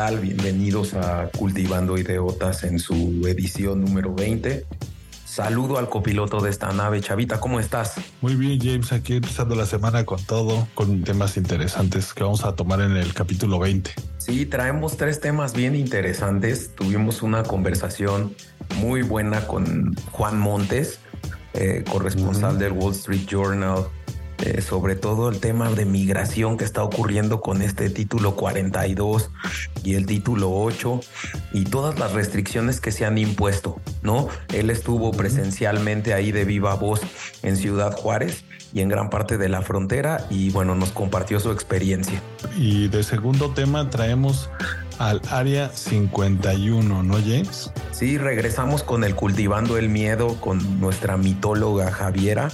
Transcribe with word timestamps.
tal? 0.00 0.18
Bienvenidos 0.20 0.94
a 0.94 1.28
Cultivando 1.36 1.98
Ideotas 1.98 2.64
en 2.64 2.78
su 2.78 3.20
edición 3.26 3.84
número 3.84 4.14
20. 4.14 4.64
Saludo 5.26 5.76
al 5.76 5.90
copiloto 5.90 6.40
de 6.40 6.48
esta 6.48 6.72
nave, 6.72 7.02
Chavita, 7.02 7.38
¿cómo 7.38 7.60
estás? 7.60 7.96
Muy 8.22 8.34
bien, 8.34 8.58
James, 8.58 8.92
aquí 8.92 9.16
empezando 9.16 9.54
la 9.54 9.66
semana 9.66 10.06
con 10.06 10.24
todo, 10.24 10.66
con 10.74 11.04
temas 11.04 11.36
interesantes 11.36 12.14
que 12.14 12.24
vamos 12.24 12.46
a 12.46 12.56
tomar 12.56 12.80
en 12.80 12.96
el 12.96 13.12
capítulo 13.12 13.58
20. 13.58 13.90
Sí, 14.16 14.46
traemos 14.46 14.96
tres 14.96 15.20
temas 15.20 15.52
bien 15.52 15.76
interesantes. 15.76 16.74
Tuvimos 16.74 17.20
una 17.20 17.42
conversación 17.42 18.34
muy 18.76 19.02
buena 19.02 19.46
con 19.46 19.94
Juan 20.12 20.38
Montes, 20.38 21.00
eh, 21.52 21.84
corresponsal 21.90 22.58
del 22.58 22.72
Wall 22.72 22.94
Street 22.94 23.26
Journal 23.26 23.84
eh, 24.42 24.60
sobre 24.62 24.96
todo 24.96 25.28
el 25.28 25.40
tema 25.40 25.70
de 25.70 25.84
migración 25.84 26.56
que 26.56 26.64
está 26.64 26.82
ocurriendo 26.82 27.40
con 27.40 27.62
este 27.62 27.90
título 27.90 28.36
42 28.36 29.30
y 29.84 29.94
el 29.94 30.06
título 30.06 30.50
8 30.52 31.00
y 31.52 31.64
todas 31.64 31.98
las 31.98 32.12
restricciones 32.12 32.80
que 32.80 32.92
se 32.92 33.04
han 33.04 33.18
impuesto, 33.18 33.80
¿no? 34.02 34.28
Él 34.52 34.70
estuvo 34.70 35.10
presencialmente 35.12 36.14
ahí 36.14 36.32
de 36.32 36.44
viva 36.44 36.74
voz 36.74 37.00
en 37.42 37.56
Ciudad 37.56 37.96
Juárez 37.96 38.44
y 38.72 38.80
en 38.80 38.88
gran 38.88 39.10
parte 39.10 39.36
de 39.36 39.48
la 39.48 39.62
frontera 39.62 40.26
y 40.30 40.50
bueno, 40.50 40.74
nos 40.74 40.90
compartió 40.90 41.40
su 41.40 41.50
experiencia. 41.50 42.22
Y 42.56 42.88
de 42.88 43.02
segundo 43.02 43.50
tema 43.50 43.90
traemos 43.90 44.48
al 45.00 45.22
área 45.30 45.70
51, 45.70 47.02
¿no, 47.02 47.14
James? 47.14 47.72
Sí, 47.90 48.18
regresamos 48.18 48.82
con 48.82 49.02
el 49.02 49.14
Cultivando 49.14 49.78
el 49.78 49.88
Miedo, 49.88 50.38
con 50.40 50.78
nuestra 50.78 51.16
mitóloga 51.16 51.90
Javiera, 51.90 52.50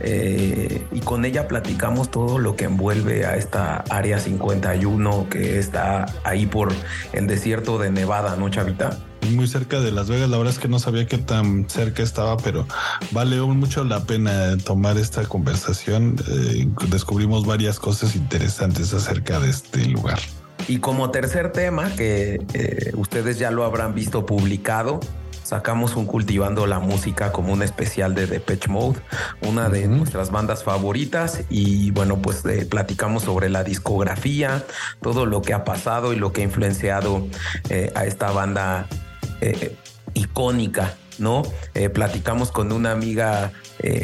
eh, 0.00 0.84
y 0.90 1.00
con 1.00 1.24
ella 1.24 1.46
platicamos 1.46 2.10
todo 2.10 2.38
lo 2.40 2.56
que 2.56 2.64
envuelve 2.64 3.24
a 3.26 3.36
esta 3.36 3.84
área 3.90 4.18
51 4.18 5.28
que 5.30 5.60
está 5.60 6.06
ahí 6.24 6.46
por 6.46 6.72
el 7.12 7.28
desierto 7.28 7.78
de 7.78 7.92
Nevada, 7.92 8.34
¿no, 8.36 8.48
Chavita? 8.48 8.98
muy 9.30 9.46
cerca 9.48 9.80
de 9.80 9.90
Las 9.90 10.08
Vegas. 10.08 10.28
La 10.28 10.36
verdad 10.36 10.52
es 10.52 10.58
que 10.58 10.68
no 10.68 10.78
sabía 10.78 11.06
qué 11.06 11.16
tan 11.16 11.68
cerca 11.70 12.02
estaba, 12.02 12.36
pero 12.36 12.66
vale 13.10 13.40
mucho 13.40 13.82
la 13.82 14.04
pena 14.04 14.58
tomar 14.58 14.98
esta 14.98 15.24
conversación. 15.24 16.16
Eh, 16.28 16.68
descubrimos 16.88 17.46
varias 17.46 17.78
cosas 17.78 18.16
interesantes 18.16 18.92
acerca 18.92 19.40
de 19.40 19.48
este 19.48 19.86
lugar. 19.86 20.18
Y 20.66 20.78
como 20.78 21.10
tercer 21.10 21.52
tema, 21.52 21.94
que 21.94 22.40
eh, 22.54 22.92
ustedes 22.94 23.38
ya 23.38 23.50
lo 23.50 23.64
habrán 23.64 23.94
visto 23.94 24.24
publicado, 24.24 25.00
sacamos 25.42 25.94
un 25.94 26.06
Cultivando 26.06 26.66
la 26.66 26.78
Música 26.78 27.32
como 27.32 27.52
un 27.52 27.62
especial 27.62 28.14
de 28.14 28.26
Depeche 28.26 28.68
Mode, 28.68 28.98
una 29.42 29.68
de 29.68 29.86
nuestras 29.88 30.30
bandas 30.30 30.64
favoritas. 30.64 31.42
Y 31.50 31.90
bueno, 31.90 32.16
pues 32.16 32.44
eh, 32.46 32.64
platicamos 32.64 33.24
sobre 33.24 33.50
la 33.50 33.62
discografía, 33.62 34.64
todo 35.02 35.26
lo 35.26 35.42
que 35.42 35.52
ha 35.52 35.64
pasado 35.64 36.14
y 36.14 36.16
lo 36.16 36.32
que 36.32 36.40
ha 36.40 36.44
influenciado 36.44 37.26
eh, 37.68 37.92
a 37.94 38.06
esta 38.06 38.30
banda 38.30 38.86
icónica, 40.14 40.94
¿no? 41.18 41.42
platicamos 41.92 42.50
con 42.50 42.72
una 42.72 42.92
amiga, 42.92 43.52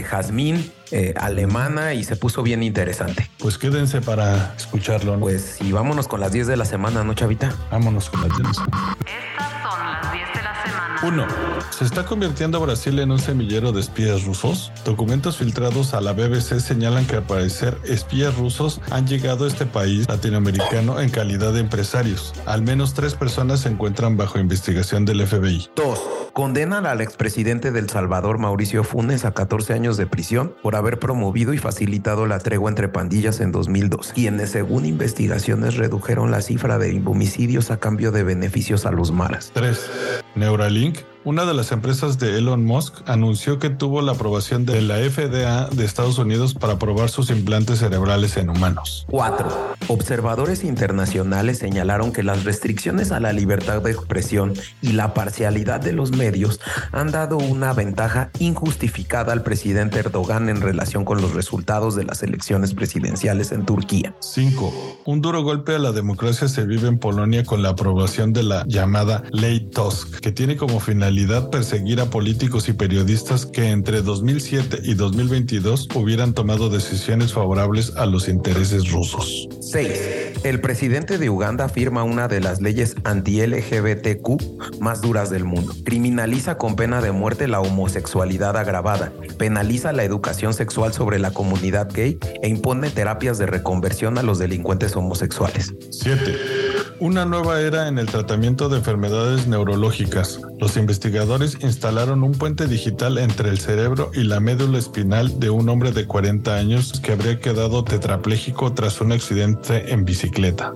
Jazmín, 0.05 0.71
eh, 0.93 1.15
alemana 1.17 1.95
y 1.95 2.05
se 2.05 2.17
puso 2.17 2.43
bien 2.43 2.62
interesante. 2.62 3.31
Pues 3.39 3.59
quédense 3.59 4.01
para 4.01 4.55
escucharlo. 4.56 5.15
¿no? 5.15 5.21
Pues 5.21 5.56
sí, 5.59 5.73
vámonos 5.73 6.09
con 6.09 6.21
las 6.21 6.33
10 6.33 6.47
de 6.49 6.56
la 6.56 6.65
semana, 6.65 7.05
¿no, 7.05 7.15
Chavita? 7.15 7.55
Vámonos 7.71 8.11
con 8.11 8.21
las 8.23 8.31
10 8.31 8.39
de 8.39 8.45
la 8.45 8.55
semana. 8.55 8.97
Estas 9.01 9.51
son 9.62 9.87
las 9.87 10.12
10 10.12 10.28
de 10.34 10.43
la 10.43 10.65
semana. 10.65 10.90
Uno. 11.03 11.27
¿Se 11.71 11.84
está 11.84 12.05
convirtiendo 12.05 12.61
Brasil 12.61 12.99
en 12.99 13.11
un 13.11 13.19
semillero 13.19 13.72
de 13.72 13.81
espías 13.81 14.25
rusos? 14.25 14.71
Documentos 14.84 15.38
filtrados 15.38 15.94
a 15.94 16.00
la 16.03 16.12
BBC 16.12 16.61
señalan 16.61 17.06
que 17.06 17.16
al 17.16 17.22
parecer 17.22 17.78
espías 17.84 18.37
rusos 18.37 18.83
han 18.91 19.06
llegado 19.06 19.47
a 19.47 19.49
este 19.49 19.65
país 19.65 20.06
latinoamericano 20.09 21.00
en 21.00 21.09
calidad 21.09 21.55
de 21.55 21.60
empresarios. 21.60 22.34
Al 22.44 22.60
menos 22.60 22.93
tres 22.93 23.15
personas 23.15 23.60
se 23.60 23.71
encuentran 23.71 24.19
bajo 24.19 24.39
investigación 24.39 25.06
del 25.06 25.27
FBI. 25.27 25.71
2. 25.75 26.00
Condenan 26.34 26.84
al 26.84 27.00
expresidente 27.00 27.72
del 27.72 27.89
Salvador, 27.89 28.39
Mauricio 28.39 28.84
Funes, 28.84 29.25
a 29.25 29.33
14 29.33 29.72
años 29.72 29.97
de 29.97 30.06
prisión 30.06 30.55
por 30.62 30.77
haber 30.77 30.99
promovido 30.99 31.55
y 31.55 31.59
facilitado 31.59 32.27
la 32.27 32.39
tregua 32.41 32.71
entre 32.71 32.89
pandillas 32.89 33.41
en 33.41 33.53
2002, 33.53 34.12
quienes 34.12 34.50
según 34.50 34.84
investigaciones 34.84 35.77
redujeron 35.77 36.31
la 36.31 36.43
cifra 36.43 36.78
de 36.78 37.03
homicidios 37.05 37.71
a 37.71 37.78
cambio 37.78 38.12
de 38.12 38.22
beneficios 38.22 38.84
a 38.87 38.91
los 38.91 39.12
maras. 39.12 39.50
3. 39.55 40.20
Neuralink 40.37 41.05
una 41.23 41.45
de 41.45 41.53
las 41.53 41.71
empresas 41.71 42.19
de 42.19 42.39
Elon 42.39 42.65
Musk 42.65 43.03
anunció 43.07 43.59
que 43.59 43.69
tuvo 43.69 44.01
la 44.01 44.13
aprobación 44.13 44.65
de 44.65 44.81
la 44.81 44.97
FDA 44.97 45.69
de 45.69 45.85
Estados 45.85 46.17
Unidos 46.17 46.55
para 46.55 46.79
probar 46.79 47.11
sus 47.11 47.29
implantes 47.31 47.81
cerebrales 47.81 48.39
en 48.39 48.49
humanos. 48.49 49.05
4. 49.11 49.77
Observadores 49.89 50.65
internacionales 50.65 51.59
señalaron 51.59 52.13
que 52.13 52.23
las 52.23 52.45
restricciones 52.45 53.13
a 53.13 53.21
la 53.21 53.35
libertad 53.35 53.83
de 53.83 53.91
expresión 53.91 54.55
y 54.81 54.93
la 54.93 55.13
parcialidad 55.13 55.81
de 55.81 55.93
los 55.93 56.13
medios 56.13 56.59
han 56.91 57.11
dado 57.11 57.37
una 57.37 57.75
ventaja 57.75 58.31
injustificada 58.39 59.35
al 59.35 59.43
presidente 59.43 59.99
Erdogan 59.99 60.49
en 60.49 60.63
relación 60.63 61.05
con 61.05 61.21
los 61.21 61.35
resultados 61.35 61.97
de 61.97 62.05
las 62.05 62.23
elecciones 62.23 62.73
presidenciales 62.73 63.53
en 63.53 63.67
Turquía. 63.67 64.15
5. 64.21 65.01
Un 65.05 65.21
duro 65.21 65.43
golpe 65.43 65.75
a 65.75 65.79
la 65.79 65.93
democracia 65.93 66.49
se 66.49 66.65
vive 66.65 66.89
en 66.89 66.99
Polonia 66.99 67.45
con 67.45 67.63
la 67.63 67.71
aprobación 67.71 68.33
de 68.33 68.43
la 68.43 68.65
llamada 68.67 69.23
Ley 69.33 69.69
Tusk, 69.71 70.21
que 70.21 70.33
tiene 70.33 70.57
como 70.57 70.81
finalidad 70.81 71.09
perseguir 71.50 72.00
a 72.00 72.06
políticos 72.06 72.69
y 72.69 72.72
periodistas 72.72 73.44
que 73.44 73.71
entre 73.71 74.03
2007 74.03 74.81
y 74.84 74.94
2022 74.94 75.88
hubieran 75.94 76.34
tomado 76.34 76.71
decisiones 76.71 77.32
favorables 77.32 77.93
a 77.97 78.06
los 78.06 78.28
intereses 78.28 78.91
rusos. 78.91 79.48
6. 79.60 80.43
El 80.44 80.60
presidente 80.60 81.19
de 81.19 81.28
Uganda 81.28 81.69
firma 81.69 82.04
una 82.04 82.28
de 82.28 82.41
las 82.41 82.60
leyes 82.60 82.97
anti-LGBTQ 83.04 84.81
más 84.81 85.03
duras 85.03 85.31
del 85.31 85.44
mundo. 85.44 85.75
Criminaliza 85.84 86.56
con 86.56 86.76
pena 86.76 87.00
de 87.00 87.12
muerte 87.12 87.48
la 87.48 87.60
homosexualidad 87.60 88.56
agravada, 88.56 89.12
penaliza 89.37 89.92
la 89.92 90.04
educación 90.04 90.54
sexual 90.54 90.92
sobre 90.92 91.19
la 91.19 91.32
comunidad 91.32 91.88
gay 91.92 92.19
e 92.42 92.48
impone 92.48 92.91
terapias 92.91 93.38
de 93.38 93.47
reconversión 93.47 94.16
a 94.16 94.22
los 94.22 94.38
delincuentes 94.38 94.97
homosexuales. 94.97 95.75
7. 95.91 96.80
Una 96.99 97.25
nueva 97.25 97.61
era 97.61 97.89
en 97.89 97.99
el 97.99 98.06
tratamiento 98.06 98.69
de 98.69 98.78
enfermedades 98.78 99.47
neurológicas. 99.47 100.41
Los 100.59 100.77
investigadores 100.77 101.59
instalaron 101.62 102.23
un 102.23 102.33
puente 102.33 102.67
digital 102.67 103.19
entre 103.19 103.49
el 103.51 103.59
cerebro 103.59 104.11
y 104.12 104.25
la 104.25 104.41
médula 104.41 104.78
espinal 104.78 105.39
de 105.41 105.51
un 105.51 105.69
hombre 105.69 105.93
de 105.93 106.06
40 106.06 106.55
años 106.55 107.01
que 107.03 107.12
habría 107.12 107.41
quedado 107.41 107.84
tetrapléjico 107.84 108.73
tras 108.73 109.01
un 109.01 109.12
accidente 109.12 109.93
en 109.93 110.05
bicicleta. 110.05 110.73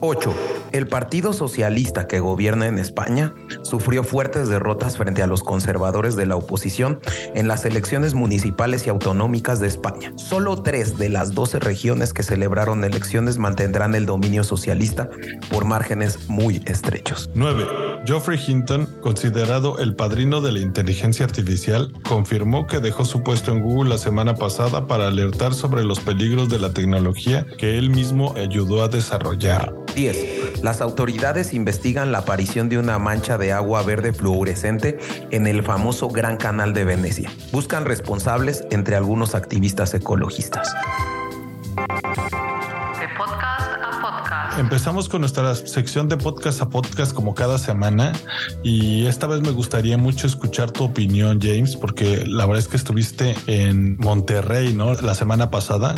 8. 0.00 0.34
El 0.72 0.88
Partido 0.88 1.32
Socialista 1.32 2.06
que 2.06 2.20
gobierna 2.20 2.66
en 2.66 2.78
España 2.78 3.34
sufrió 3.62 4.04
fuertes 4.04 4.48
derrotas 4.48 4.96
frente 4.96 5.22
a 5.22 5.26
los 5.26 5.42
conservadores 5.42 6.16
de 6.16 6.26
la 6.26 6.36
oposición 6.36 7.00
en 7.34 7.48
las 7.48 7.64
elecciones 7.64 8.14
municipales 8.14 8.86
y 8.86 8.90
autonómicas 8.90 9.60
de 9.60 9.68
España. 9.68 10.12
Solo 10.16 10.62
tres 10.62 10.98
de 10.98 11.08
las 11.08 11.34
12 11.34 11.60
regiones 11.60 12.12
que 12.12 12.22
celebraron 12.22 12.84
elecciones 12.84 13.38
mantendrán 13.38 13.94
el 13.94 14.06
dominio 14.06 14.44
socialista 14.44 15.08
por 15.50 15.64
márgenes 15.64 16.28
muy 16.28 16.62
estrechos. 16.66 17.30
9. 17.34 17.64
Geoffrey 18.04 18.38
Hinton, 18.44 18.86
considerado 19.00 19.78
el 19.78 19.94
padrino 19.94 20.40
de 20.40 20.52
la 20.52 20.60
inteligencia 20.60 21.24
artificial, 21.24 21.92
confirmó 22.08 22.66
que 22.66 22.80
dejó 22.80 23.04
su 23.04 23.22
puesto 23.22 23.52
en 23.52 23.62
Google 23.62 23.90
la 23.90 23.98
semana 23.98 24.34
pasada 24.34 24.86
para 24.86 25.08
alertar 25.08 25.54
sobre 25.54 25.84
los 25.84 26.00
peligros 26.00 26.48
de 26.48 26.58
la 26.58 26.72
tecnología 26.72 27.46
que 27.58 27.78
él 27.78 27.90
mismo 27.90 28.34
ayudó 28.36 28.82
a 28.82 28.88
desarrollar. 28.88 29.74
10. 29.94 30.62
Las 30.62 30.80
autoridades 30.80 31.54
investigan 31.54 32.12
la 32.12 32.18
aparición 32.18 32.68
de 32.68 32.78
una 32.78 32.98
mancha 32.98 33.38
de 33.38 33.52
agua 33.52 33.82
verde 33.82 34.12
fluorescente 34.12 34.98
en 35.30 35.46
el 35.46 35.62
famoso 35.62 36.08
Gran 36.08 36.36
Canal 36.36 36.74
de 36.74 36.84
Venecia. 36.84 37.32
Buscan 37.52 37.84
responsables 37.84 38.64
entre 38.70 38.96
algunos 38.96 39.34
activistas 39.34 39.94
ecologistas. 39.94 40.68
Empezamos 44.58 45.10
con 45.10 45.20
nuestra 45.20 45.54
sección 45.54 46.08
de 46.08 46.16
podcast 46.16 46.62
a 46.62 46.70
podcast 46.70 47.12
como 47.12 47.34
cada 47.34 47.58
semana 47.58 48.12
y 48.62 49.06
esta 49.06 49.26
vez 49.26 49.42
me 49.42 49.50
gustaría 49.50 49.98
mucho 49.98 50.26
escuchar 50.26 50.70
tu 50.70 50.84
opinión 50.84 51.40
James 51.42 51.76
porque 51.76 52.24
la 52.26 52.46
verdad 52.46 52.60
es 52.60 52.68
que 52.68 52.78
estuviste 52.78 53.36
en 53.46 53.98
Monterrey, 53.98 54.72
¿no? 54.72 54.94
La 54.94 55.14
semana 55.14 55.50
pasada. 55.50 55.94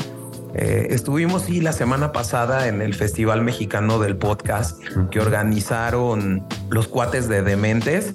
Eh, 0.55 0.89
estuvimos 0.91 1.43
sí 1.43 1.61
la 1.61 1.73
semana 1.73 2.11
pasada 2.11 2.67
en 2.67 2.83
el 2.83 2.95
Festival 2.95 3.43
Mexicano 3.43 4.01
del 4.01 4.17
Podcast 4.17 4.83
que 5.11 5.21
organizaron 5.21 6.45
los 6.69 6.89
cuates 6.89 7.29
de 7.29 7.43
Dementes 7.43 8.15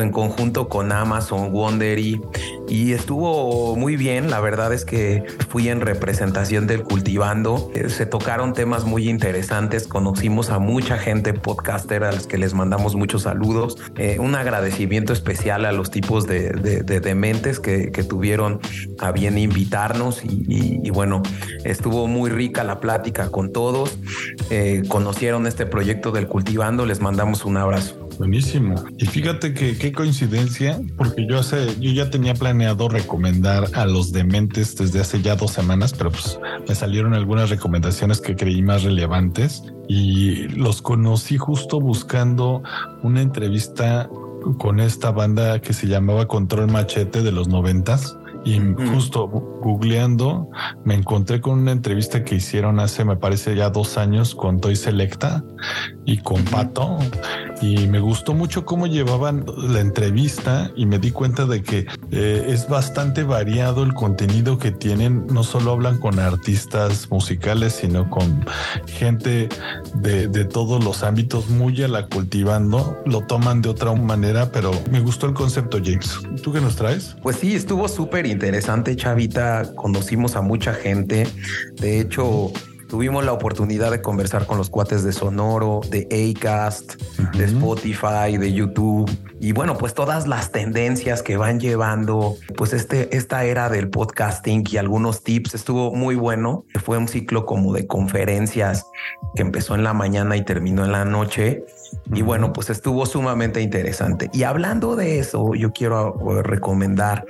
en 0.00 0.10
conjunto 0.10 0.68
con 0.68 0.92
Amazon, 0.92 1.52
Wondery 1.52 2.20
y 2.68 2.92
estuvo 2.92 3.76
muy 3.76 3.96
bien. 3.96 4.30
La 4.30 4.40
verdad 4.40 4.72
es 4.72 4.84
que 4.84 5.24
fui 5.48 5.68
en 5.68 5.80
representación 5.80 6.66
del 6.66 6.82
Cultivando. 6.82 7.70
Eh, 7.74 7.88
se 7.88 8.06
tocaron 8.06 8.52
temas 8.52 8.84
muy 8.84 9.08
interesantes. 9.08 9.86
Conocimos 9.86 10.50
a 10.50 10.58
mucha 10.58 10.98
gente 10.98 11.34
podcaster 11.34 12.04
a 12.04 12.12
los 12.12 12.26
que 12.26 12.38
les 12.38 12.54
mandamos 12.54 12.94
muchos 12.96 13.22
saludos. 13.22 13.76
Eh, 13.96 14.18
un 14.18 14.34
agradecimiento 14.34 15.12
especial 15.12 15.64
a 15.64 15.72
los 15.72 15.90
tipos 15.90 16.26
de, 16.26 16.50
dementes 16.84 17.60
que, 17.60 17.90
tuvieron 18.04 18.60
a 18.98 19.12
bien 19.12 19.38
invitarnos 19.38 20.22
y, 20.24 20.90
bueno, 20.90 21.22
estuvo 21.64 22.06
muy 22.06 22.30
rica 22.30 22.64
la 22.64 22.80
plática 22.80 23.30
con 23.30 23.52
todos. 23.52 23.98
Eh, 24.50 24.82
conocieron 24.88 25.46
este 25.46 25.64
proyecto 25.66 26.12
del 26.12 26.28
Cultivando. 26.28 26.86
Les 26.86 27.00
mandamos 27.00 27.44
un 27.44 27.56
abrazo. 27.56 28.03
Buenísimo. 28.18 28.74
Y 28.98 29.06
fíjate 29.06 29.54
que 29.54 29.76
qué 29.76 29.92
coincidencia, 29.92 30.80
porque 30.96 31.26
yo 31.26 31.38
hace, 31.38 31.74
yo 31.80 31.92
ya 31.92 32.10
tenía 32.10 32.34
planeado 32.34 32.88
recomendar 32.88 33.68
a 33.74 33.86
los 33.86 34.12
dementes 34.12 34.76
desde 34.76 35.00
hace 35.00 35.22
ya 35.22 35.36
dos 35.36 35.52
semanas, 35.52 35.92
pero 35.92 36.10
pues 36.10 36.38
me 36.68 36.74
salieron 36.74 37.14
algunas 37.14 37.50
recomendaciones 37.50 38.20
que 38.20 38.36
creí 38.36 38.62
más 38.62 38.82
relevantes 38.82 39.62
y 39.88 40.48
los 40.48 40.82
conocí 40.82 41.36
justo 41.36 41.80
buscando 41.80 42.62
una 43.02 43.20
entrevista 43.20 44.08
con 44.58 44.80
esta 44.80 45.10
banda 45.10 45.60
que 45.60 45.72
se 45.72 45.86
llamaba 45.86 46.28
Control 46.28 46.70
Machete 46.70 47.22
de 47.22 47.32
los 47.32 47.48
noventas 47.48 48.16
y 48.44 48.60
justo 48.92 49.26
googleando 49.26 50.50
me 50.84 50.94
encontré 50.94 51.40
con 51.40 51.60
una 51.60 51.72
entrevista 51.72 52.24
que 52.24 52.36
hicieron 52.36 52.78
hace, 52.80 53.04
me 53.04 53.16
parece 53.16 53.56
ya 53.56 53.70
dos 53.70 53.96
años 53.96 54.34
con 54.34 54.60
Toy 54.60 54.76
Selecta 54.76 55.42
y 56.04 56.18
con 56.18 56.44
Pato. 56.44 56.98
Y 57.62 57.86
me 57.86 58.00
gustó 58.00 58.34
mucho 58.34 58.66
cómo 58.66 58.86
llevaban 58.86 59.46
la 59.56 59.80
entrevista 59.80 60.70
y 60.76 60.84
me 60.86 60.98
di 60.98 61.12
cuenta 61.12 61.46
de 61.46 61.62
que 61.62 61.86
eh, 62.10 62.44
es 62.48 62.68
bastante 62.68 63.22
variado 63.22 63.84
el 63.84 63.94
contenido 63.94 64.58
que 64.58 64.70
tienen. 64.70 65.26
No 65.28 65.44
solo 65.44 65.72
hablan 65.72 65.98
con 65.98 66.18
artistas 66.18 67.10
musicales, 67.10 67.74
sino 67.74 68.10
con 68.10 68.44
gente 68.86 69.48
de, 69.94 70.28
de 70.28 70.44
todos 70.44 70.84
los 70.84 71.02
ámbitos 71.04 71.48
muy 71.48 71.82
a 71.82 71.88
la 71.88 72.06
cultivando. 72.08 72.98
Lo 73.06 73.22
toman 73.22 73.62
de 73.62 73.70
otra 73.70 73.94
manera, 73.94 74.50
pero 74.52 74.72
me 74.90 75.00
gustó 75.00 75.26
el 75.26 75.32
concepto, 75.32 75.78
James. 75.82 76.20
¿Tú 76.42 76.52
qué 76.52 76.60
nos 76.60 76.76
traes? 76.76 77.16
Pues 77.22 77.36
sí, 77.36 77.54
estuvo 77.54 77.88
súper 77.88 78.26
interesante, 78.34 78.94
Chavita. 78.96 79.74
Conocimos 79.74 80.36
a 80.36 80.42
mucha 80.42 80.74
gente. 80.74 81.26
De 81.80 82.00
hecho, 82.00 82.52
tuvimos 82.88 83.24
la 83.24 83.32
oportunidad 83.32 83.90
de 83.90 84.02
conversar 84.02 84.46
con 84.46 84.58
los 84.58 84.70
cuates 84.70 85.02
de 85.02 85.12
Sonoro, 85.12 85.80
de 85.90 86.06
Acast, 86.36 86.94
de 87.36 87.44
Spotify, 87.44 88.36
de 88.38 88.52
YouTube. 88.52 89.10
Y 89.40 89.52
bueno, 89.52 89.76
pues 89.76 89.94
todas 89.94 90.26
las 90.26 90.52
tendencias 90.52 91.22
que 91.22 91.36
van 91.36 91.58
llevando, 91.60 92.36
pues 92.56 92.72
este, 92.72 93.16
esta 93.16 93.44
era 93.44 93.68
del 93.68 93.90
podcasting 93.90 94.64
y 94.70 94.76
algunos 94.76 95.22
tips 95.22 95.54
estuvo 95.54 95.92
muy 95.92 96.14
bueno. 96.14 96.66
Fue 96.84 96.96
un 96.96 97.08
ciclo 97.08 97.44
como 97.46 97.72
de 97.72 97.86
conferencias 97.86 98.86
que 99.34 99.42
empezó 99.42 99.74
en 99.74 99.82
la 99.82 99.92
mañana 99.92 100.36
y 100.36 100.44
terminó 100.44 100.84
en 100.84 100.92
la 100.92 101.04
noche. 101.04 101.64
Y 102.12 102.22
bueno, 102.22 102.52
pues 102.52 102.70
estuvo 102.70 103.06
sumamente 103.06 103.60
interesante. 103.60 104.30
Y 104.32 104.44
hablando 104.44 104.96
de 104.96 105.18
eso, 105.18 105.54
yo 105.54 105.72
quiero 105.72 106.14
eh, 106.30 106.42
recomendar 106.42 107.26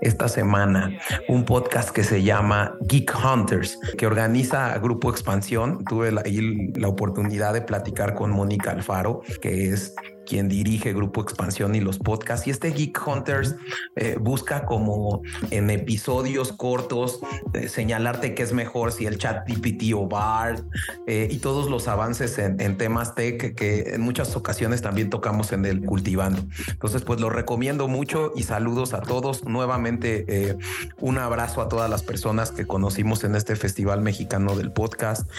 esta 0.00 0.28
semana 0.28 0.90
un 1.28 1.44
podcast 1.44 1.90
que 1.90 2.04
se 2.04 2.22
llama 2.22 2.76
Geek 2.82 3.12
Hunters, 3.14 3.78
que 3.96 4.06
organiza 4.06 4.76
Grupo 4.78 5.10
Expansión. 5.10 5.84
Tuve 5.84 6.12
la, 6.12 6.22
la 6.74 6.88
oportunidad 6.88 7.54
de 7.54 7.62
platicar 7.62 8.14
con 8.14 8.30
Mónica 8.30 8.70
Alfaro, 8.70 9.22
que 9.40 9.70
es 9.70 9.94
quien 10.26 10.48
dirige 10.48 10.92
Grupo 10.92 11.22
Expansión 11.22 11.74
y 11.74 11.80
los 11.80 11.98
podcasts. 11.98 12.46
Y 12.46 12.50
este 12.50 12.70
Geek 12.72 13.00
Hunters 13.06 13.56
eh, 13.94 14.16
busca 14.20 14.66
como 14.66 15.22
en 15.50 15.70
episodios 15.70 16.52
cortos 16.52 17.20
eh, 17.54 17.68
señalarte 17.68 18.34
qué 18.34 18.42
es 18.42 18.52
mejor 18.52 18.92
si 18.92 19.06
el 19.06 19.16
chat 19.16 19.48
GPT 19.48 19.94
o 19.94 20.06
BART 20.06 20.64
eh, 21.06 21.28
y 21.30 21.38
todos 21.38 21.70
los 21.70 21.88
avances 21.88 22.38
en, 22.38 22.76
temas 22.76 23.14
tech 23.14 23.54
que 23.54 23.94
en 23.94 24.00
muchas 24.02 24.36
ocasiones 24.36 24.82
también 24.82 25.08
tocamos 25.08 25.52
en 25.52 25.64
el 25.64 25.82
cultivando. 25.82 26.44
Entonces, 26.68 27.02
pues 27.02 27.20
lo 27.20 27.30
recomiendo 27.30 27.88
mucho 27.88 28.32
y 28.34 28.42
saludos 28.42 28.92
a 28.92 29.00
todos. 29.00 29.44
Nuevamente, 29.44 30.56
un 30.98 31.18
abrazo 31.18 31.62
a 31.62 31.68
todas 31.68 31.88
las 31.88 32.02
personas 32.02 32.50
que 32.50 32.66
conocimos 32.66 33.22
en 33.24 33.36
este 33.36 33.54
Festival 33.54 34.00
Mexicano 34.00 34.56
del 34.56 34.72
Podcast, 34.72 35.30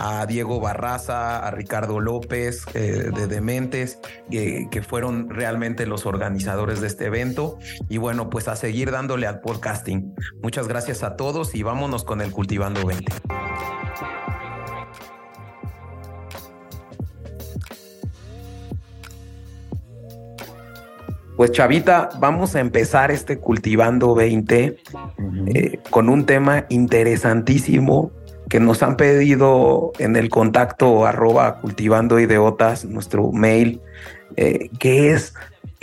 a 0.00 0.26
Diego 0.26 0.60
Barraza, 0.60 1.38
a 1.38 1.50
Ricardo 1.52 2.00
López 2.00 2.64
de 2.74 3.26
Dementes 3.28 3.98
que, 4.30 4.82
fueron 4.86 5.30
realmente 5.30 5.86
los 5.86 6.06
organizadores 6.06 6.80
de 6.80 6.86
este 6.86 7.06
evento. 7.06 7.58
Y 7.88 7.98
bueno, 7.98 8.30
pues 8.30 8.48
a 8.48 8.56
seguir 8.56 8.90
dándole 8.90 9.26
al 9.26 9.40
podcasting. 9.40 10.14
Muchas 10.42 10.68
gracias 10.68 11.02
a 11.02 11.16
todos 11.16 11.54
y 11.54 11.62
vámonos 11.62 12.04
con 12.04 12.20
el 12.20 12.30
Cultivando 12.32 12.84
20. 12.86 13.12
Pues 21.36 21.50
Chavita, 21.50 22.10
vamos 22.20 22.54
a 22.54 22.60
empezar 22.60 23.10
este 23.10 23.38
Cultivando 23.40 24.14
20 24.14 24.76
eh, 25.46 25.78
con 25.90 26.08
un 26.08 26.26
tema 26.26 26.64
interesantísimo 26.68 28.12
que 28.48 28.60
nos 28.60 28.84
han 28.84 28.96
pedido 28.96 29.92
en 29.98 30.14
el 30.14 30.28
contacto 30.30 31.06
arroba 31.06 31.60
cultivando 31.60 32.20
ideotas, 32.20 32.84
nuestro 32.84 33.32
mail, 33.32 33.80
eh, 34.36 34.70
que 34.78 35.12
es 35.12 35.34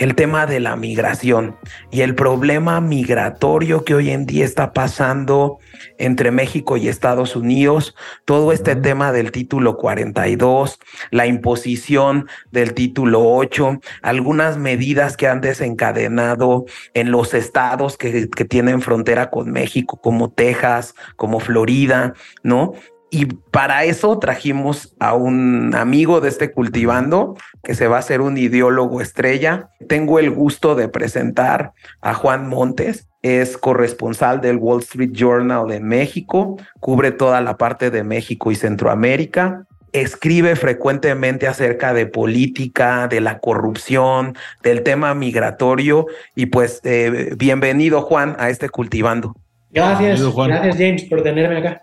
el 0.02 0.16
tema 0.16 0.46
de 0.46 0.58
la 0.58 0.74
migración 0.74 1.56
y 1.92 2.00
el 2.00 2.16
problema 2.16 2.80
migratorio 2.80 3.84
que 3.84 3.94
hoy 3.94 4.10
en 4.10 4.26
día 4.26 4.44
está 4.44 4.72
pasando 4.72 5.58
entre 5.96 6.32
México 6.32 6.76
y 6.76 6.88
Estados 6.88 7.36
Unidos, 7.36 7.94
todo 8.24 8.50
este 8.50 8.74
tema 8.74 9.12
del 9.12 9.30
título 9.30 9.76
42, 9.76 10.80
la 11.12 11.26
imposición 11.26 12.26
del 12.50 12.74
título 12.74 13.22
8, 13.32 13.80
algunas 14.02 14.58
medidas 14.58 15.16
que 15.16 15.28
han 15.28 15.40
desencadenado 15.40 16.64
en 16.94 17.12
los 17.12 17.32
estados 17.32 17.96
que, 17.96 18.28
que 18.28 18.44
tienen 18.44 18.80
frontera 18.80 19.30
con 19.30 19.52
México, 19.52 20.00
como 20.00 20.32
Texas, 20.32 20.96
como 21.14 21.38
Florida, 21.38 22.14
¿no? 22.42 22.72
Y 23.14 23.26
para 23.26 23.84
eso 23.84 24.18
trajimos 24.18 24.94
a 24.98 25.12
un 25.12 25.74
amigo 25.74 26.22
de 26.22 26.30
este 26.30 26.50
cultivando 26.50 27.36
que 27.62 27.74
se 27.74 27.86
va 27.86 27.96
a 27.96 27.98
hacer 27.98 28.22
un 28.22 28.38
ideólogo 28.38 29.02
estrella. 29.02 29.68
Tengo 29.86 30.18
el 30.18 30.30
gusto 30.30 30.74
de 30.74 30.88
presentar 30.88 31.72
a 32.00 32.14
Juan 32.14 32.48
Montes. 32.48 33.08
Es 33.20 33.58
corresponsal 33.58 34.40
del 34.40 34.56
Wall 34.56 34.80
Street 34.80 35.10
Journal 35.12 35.68
de 35.68 35.80
México, 35.80 36.56
cubre 36.80 37.12
toda 37.12 37.42
la 37.42 37.58
parte 37.58 37.90
de 37.90 38.02
México 38.02 38.50
y 38.50 38.54
Centroamérica 38.54 39.66
escribe 39.92 40.56
frecuentemente 40.56 41.46
acerca 41.46 41.92
de 41.92 42.06
política, 42.06 43.08
de 43.08 43.20
la 43.20 43.40
corrupción, 43.40 44.34
del 44.62 44.84
tema 44.84 45.14
migratorio 45.14 46.06
y 46.34 46.46
pues 46.46 46.80
eh, 46.84 47.34
bienvenido 47.36 48.00
Juan 48.00 48.34
a 48.38 48.48
este 48.48 48.70
cultivando. 48.70 49.36
Gracias, 49.70 50.34
gracias 50.34 50.76
James 50.78 51.04
por 51.04 51.22
tenerme 51.22 51.58
acá. 51.58 51.82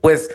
Pues 0.00 0.30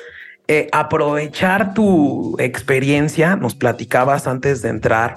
eh, 0.53 0.67
aprovechar 0.73 1.73
tu 1.73 2.35
experiencia, 2.37 3.37
nos 3.37 3.55
platicabas 3.55 4.27
antes 4.27 4.61
de 4.61 4.67
entrar 4.67 5.15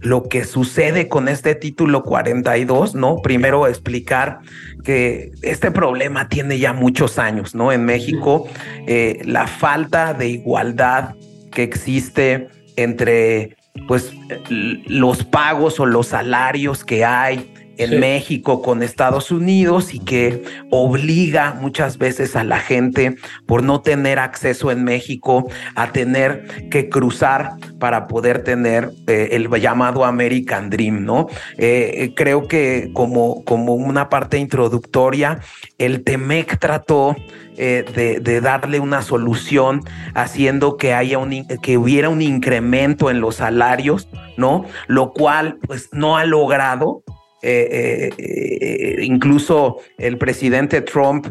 lo 0.00 0.28
que 0.28 0.44
sucede 0.44 1.08
con 1.08 1.26
este 1.26 1.56
título 1.56 2.04
42, 2.04 2.94
¿no? 2.94 3.16
Primero 3.16 3.66
explicar 3.66 4.38
que 4.84 5.32
este 5.42 5.72
problema 5.72 6.28
tiene 6.28 6.60
ya 6.60 6.72
muchos 6.72 7.18
años, 7.18 7.52
¿no? 7.52 7.72
En 7.72 7.84
México, 7.84 8.46
eh, 8.86 9.22
la 9.24 9.48
falta 9.48 10.14
de 10.14 10.28
igualdad 10.28 11.16
que 11.50 11.64
existe 11.64 12.46
entre, 12.76 13.56
pues, 13.88 14.12
los 14.48 15.24
pagos 15.24 15.80
o 15.80 15.86
los 15.86 16.06
salarios 16.06 16.84
que 16.84 17.04
hay 17.04 17.52
en 17.78 18.00
México 18.00 18.62
con 18.62 18.82
Estados 18.82 19.30
Unidos 19.30 19.94
y 19.94 19.98
que 20.00 20.42
obliga 20.70 21.54
muchas 21.60 21.98
veces 21.98 22.36
a 22.36 22.44
la 22.44 22.58
gente 22.58 23.16
por 23.46 23.62
no 23.62 23.80
tener 23.80 24.18
acceso 24.18 24.70
en 24.70 24.84
México 24.84 25.48
a 25.74 25.92
tener 25.92 26.68
que 26.70 26.88
cruzar 26.88 27.56
para 27.78 28.08
poder 28.08 28.42
tener 28.44 28.90
eh, 29.06 29.28
el 29.32 29.48
llamado 29.60 30.04
American 30.04 30.70
Dream, 30.70 31.04
¿no? 31.04 31.26
Eh, 31.58 31.92
eh, 31.96 32.14
creo 32.14 32.48
que 32.48 32.90
como, 32.92 33.44
como 33.44 33.74
una 33.74 34.08
parte 34.08 34.38
introductoria, 34.38 35.40
el 35.78 36.04
TEMEC 36.04 36.58
trató 36.58 37.16
de, 37.56 38.20
de, 38.22 38.40
darle 38.42 38.80
una 38.80 39.00
solución 39.00 39.80
haciendo 40.14 40.76
que 40.76 40.92
haya 40.92 41.16
un 41.16 41.46
que 41.62 41.78
hubiera 41.78 42.10
un 42.10 42.20
incremento 42.20 43.10
en 43.10 43.22
los 43.22 43.36
salarios, 43.36 44.10
¿no? 44.36 44.66
Lo 44.88 45.14
cual 45.14 45.56
pues 45.66 45.88
no 45.92 46.18
ha 46.18 46.26
logrado 46.26 47.02
eh, 47.42 48.10
eh, 48.18 48.96
incluso 49.02 49.78
el 49.98 50.18
presidente 50.18 50.80
Trump 50.80 51.28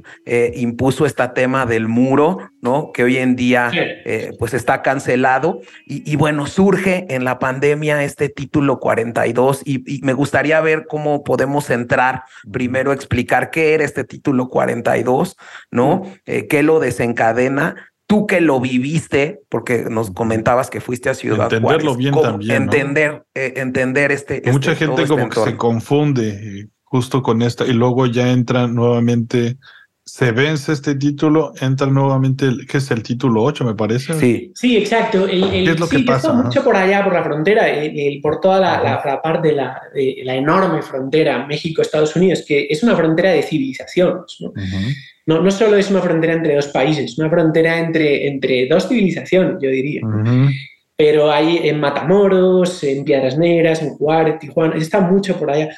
impuso 0.55 1.05
este 1.05 1.27
tema 1.29 1.65
del 1.65 1.87
muro, 1.87 2.51
¿no? 2.61 2.91
Que 2.93 3.03
hoy 3.03 3.17
en 3.17 3.35
día 3.35 3.71
pues 4.39 4.53
está 4.53 4.81
cancelado. 4.81 5.61
Y, 5.85 6.15
bueno, 6.15 6.47
surge 6.47 7.05
en 7.09 7.23
la 7.23 7.39
pandemia 7.39 8.03
este 8.03 8.29
título 8.29 8.79
42 8.79 9.61
y, 9.65 9.95
y, 9.95 10.01
me 10.01 10.13
gustaría 10.13 10.59
ver 10.61 10.85
cómo 10.87 11.23
podemos 11.23 11.69
entrar, 11.69 12.23
primero 12.51 12.93
explicar 12.93 13.49
qué 13.49 13.73
era 13.73 13.83
este 13.83 14.03
título 14.03 14.49
42, 14.49 15.35
¿no? 15.71 16.03
¿Qué 16.25 16.63
lo 16.63 16.79
desencadena? 16.79 17.75
Tú 18.07 18.27
que 18.27 18.41
lo 18.41 18.59
viviste, 18.59 19.41
porque 19.49 19.85
nos 19.89 20.11
comentabas 20.11 20.69
que 20.69 20.81
fuiste 20.81 21.09
a 21.09 21.13
Ciudad 21.13 21.51
Entenderlo 21.51 21.95
bien 21.95 22.13
también. 22.13 22.63
Entender, 22.63 23.25
eh, 23.33 23.53
entender 23.57 24.11
este. 24.11 24.41
Mucha 24.51 24.73
este, 24.73 24.85
gente 24.85 25.07
como 25.07 25.29
que 25.29 25.39
se 25.39 25.57
confunde 25.57 26.29
eh, 26.29 26.67
justo 26.83 27.21
con 27.21 27.41
esta 27.41 27.65
y 27.65 27.73
luego 27.73 28.05
ya 28.05 28.31
entra 28.31 28.67
nuevamente. 28.67 29.57
Se 30.07 30.31
vence 30.31 30.71
este 30.71 30.93
título, 30.93 31.53
entra 31.59 31.87
nuevamente, 31.87 32.47
que 32.69 32.77
es 32.77 32.91
el 32.91 33.01
título 33.01 33.41
8, 33.41 33.65
me 33.65 33.73
parece. 33.73 34.13
Sí, 34.13 34.51
sí, 34.53 34.77
exacto. 34.77 35.27
El, 35.27 35.49
¿Qué 35.49 35.71
es 35.71 35.79
lo 35.79 35.89
que 35.89 35.97
pasa? 36.01 36.31
mucho 36.31 36.63
por 36.63 36.75
allá, 36.75 37.03
por 37.03 37.13
la 37.13 37.23
frontera, 37.23 37.65
por 38.21 38.39
toda 38.39 38.59
la, 38.59 39.19
parte 39.23 39.47
de 39.47 39.55
la, 39.55 39.81
la, 40.23 40.35
enorme 40.35 40.83
frontera 40.83 41.47
México-Estados 41.47 42.15
Unidos, 42.15 42.43
que 42.47 42.67
es 42.69 42.83
una 42.83 42.95
frontera 42.95 43.31
de 43.31 43.41
civilizaciones. 43.41 44.37
¿no? 44.41 44.53
No, 45.25 45.41
no 45.41 45.51
solo 45.51 45.77
es 45.77 45.89
una 45.89 46.01
frontera 46.01 46.33
entre 46.33 46.55
dos 46.55 46.67
países, 46.67 47.05
es 47.05 47.17
una 47.17 47.29
frontera 47.29 47.79
entre, 47.79 48.27
entre 48.27 48.67
dos 48.67 48.87
civilizaciones, 48.87 49.55
yo 49.61 49.69
diría. 49.69 50.01
Pero 50.95 51.31
hay 51.31 51.67
en 51.67 51.79
Matamoros, 51.79 52.83
en 52.83 53.03
Piedras 53.03 53.37
Negras, 53.37 53.81
en 53.81 53.89
Juárez, 53.89 54.39
Tijuana, 54.39 54.75
está 54.75 55.01
mucho 55.01 55.37
por 55.37 55.51
allá. 55.51 55.75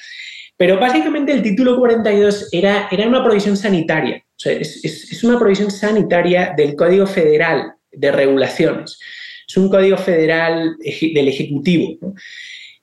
Pero 0.58 0.80
básicamente 0.80 1.32
el 1.32 1.42
título 1.42 1.78
42 1.78 2.50
era, 2.52 2.88
era 2.92 3.08
una 3.08 3.24
provisión 3.24 3.56
sanitaria, 3.56 4.24
o 4.26 4.40
sea, 4.40 4.54
es, 4.54 4.84
es, 4.84 5.24
una 5.24 5.40
provisión 5.40 5.72
sanitaria 5.72 6.54
del 6.56 6.76
Código 6.76 7.08
Federal 7.08 7.74
de 7.92 8.12
Regulaciones. 8.12 9.00
Es 9.48 9.56
un 9.56 9.70
código 9.70 9.98
federal 9.98 10.76
del 10.78 11.28
Ejecutivo. 11.28 11.98
¿no? 12.02 12.14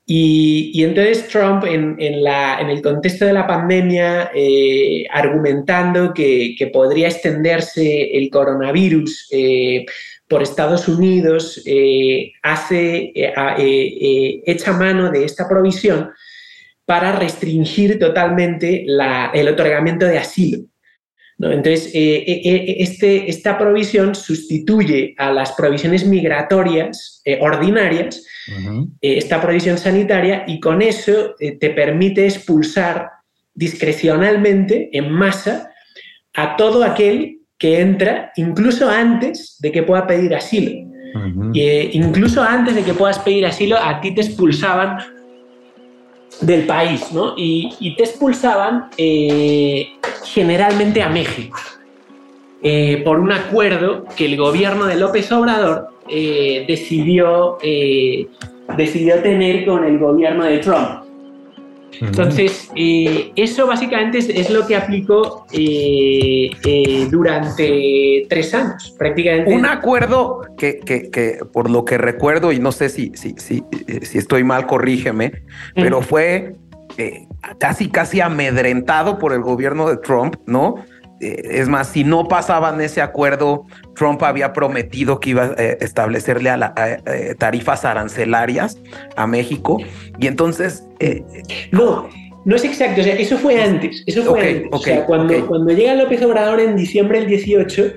Y, 0.06 0.82
entonces 0.84 1.28
Trump, 1.28 1.64
en, 1.64 1.96
el 1.98 2.82
contexto 2.82 3.24
de 3.24 3.32
la 3.32 3.46
pandemia, 3.46 4.30
eh, 4.34 5.06
argumentando 5.10 6.12
que, 6.12 6.70
podría 6.72 7.08
extenderse 7.08 8.10
el 8.16 8.28
coronavirus 8.30 9.28
eh, 9.32 9.86
por 10.28 10.42
Estados 10.42 10.88
Unidos, 10.88 11.62
eh, 11.64 12.32
hace, 12.42 13.12
echa 13.14 14.72
mano 14.72 15.10
de 15.10 15.24
esta 15.24 15.48
provisión 15.48 16.10
para 16.84 17.12
restringir 17.12 17.98
totalmente 17.98 18.84
el 18.84 19.48
otorgamiento 19.48 20.04
de 20.06 20.18
asilo. 20.18 20.64
Entonces, 21.40 21.90
este, 21.92 23.28
esta 23.28 23.58
provisión 23.58 24.14
sustituye 24.14 25.14
a 25.18 25.32
las 25.32 25.52
provisiones 25.52 26.06
migratorias 26.06 27.22
ordinarias 27.40 28.24
eh, 29.00 29.18
esta 29.18 29.40
provisión 29.40 29.78
sanitaria 29.78 30.44
y 30.46 30.60
con 30.60 30.82
eso 30.82 31.34
eh, 31.40 31.52
te 31.52 31.70
permite 31.70 32.26
expulsar 32.26 33.10
discrecionalmente, 33.54 34.90
en 34.92 35.10
masa, 35.10 35.70
a 36.34 36.56
todo 36.56 36.84
aquel 36.84 37.38
que 37.56 37.80
entra, 37.80 38.32
incluso 38.36 38.90
antes 38.90 39.56
de 39.60 39.70
que 39.70 39.82
pueda 39.82 40.06
pedir 40.06 40.34
asilo. 40.34 40.72
Eh, 41.54 41.90
incluso 41.92 42.42
antes 42.42 42.74
de 42.74 42.82
que 42.82 42.92
puedas 42.92 43.20
pedir 43.20 43.46
asilo, 43.46 43.78
a 43.78 44.00
ti 44.00 44.12
te 44.12 44.22
expulsaban 44.22 44.98
del 46.40 46.66
país, 46.66 47.12
¿no? 47.12 47.34
Y, 47.36 47.94
te 47.96 48.02
expulsaban 48.02 48.88
generalmente 50.24 51.02
a 51.02 51.08
México, 51.08 51.58
por 53.04 53.20
un 53.20 53.30
acuerdo 53.30 54.06
que 54.16 54.24
el 54.24 54.36
gobierno 54.36 54.86
de 54.86 54.96
López 54.96 55.30
Obrador 55.32 55.94
eh, 56.06 56.66
decidió, 56.68 57.56
eh, 57.62 58.26
decidió 58.76 59.20
tener 59.20 59.64
con 59.64 59.84
el 59.84 59.98
gobierno 59.98 60.44
de 60.44 60.58
Trump. 60.58 61.02
Entonces, 61.98 62.70
eh, 62.74 63.32
eso 63.36 63.66
básicamente 63.66 64.18
es, 64.18 64.50
lo 64.50 64.66
que 64.66 64.74
aplicó 64.74 65.46
durante 67.10 68.26
tres 68.28 68.52
años, 68.52 68.94
prácticamente. 68.98 69.54
Un 69.54 69.64
acuerdo 69.64 70.42
que, 70.58 70.80
que, 70.80 71.38
por 71.52 71.70
lo 71.70 71.84
que 71.84 71.96
recuerdo, 71.96 72.52
y 72.52 72.58
no 72.58 72.72
sé 72.72 72.88
si, 72.88 73.12
si, 73.14 73.34
si, 73.38 73.62
si 74.02 74.18
estoy 74.18 74.42
mal, 74.42 74.66
corrígeme, 74.66 75.44
pero 75.76 76.02
fue 76.02 76.56
casi, 77.58 77.90
casi 77.90 78.20
amedrentado 78.20 79.18
por 79.18 79.32
el 79.32 79.42
gobierno 79.42 79.88
de 79.88 79.96
Trump, 79.96 80.36
¿no? 80.46 80.76
es 81.20 81.68
más, 81.68 81.88
si 81.88 82.04
no 82.04 82.28
pasaban 82.28 82.80
ese 82.80 83.00
acuerdo, 83.00 83.66
Trump 83.94 84.22
había 84.22 84.52
prometido 84.52 85.20
que 85.20 85.30
iba 85.30 85.44
a 85.44 85.54
eh, 85.56 85.78
establecerle 85.80 86.50
a 86.50 86.56
la, 86.56 86.74
eh, 87.06 87.34
tarifas 87.38 87.84
arancelarias 87.84 88.78
a 89.16 89.26
México. 89.26 89.78
Y 90.18 90.26
entonces... 90.26 90.84
Eh, 91.00 91.22
no, 91.70 92.08
no 92.44 92.56
es 92.56 92.64
exacto. 92.64 93.00
O 93.00 93.04
sea, 93.04 93.14
eso 93.14 93.38
fue 93.38 93.62
antes. 93.62 94.02
Eso 94.06 94.22
fue 94.24 94.40
antes. 94.40 94.68
o 94.70 94.78
sea, 94.78 95.04
cuando, 95.06 95.46
cuando 95.46 95.72
llega 95.72 95.94
López 95.94 96.22
Obrador 96.22 96.60
en 96.60 96.76
diciembre 96.76 97.20
del 97.20 97.28
18 97.28 97.92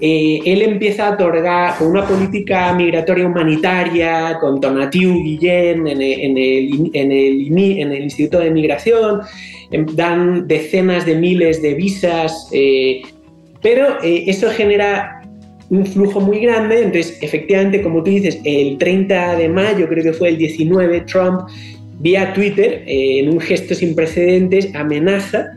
eh, 0.00 0.40
él 0.44 0.62
empieza 0.62 1.08
a 1.08 1.12
otorgar 1.12 1.78
con 1.78 1.88
una 1.88 2.06
política 2.06 2.74
migratoria 2.74 3.26
humanitaria, 3.26 4.38
con 4.40 4.60
Tonatiu 4.60 5.22
Guillén 5.22 5.86
en 5.86 6.02
el, 6.02 6.90
en 6.92 7.12
el, 7.12 8.02
Instituto 8.02 8.40
de 8.40 8.50
Migración, 8.50 9.20
em, 9.70 9.86
dan 9.94 10.48
decenas 10.48 11.06
de 11.06 11.14
miles 11.14 11.62
de 11.62 11.74
visas, 11.74 12.48
eh, 12.52 13.02
pero 13.62 14.02
eh, 14.02 14.24
eso 14.26 14.50
genera 14.50 15.22
un 15.70 15.86
flujo 15.86 16.20
muy 16.20 16.40
grande, 16.40 16.82
entonces 16.82 17.16
efectivamente, 17.22 17.80
como 17.80 18.02
tú 18.02 18.10
dices, 18.10 18.40
el 18.44 18.76
30 18.78 19.36
de 19.36 19.48
mayo, 19.48 19.88
creo 19.88 20.02
que 20.02 20.12
fue 20.12 20.30
el 20.30 20.38
19, 20.38 21.02
Trump 21.02 21.42
vía 22.00 22.32
Twitter, 22.34 22.82
en 22.86 23.30
un 23.30 23.40
gesto 23.40 23.74
sin 23.74 23.94
precedentes, 23.94 24.74
amenaza 24.74 25.56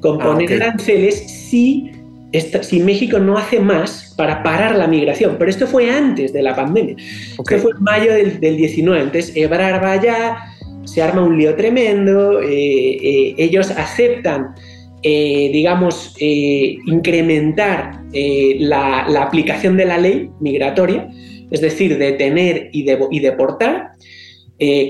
con 0.00 0.20
ah, 0.22 0.24
poner 0.24 0.62
aranceles 0.62 1.16
si 1.50 1.90
si 2.40 2.80
México 2.80 3.18
no 3.18 3.36
hace 3.36 3.60
más 3.60 4.14
para 4.16 4.42
parar 4.42 4.76
la 4.76 4.86
migración, 4.86 5.36
pero 5.38 5.50
esto 5.50 5.66
fue 5.66 5.90
antes 5.90 6.32
de 6.32 6.42
la 6.42 6.56
pandemia. 6.56 6.96
Esto 6.96 7.58
fue 7.58 7.72
en 7.72 7.82
mayo 7.82 8.12
del, 8.12 8.56
19. 8.56 9.02
Entonces, 9.02 9.36
Ebrar 9.36 9.82
va 9.82 9.92
allá, 9.92 10.38
se 10.84 11.02
arma 11.02 11.22
un 11.22 11.38
lío 11.38 11.54
tremendo, 11.54 12.40
eh, 12.40 12.48
eh, 12.48 13.34
ellos 13.38 13.70
aceptan, 13.70 14.54
eh, 15.02 15.50
digamos, 15.52 16.14
incrementar 16.18 18.00
la, 18.12 19.22
aplicación 19.22 19.76
de 19.76 19.84
la 19.84 19.98
ley 19.98 20.30
migratoria, 20.40 21.08
es 21.50 21.60
decir, 21.60 21.98
detener 21.98 22.70
y, 22.72 22.86
y 23.10 23.20
deportar. 23.20 23.92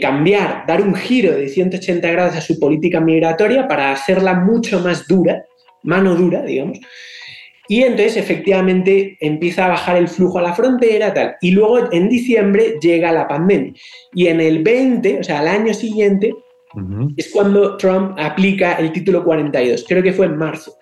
cambiar, 0.01 0.65
dar 0.67 0.83
un 0.83 0.95
giro 0.95 1.33
de 1.33 1.49
180 1.49 2.11
grados 2.11 2.37
a 2.37 2.41
su 2.43 2.61
política 2.61 3.01
migratoria 3.01 3.67
para 3.67 3.91
hacerla 3.91 4.35
mucho 4.35 4.81
más 4.81 5.09
dura, 5.09 5.45
mano 5.83 6.15
dura, 6.15 6.43
digamos, 6.43 6.79
y 7.73 7.85
entonces 7.85 8.19
efectivamente 8.19 9.17
empieza 9.19 9.65
a 9.65 9.69
bajar 9.69 9.97
el 9.97 10.07
flujo 10.07 10.39
a 10.39 10.43
la 10.43 10.53
frontera, 10.53 11.15
tal. 11.15 11.37
Y 11.41 11.53
luego 11.53 11.91
en 11.91 12.11
diciembre 12.11 12.75
llega 12.83 13.13
la 13.13 13.27
pandemia. 13.27 13.73
Y 14.13 14.27
en 14.27 14.43
el 14.43 14.63
20, 14.63 15.21
o 15.21 15.25
sea, 15.25 15.39
al 15.39 15.49
año 15.49 15.73
siguiente, 15.73 16.35
es 17.17 17.31
cuando 17.33 17.79
Trump 17.79 18.15
aplica 18.19 18.75
el 18.75 18.93
título 18.93 19.25
42. 19.25 19.87
Creo 19.89 20.03
que 20.03 20.13
fue 20.13 20.27
en 20.27 20.37
marzo. 20.37 20.75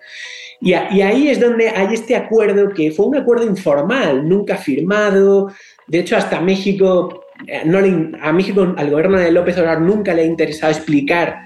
Y, 0.59 0.73
ahí 0.73 1.29
es 1.29 1.39
donde 1.39 1.69
hay 1.69 1.93
este 1.93 2.13
acuerdo 2.13 2.67
que 2.73 2.91
fue 2.91 3.05
un 3.05 3.15
acuerdo 3.15 3.45
informal, 3.45 4.27
nunca 4.27 4.57
firmado. 4.57 5.47
De 5.87 5.99
hecho, 5.99 6.17
hasta 6.17 6.41
México, 6.41 7.23
eh, 7.47 7.61
no 7.63 7.79
a 8.21 8.33
México, 8.33 8.73
al 8.75 8.89
gobierno 8.89 9.17
de 9.17 9.31
López 9.31 9.57
Obrador 9.57 9.83
nunca 9.83 10.13
le 10.13 10.23
ha 10.23 10.25
interesado 10.25 10.73
explicar 10.73 11.37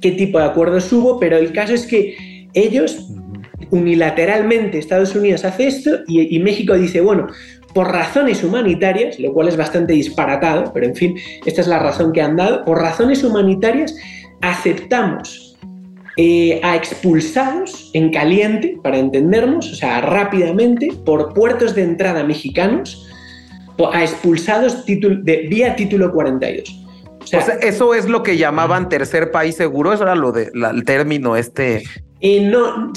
qué 0.00 0.12
tipo 0.12 0.38
de 0.38 0.44
acuerdos 0.44 0.92
hubo, 0.92 1.18
pero 1.18 1.38
el 1.38 1.52
caso 1.52 1.74
es 1.74 1.88
que 1.88 2.46
ellos 2.54 3.08
unilateralmente 3.70 4.78
Estados 4.78 5.14
Unidos 5.14 5.44
hace 5.44 5.66
esto 5.66 5.90
y, 6.06 6.38
México 6.40 6.74
dice, 6.74 7.00
bueno, 7.00 7.28
por 7.74 7.90
razones 7.90 8.44
humanitarias, 8.44 9.18
lo 9.18 9.32
cual 9.32 9.48
es 9.48 9.56
bastante 9.56 9.94
disparatado, 9.94 10.72
pero 10.72 10.86
en 10.86 10.94
fin, 10.94 11.16
esta 11.46 11.60
es 11.60 11.66
la 11.66 11.78
razón 11.78 12.12
que 12.12 12.20
han 12.20 12.36
dado, 12.36 12.64
por 12.64 12.78
razones 12.78 13.24
humanitarias 13.24 13.96
aceptamos 14.40 15.56
eh, 16.16 16.60
a 16.62 16.76
expulsados 16.76 17.90
en 17.94 18.10
caliente, 18.10 18.78
para 18.82 18.98
entendernos, 18.98 19.72
o 19.72 19.74
sea, 19.74 20.02
rápidamente, 20.02 20.92
por 21.06 21.32
puertos 21.32 21.74
de 21.74 21.84
entrada 21.84 22.22
mexicanos, 22.24 23.08
a 23.92 24.02
expulsados 24.02 24.84
de, 24.86 25.46
vía 25.48 25.74
título 25.74 26.12
42. 26.12 26.84
O 27.22 27.26
sea, 27.26 27.40
eso 27.62 27.94
es 27.94 28.08
lo 28.08 28.22
que 28.22 28.36
llamaban 28.36 28.88
tercer 28.88 29.30
país 29.30 29.56
seguro, 29.56 29.92
eso 29.92 30.02
era 30.02 30.14
lo 30.14 30.32
de 30.32 30.50
el 30.52 30.84
término 30.84 31.36
este. 31.36 31.82
Eh, 32.20 32.40
no, 32.40 32.92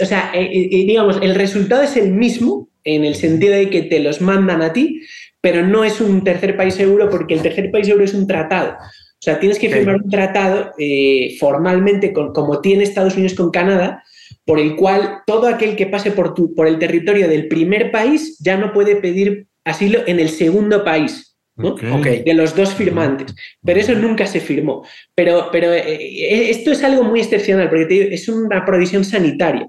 o 0.00 0.04
sea, 0.04 0.30
eh, 0.34 0.42
eh, 0.42 0.68
eh, 0.70 0.84
digamos, 0.86 1.18
el 1.22 1.34
resultado 1.34 1.82
es 1.82 1.96
el 1.96 2.12
mismo 2.12 2.68
en 2.84 3.04
el 3.04 3.14
sentido 3.14 3.54
de 3.54 3.70
que 3.70 3.82
te 3.82 4.00
los 4.00 4.20
mandan 4.20 4.62
a 4.62 4.72
ti, 4.72 5.02
pero 5.40 5.66
no 5.66 5.84
es 5.84 6.00
un 6.00 6.24
tercer 6.24 6.56
país 6.56 6.74
seguro 6.74 7.08
porque 7.10 7.34
el 7.34 7.42
tercer 7.42 7.70
país 7.70 7.86
seguro 7.86 8.04
es 8.04 8.14
un 8.14 8.26
tratado. 8.26 8.76
O 9.18 9.22
sea, 9.22 9.40
tienes 9.40 9.58
que 9.58 9.70
firmar 9.70 9.96
un 9.96 10.10
tratado 10.10 10.72
eh, 10.78 11.36
formalmente, 11.40 12.12
con, 12.12 12.32
como 12.32 12.60
tiene 12.60 12.84
Estados 12.84 13.14
Unidos 13.14 13.34
con 13.34 13.50
Canadá, 13.50 14.02
por 14.44 14.58
el 14.58 14.76
cual 14.76 15.22
todo 15.26 15.48
aquel 15.48 15.74
que 15.74 15.86
pase 15.86 16.10
por, 16.10 16.34
tu, 16.34 16.54
por 16.54 16.68
el 16.68 16.78
territorio 16.78 17.26
del 17.26 17.48
primer 17.48 17.90
país 17.90 18.38
ya 18.38 18.56
no 18.56 18.72
puede 18.72 18.96
pedir 18.96 19.46
asilo 19.64 20.00
en 20.06 20.20
el 20.20 20.28
segundo 20.28 20.84
país. 20.84 21.36
de 21.56 22.34
los 22.34 22.54
dos 22.54 22.74
firmantes. 22.74 23.34
Pero 23.64 23.80
eso 23.80 23.94
nunca 23.94 24.26
se 24.26 24.40
firmó. 24.40 24.84
Pero, 25.14 25.48
pero 25.50 25.72
eh, 25.72 26.50
esto 26.50 26.70
es 26.70 26.84
algo 26.84 27.02
muy 27.02 27.20
excepcional, 27.20 27.70
porque 27.70 28.10
es 28.12 28.28
una 28.28 28.64
provisión 28.66 29.04
sanitaria. 29.04 29.66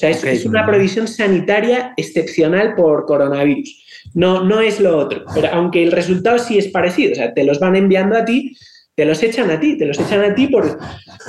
O 0.00 0.14
sea, 0.14 0.32
es, 0.32 0.46
una 0.46 0.64
provisión 0.64 1.06
sanitaria 1.06 1.92
excepcional 1.98 2.74
por 2.74 3.04
coronavirus. 3.04 3.84
No, 4.14 4.42
no 4.42 4.62
es 4.62 4.80
lo 4.80 4.96
otro. 4.96 5.26
Pero 5.34 5.48
aunque 5.52 5.82
el 5.82 5.92
resultado 5.92 6.38
sí 6.38 6.56
es 6.56 6.68
parecido, 6.68 7.12
o 7.12 7.14
sea, 7.16 7.34
te 7.34 7.44
los 7.44 7.60
van 7.60 7.76
enviando 7.76 8.16
a 8.16 8.24
ti, 8.24 8.56
te 8.94 9.04
los 9.04 9.22
echan 9.22 9.50
a 9.50 9.60
ti, 9.60 9.76
te 9.76 9.84
los 9.84 10.00
echan 10.00 10.22
a 10.22 10.34
ti 10.34 10.46
por, 10.46 10.78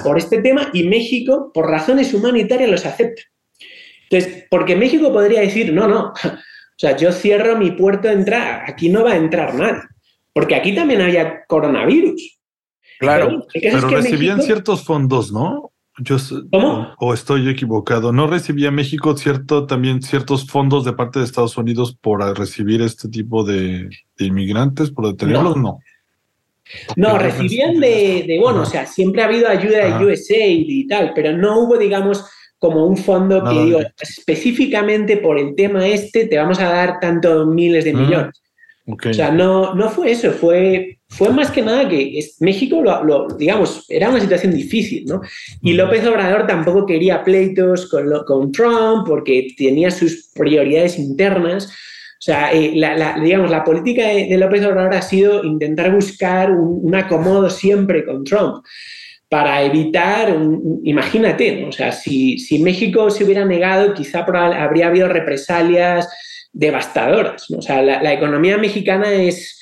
por 0.05 0.17
este 0.17 0.41
tema 0.41 0.69
y 0.71 0.83
México, 0.87 1.51
por 1.53 1.69
razones 1.69 2.13
humanitarias, 2.13 2.69
los 2.69 2.85
acepta. 2.85 3.23
Entonces, 4.09 4.45
porque 4.49 4.77
México 4.77 5.11
podría 5.11 5.41
decir, 5.41 5.73
no, 5.73 5.89
no, 5.89 6.13
o 6.13 6.77
sea, 6.77 6.95
yo 6.95 7.11
cierro 7.11 7.57
mi 7.57 7.71
puerto 7.71 8.07
de 8.07 8.13
entrada, 8.13 8.63
aquí 8.65 8.87
no 8.87 9.03
va 9.03 9.11
a 9.11 9.17
entrar 9.17 9.53
nadie, 9.53 9.81
porque 10.31 10.55
aquí 10.55 10.73
también 10.73 11.01
había 11.01 11.43
coronavirus. 11.45 12.39
Claro, 12.99 13.45
pero, 13.53 13.89
recibían 13.89 14.41
ciertos 14.41 14.85
fondos, 14.85 15.33
¿no? 15.33 15.70
Yo, 16.01 16.17
¿Cómo? 16.51 16.93
O, 16.99 17.13
estoy 17.13 17.49
equivocado. 17.49 18.11
¿No 18.11 18.27
recibía 18.27 18.71
México 18.71 19.15
cierto 19.15 19.65
también 19.65 20.01
ciertos 20.01 20.47
fondos 20.47 20.85
de 20.85 20.93
parte 20.93 21.19
de 21.19 21.25
Estados 21.25 21.57
Unidos 21.57 21.97
por 21.99 22.21
recibir 22.37 22.81
este 22.81 23.09
tipo 23.09 23.43
de, 23.43 23.89
inmigrantes, 24.19 24.91
por 24.91 25.07
detenerlos? 25.07 25.57
No. 25.57 25.79
no. 26.95 27.17
recibían 27.17 27.79
de, 27.79 28.37
bueno, 28.41 28.61
o 28.61 28.65
sea, 28.65 28.85
siempre 28.85 29.21
ha 29.21 29.25
habido 29.25 29.47
ayuda 29.47 29.97
de 29.97 30.05
USAID 30.05 30.65
y 30.67 30.87
tal, 30.87 31.11
pero 31.13 31.35
no 31.35 31.59
hubo, 31.59 31.77
digamos, 31.77 32.25
como 32.61 32.85
un 32.85 32.95
fondo 32.95 33.43
que 33.43 33.63
digo, 33.65 33.79
específicamente 33.99 35.17
por 35.17 35.39
el 35.39 35.55
tema 35.55 35.87
este 35.87 36.27
te 36.27 36.37
vamos 36.37 36.59
a 36.59 36.69
dar 36.69 36.99
tantos 36.99 37.47
miles 37.47 37.85
de 37.85 37.93
millones. 37.93 38.39
O 38.87 39.13
sea, 39.13 39.31
no, 39.31 39.75
no 39.75 39.89
fue 39.89 40.11
eso, 40.11 40.31
fue, 40.31 40.99
fue 41.07 41.29
más 41.29 41.51
que 41.51 41.61
nada 41.61 41.87
que 41.87 42.19
México, 42.39 42.81
lo, 42.81 43.27
digamos, 43.37 43.85
era 43.87 44.09
una 44.09 44.19
situación 44.19 44.53
difícil, 44.53 45.05
¿no? 45.05 45.21
Y 45.61 45.73
López 45.73 46.05
Obrador 46.05 46.47
tampoco 46.47 46.85
quería 46.85 47.23
pleitos 47.23 47.87
con, 47.89 48.09
con 48.25 48.51
Trump 48.51 49.07
porque 49.07 49.49
tenía 49.55 49.91
sus 49.91 50.31
prioridades 50.33 50.97
internas. 50.97 51.67
O 51.67 52.23
sea, 52.23 52.51
eh, 52.51 52.71
la, 52.75 53.19
digamos, 53.19 53.51
la 53.51 53.63
política 53.63 54.07
de, 54.07 54.35
López 54.37 54.65
Obrador 54.65 54.95
ha 54.95 55.01
sido 55.01 55.43
intentar 55.43 55.93
buscar 55.93 56.51
un 56.51 56.93
acomodo 56.95 57.49
siempre 57.49 58.03
con 58.03 58.23
Trump 58.23 58.63
para 59.31 59.63
evitar, 59.63 60.35
imagínate, 60.83 61.63
o 61.63 61.71
sea, 61.71 61.93
si, 61.93 62.59
México 62.61 63.09
se 63.09 63.23
hubiera 63.23 63.45
negado, 63.45 63.93
quizá 63.93 64.25
habría 64.25 64.87
habido 64.87 65.07
represalias 65.07 66.09
devastadoras. 66.53 67.49
O 67.51 67.61
sea, 67.61 67.81
la, 67.81 68.13
economía 68.13 68.57
mexicana 68.57 69.11
es, 69.11 69.59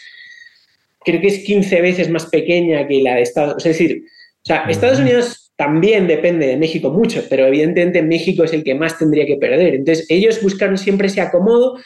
creo 1.00 1.22
que 1.22 1.28
es 1.28 1.40
15 1.44 1.82
veces 1.82 2.10
más 2.10 2.26
pequeña 2.28 2.88
que 2.88 3.02
la 3.02 3.16
de 3.16 3.22
Estados 3.22 3.54
Unidos. 3.54 3.66
Es 3.66 3.78
decir, 3.78 4.04
o 4.06 4.46
sea, 4.46 4.64
Estados 4.70 5.00
Unidos 5.00 5.52
también 5.56 6.08
depende 6.08 6.48
de 6.48 6.58
México 6.58 6.90
mucho, 6.90 7.24
pero 7.30 7.46
evidentemente 7.46 8.02
México 8.02 8.44
es 8.44 8.54
el 8.54 8.64
que 8.64 8.76
más 8.76 8.98
tendría 8.98 9.26
que 9.26 9.38
perder. 9.38 9.76
Entonces, 9.76 10.06
ellos 10.10 10.42
buscaron 10.42 10.78
siempre 10.78 11.08
ese 11.08 11.22
acomodo. 11.22 11.78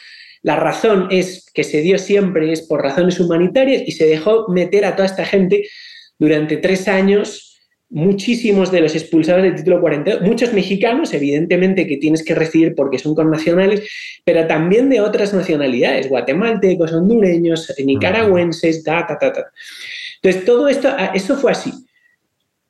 La 0.42 0.56
razón 0.56 1.08
es 1.10 1.50
que 1.52 1.64
se 1.64 1.80
dio 1.80 1.98
siempre 1.98 2.52
es 2.52 2.62
por 2.62 2.82
razones 2.82 3.18
humanitarias 3.18 3.82
y 3.86 3.92
se 3.92 4.06
dejó 4.06 4.48
meter 4.48 4.84
a 4.84 4.94
toda 4.94 5.06
esta 5.06 5.24
gente 5.24 5.64
durante 6.18 6.58
tres 6.58 6.86
años 6.86 7.53
muchísimos 7.94 8.72
de 8.72 8.80
los 8.80 8.96
expulsados 8.96 9.44
del 9.44 9.54
título 9.54 9.80
42, 9.80 10.20
muchos 10.22 10.52
mexicanos, 10.52 11.14
evidentemente, 11.14 11.86
que 11.86 11.96
tienes 11.96 12.24
que 12.24 12.34
recibir 12.34 12.74
porque 12.74 12.98
son 12.98 13.14
connacionales, 13.14 13.88
pero 14.24 14.48
también 14.48 14.90
de 14.90 15.00
otras 15.00 15.32
nacionalidades, 15.32 16.08
guatemaltecos, 16.08 16.92
hondureños, 16.92 17.72
nicaragüenses, 17.84 18.82
ta, 18.82 19.06
ta, 19.06 19.16
ta, 19.16 19.32
ta. 19.32 19.44
Entonces, 20.20 20.44
todo 20.44 20.66
esto, 20.66 20.88
ah, 20.90 21.12
eso 21.14 21.36
fue 21.36 21.52
así. 21.52 21.72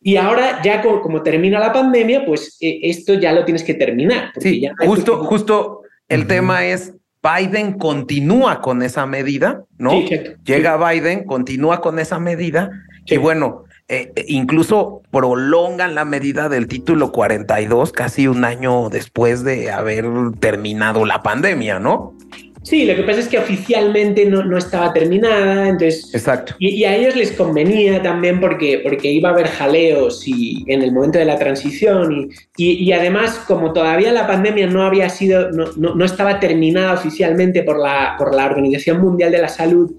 Y 0.03 0.17
ahora, 0.17 0.61
ya 0.63 0.83
como, 0.83 1.23
termina 1.23 1.59
la 1.59 1.73
pandemia, 1.73 2.27
pues 2.27 2.59
eh, 2.61 2.81
esto 2.83 3.15
ya 3.15 3.33
lo 3.33 3.47
tienes 3.47 3.65
que 3.65 3.73
terminar. 3.73 4.31
Sí, 4.39 4.69
justo, 4.85 5.25
justo 5.25 5.81
el 6.07 6.27
tema 6.27 6.67
es 6.67 6.93
Biden 7.23 7.79
continúa 7.79 8.61
con 8.61 8.83
esa 8.83 9.07
medida, 9.07 9.65
¿no? 9.79 10.05
Llega 10.45 10.91
Biden, 10.91 11.25
continúa 11.25 11.81
con 11.81 11.99
esa 11.99 12.19
medida. 12.19 12.71
Y 13.07 13.17
bueno, 13.17 13.65
eh, 13.89 14.13
incluso 14.29 15.03
prolongan 15.11 15.95
la 15.95 16.05
medida 16.05 16.49
del 16.49 16.69
título 16.69 17.13
42 17.13 17.93
casi 17.93 18.27
un 18.27 18.45
año 18.45 18.89
después 18.89 19.45
de 19.45 19.71
haber 19.71 20.07
terminado 20.41 21.05
la 21.05 21.23
pandemia, 21.23 21.79
¿no? 21.79 22.17
Sí, 22.65 22.87
lo 22.87 22.97
que 22.97 23.03
pasa 23.03 23.21
es 23.21 23.29
que 23.29 23.39
oficialmente 23.39 24.25
no, 24.25 24.57
estaba 24.57 24.91
terminada, 24.95 25.69
entonces... 25.69 26.15
Exacto. 26.15 26.55
Y, 26.59 26.85
a 26.85 26.97
ellos 26.97 27.15
les 27.15 27.33
convenía 27.33 28.01
también 28.01 28.41
porque, 28.41 28.81
porque 28.83 29.13
iba 29.13 29.29
a 29.29 29.33
haber 29.33 29.49
jaleos 29.49 30.27
y, 30.27 30.65
en 30.67 30.81
el 30.81 30.91
momento 30.91 31.19
de 31.19 31.27
la 31.27 31.39
transición 31.39 32.31
y, 32.57 32.73
y, 32.87 32.93
además 32.93 33.39
como 33.47 33.75
todavía 33.75 34.13
la 34.13 34.27
pandemia 34.27 34.67
no 34.67 34.83
había 34.83 35.11
sido, 35.11 35.51
no, 35.51 35.67
no, 35.77 36.05
estaba 36.07 36.41
terminada 36.41 36.95
oficialmente 36.95 37.63
por 37.63 37.79
la, 37.79 38.15
por 38.17 38.35
la 38.35 38.47
Organización 38.47 38.99
Mundial 38.99 39.31
de 39.31 39.43
la 39.43 39.49
Salud, 39.49 39.93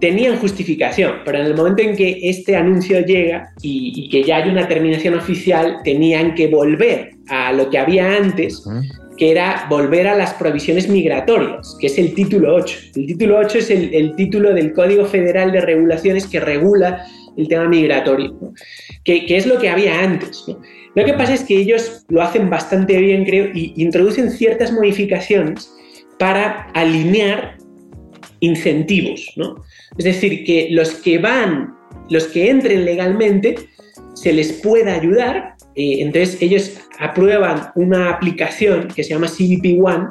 tenían 0.00 0.36
justificación, 0.38 1.16
pero 1.24 1.38
en 1.38 1.46
el 1.46 1.54
momento 1.54 1.82
en 1.82 1.96
que 1.96 2.20
este 2.22 2.56
anuncio 2.56 3.04
llega 3.04 3.52
y, 3.62 4.08
que 4.08 4.22
ya 4.22 4.36
hay 4.36 4.48
una 4.48 4.68
terminación 4.68 5.14
oficial, 5.14 5.78
tenían 5.84 6.34
que 6.34 6.46
volver 6.48 7.10
a 7.28 7.52
lo 7.52 7.68
que 7.68 7.78
había 7.78 8.16
antes, 8.16 8.62
que 9.16 9.32
era 9.32 9.66
volver 9.68 10.06
a 10.06 10.16
las 10.16 10.34
provisiones 10.34 10.88
migratorias, 10.88 11.76
que 11.80 11.88
es 11.88 11.98
el 11.98 12.14
título 12.14 12.54
8. 12.54 12.78
El 12.94 13.06
título 13.06 13.38
8 13.38 13.58
es 13.58 13.70
el, 13.70 14.14
título 14.14 14.54
del 14.54 14.72
Código 14.72 15.04
Federal 15.04 15.50
de 15.50 15.60
Regulaciones 15.60 16.26
que 16.26 16.38
regula 16.38 17.04
el 17.36 17.48
tema 17.48 17.68
migratorio, 17.68 18.36
que, 19.04 19.24
es 19.28 19.46
lo 19.46 19.58
que 19.58 19.68
había 19.68 20.00
antes. 20.00 20.44
Lo 20.94 21.04
que 21.04 21.12
pasa 21.14 21.34
es 21.34 21.42
que 21.42 21.56
ellos 21.56 22.04
lo 22.08 22.22
hacen 22.22 22.48
bastante 22.48 22.96
bien, 22.98 23.24
creo, 23.24 23.50
y 23.52 23.72
introducen 23.76 24.30
ciertas 24.30 24.72
modificaciones 24.72 25.72
para 26.18 26.68
alinear 26.74 27.56
incentivos, 28.40 29.32
¿no? 29.36 29.56
Es 29.96 30.04
decir, 30.04 30.44
que 30.44 30.68
los 30.70 30.90
que 30.90 31.18
van, 31.18 31.74
los 32.10 32.26
que 32.26 32.50
entren 32.50 32.84
legalmente, 32.84 33.56
se 34.14 34.32
les 34.32 34.52
pueda 34.52 34.94
ayudar. 34.94 35.54
Eh, 35.74 35.98
entonces 36.00 36.40
ellos 36.40 36.78
aprueban 36.98 37.70
una 37.74 38.10
aplicación 38.10 38.88
que 38.88 39.04
se 39.04 39.10
llama 39.10 39.28
CBP 39.28 39.80
One, 39.82 40.08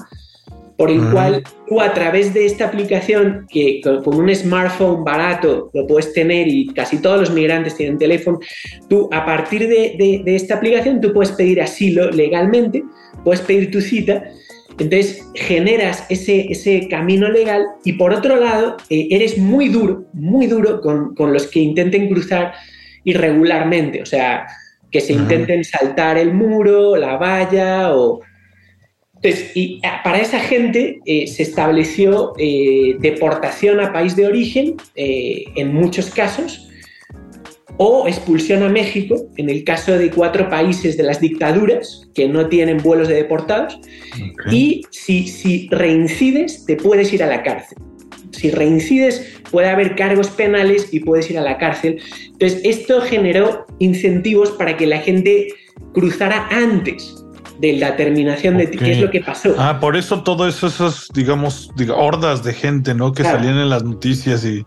por 0.78 0.92
el 0.92 1.02
cual 1.10 1.44
tú 1.68 1.82
a 1.82 1.92
través 1.92 2.36
de 2.36 2.46
esta 2.46 2.68
aplicación, 2.68 3.48
que 3.50 3.82
con, 3.84 4.16
un 4.16 4.34
smartphone 4.34 5.04
barato 5.04 5.72
lo 5.74 5.88
puedes 5.88 6.14
tener 6.14 6.48
y 6.48 6.68
casi 6.68 7.02
todos 7.02 7.20
los 7.22 7.32
migrantes 7.32 7.76
tienen 7.76 7.98
teléfono, 7.98 8.40
tú 8.88 9.10
a 9.12 9.26
partir 9.26 9.68
de 9.68 10.22
esta 10.28 10.56
aplicación 10.56 11.02
tú 11.02 11.14
puedes 11.14 11.32
pedir 11.32 11.62
asilo 11.62 12.12
legalmente, 12.12 12.84
puedes 13.24 13.42
pedir 13.42 13.72
tu 13.72 13.82
cita 13.82 14.24
entonces 14.80 15.28
generas 15.34 16.06
ese, 16.10 16.48
ese 16.50 16.88
camino 16.88 17.30
legal 17.30 17.66
y 17.84 17.94
por 17.94 18.14
otro 18.14 18.36
lado 18.36 18.78
eh, 18.90 19.08
eres 19.12 19.38
muy 19.38 19.70
duro, 19.70 20.06
muy 20.14 20.48
duro 20.48 20.82
con, 20.82 21.34
los 21.34 21.48
que 21.48 21.60
intenten 21.60 22.10
cruzar 22.10 22.54
irregularmente, 23.04 24.02
o 24.02 24.06
sea, 24.06 24.48
que 24.92 25.02
se 25.02 25.14
intenten 25.14 25.64
saltar 25.64 26.18
el 26.18 26.34
muro, 26.34 26.96
la 26.96 27.18
valla 27.18 27.96
o... 27.96 28.22
Entonces, 29.16 29.52
y 29.56 29.82
ah, 29.84 30.02
para 30.04 30.20
esa 30.20 30.40
gente 30.40 31.00
eh, 31.06 31.26
se 31.26 31.42
estableció 31.42 32.34
eh, 32.38 32.98
deportación 33.00 33.80
a 33.80 33.92
país 33.92 34.16
de 34.16 34.28
origen 34.28 34.76
en 34.96 35.74
muchos 35.74 36.12
casos 36.12 36.68
o 37.78 38.08
expulsión 38.08 38.64
a 38.64 38.70
México 38.70 39.28
en 39.38 39.50
el 39.50 39.64
caso 39.64 39.98
de 39.98 40.10
cuatro 40.10 40.50
países 40.50 40.98
de 40.98 41.04
las 41.04 41.20
dictaduras 41.20 42.08
que 42.14 42.28
no 42.28 42.48
tienen 42.48 42.78
vuelos 42.78 43.08
de 43.08 43.16
deportados. 43.16 43.80
Y 44.52 44.84
si, 44.92 45.28
si 45.28 45.68
reincides, 45.72 46.66
te 46.66 46.76
puedes 46.76 47.14
ir 47.14 47.24
a 47.24 47.28
la 47.28 47.44
cárcel. 47.44 47.78
Si 48.32 48.52
reincides, 48.52 49.40
puede 49.52 49.70
haber 49.70 49.96
cargos 49.96 50.30
penales 50.30 50.90
y 50.92 51.00
puedes 51.00 51.30
ir 51.30 51.38
a 51.38 51.42
la 51.42 51.58
cárcel. 51.58 52.00
Entonces, 52.26 52.62
esto 52.64 53.02
generó 53.02 53.66
incentivos 53.80 54.52
para 54.52 54.76
que 54.76 54.86
la 54.86 55.00
gente 55.00 55.48
cruzara 55.94 56.48
antes 56.52 57.16
de 57.60 57.74
la 57.74 57.96
terminación 57.96 58.58
de 58.58 58.70
qué 58.70 58.92
es 58.92 59.00
lo 59.00 59.10
que 59.10 59.22
pasó. 59.22 59.56
Ah, 59.58 59.80
por 59.80 59.96
eso 59.96 60.22
todo 60.22 60.48
eso, 60.48 60.68
esas, 60.68 61.08
digamos, 61.14 61.72
hordas 61.96 62.44
de 62.44 62.54
gente, 62.54 62.94
¿no? 62.94 63.14
Que 63.14 63.24
salían 63.24 63.58
en 63.58 63.70
las 63.70 63.84
noticias 63.84 64.46
y 64.46 64.64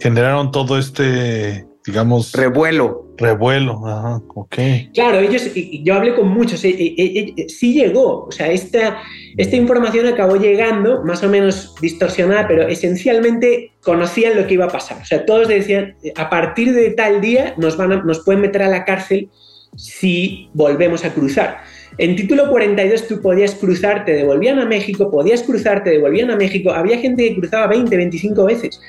generaron 0.00 0.50
todo 0.50 0.78
este 0.78 1.64
digamos. 1.86 2.32
Revuelo. 2.32 3.04
revuelo, 3.16 3.86
ajá, 3.86 4.22
ok. 4.34 4.56
Claro, 4.92 5.18
ellos, 5.20 5.50
yo 5.54 5.94
hablé 5.94 6.14
con 6.14 6.28
muchos, 6.28 6.64
eh, 6.64 6.70
eh, 6.70 7.34
eh, 7.36 7.48
sí 7.48 7.74
llegó, 7.74 8.24
o 8.24 8.32
sea, 8.32 8.50
esta, 8.50 8.98
esta 9.36 9.56
información 9.56 10.06
acabó 10.06 10.36
llegando, 10.36 11.04
más 11.04 11.22
o 11.22 11.28
menos 11.28 11.74
distorsionada, 11.80 12.48
pero 12.48 12.66
esencialmente 12.66 13.72
conocían 13.82 14.36
lo 14.36 14.46
que 14.46 14.54
iba 14.54 14.64
a 14.64 14.68
pasar. 14.68 15.00
O 15.00 15.04
sea, 15.04 15.24
todos 15.26 15.48
decían, 15.48 15.96
a 16.16 16.30
partir 16.30 16.72
de 16.74 16.90
tal 16.90 17.20
día 17.20 17.54
nos, 17.56 17.76
van 17.76 18.04
nos 18.06 18.24
pueden 18.24 18.42
meter 18.42 18.62
a 18.62 18.68
la 18.68 18.84
cárcel 18.84 19.28
si 19.76 20.48
volvemos 20.54 21.04
a 21.04 21.12
cruzar. 21.12 21.62
En 21.98 22.16
título 22.16 22.48
42 22.48 23.06
tú 23.06 23.20
podías 23.20 23.54
cruzar, 23.54 24.04
te 24.04 24.12
devolvían 24.12 24.58
a 24.58 24.66
México, 24.66 25.10
podías 25.10 25.42
cruzar, 25.42 25.84
te 25.84 25.90
devolvían 25.90 26.30
a 26.30 26.36
México. 26.36 26.72
Había 26.72 26.98
gente 26.98 27.28
que 27.28 27.36
cruzaba 27.36 27.68
20, 27.68 27.96
25 27.96 28.44
veces. 28.44 28.80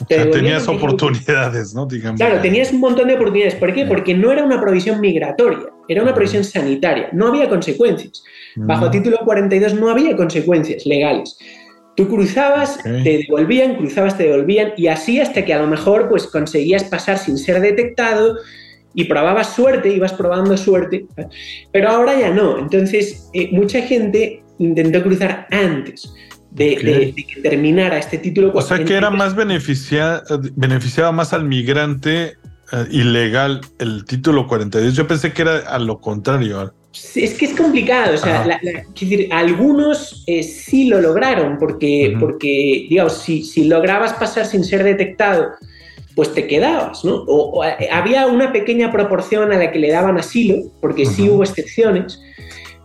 O 0.00 0.06
sea, 0.08 0.30
tenías 0.30 0.68
oportunidades, 0.68 1.74
¿no? 1.74 1.86
Digamos. 1.86 2.20
Claro, 2.20 2.40
tenías 2.40 2.72
un 2.72 2.80
montón 2.80 3.08
de 3.08 3.14
oportunidades. 3.14 3.56
¿Por 3.56 3.74
qué? 3.74 3.84
Porque 3.84 4.14
no 4.14 4.30
era 4.30 4.44
una 4.44 4.60
provisión 4.60 5.00
migratoria, 5.00 5.70
era 5.88 6.02
una 6.02 6.14
provisión 6.14 6.44
sanitaria. 6.44 7.08
No 7.12 7.28
había 7.28 7.48
consecuencias. 7.48 8.22
Bajo 8.56 8.90
título 8.90 9.18
42 9.24 9.74
no 9.74 9.90
había 9.90 10.16
consecuencias 10.16 10.86
legales. 10.86 11.36
Tú 11.96 12.08
cruzabas, 12.08 12.78
te 12.82 13.24
devolvían, 13.26 13.74
cruzabas, 13.76 14.16
te 14.16 14.24
devolvían, 14.24 14.72
y 14.76 14.86
así 14.86 15.20
hasta 15.20 15.44
que 15.44 15.52
a 15.52 15.60
lo 15.60 15.66
mejor 15.66 16.08
pues 16.08 16.28
conseguías 16.28 16.84
pasar 16.84 17.18
sin 17.18 17.36
ser 17.36 17.60
detectado 17.60 18.36
y 18.98 19.04
probabas 19.04 19.54
suerte, 19.54 19.90
ibas 19.90 20.12
probando 20.12 20.56
suerte, 20.56 21.06
pero 21.70 21.88
ahora 21.88 22.18
ya 22.18 22.30
no. 22.30 22.58
Entonces, 22.58 23.30
eh, 23.32 23.48
mucha 23.52 23.80
gente 23.80 24.42
intentó 24.58 25.04
cruzar 25.04 25.46
antes. 25.52 26.12
De, 26.50 26.74
que 27.14 27.40
terminara 27.40 27.98
este 27.98 28.18
título. 28.18 28.50
O 28.52 28.62
sea 28.62 28.82
que 28.82 28.94
era 28.94 29.10
más 29.10 29.36
beneficia, 29.36 30.24
beneficiaba 30.56 31.12
más 31.12 31.32
al 31.32 31.44
migrante 31.44 32.32
eh, 32.72 32.86
ilegal 32.90 33.60
el 33.78 34.04
título 34.04 34.48
42. 34.48 34.94
Yo 34.94 35.06
pensé 35.06 35.32
que 35.32 35.42
era 35.42 35.58
a 35.58 35.78
lo 35.78 36.00
contrario. 36.00 36.74
Es 37.14 37.34
que 37.34 37.44
es 37.44 37.54
complicado, 37.54 38.14
o 38.14 38.18
sea, 38.18 38.58
decir, 38.98 39.28
algunos 39.30 40.24
eh, 40.26 40.42
sí 40.42 40.88
lo 40.88 41.00
lograron, 41.00 41.56
porque, 41.58 42.16
porque 42.18 42.86
digamos, 42.90 43.18
si, 43.22 43.44
si 43.44 43.68
lograbas 43.68 44.14
pasar 44.14 44.44
sin 44.44 44.64
ser 44.64 44.82
detectado 44.82 45.52
pues 46.18 46.34
te 46.34 46.48
quedabas, 46.48 47.04
¿no? 47.04 47.22
O, 47.28 47.64
eh, 47.64 47.88
había 47.92 48.26
una 48.26 48.50
pequeña 48.52 48.90
proporción 48.90 49.52
a 49.52 49.56
la 49.56 49.70
que 49.70 49.78
le 49.78 49.88
daban 49.88 50.18
asilo, 50.18 50.64
porque 50.80 51.06
sí 51.06 51.30
hubo 51.30 51.44
excepciones, 51.44 52.20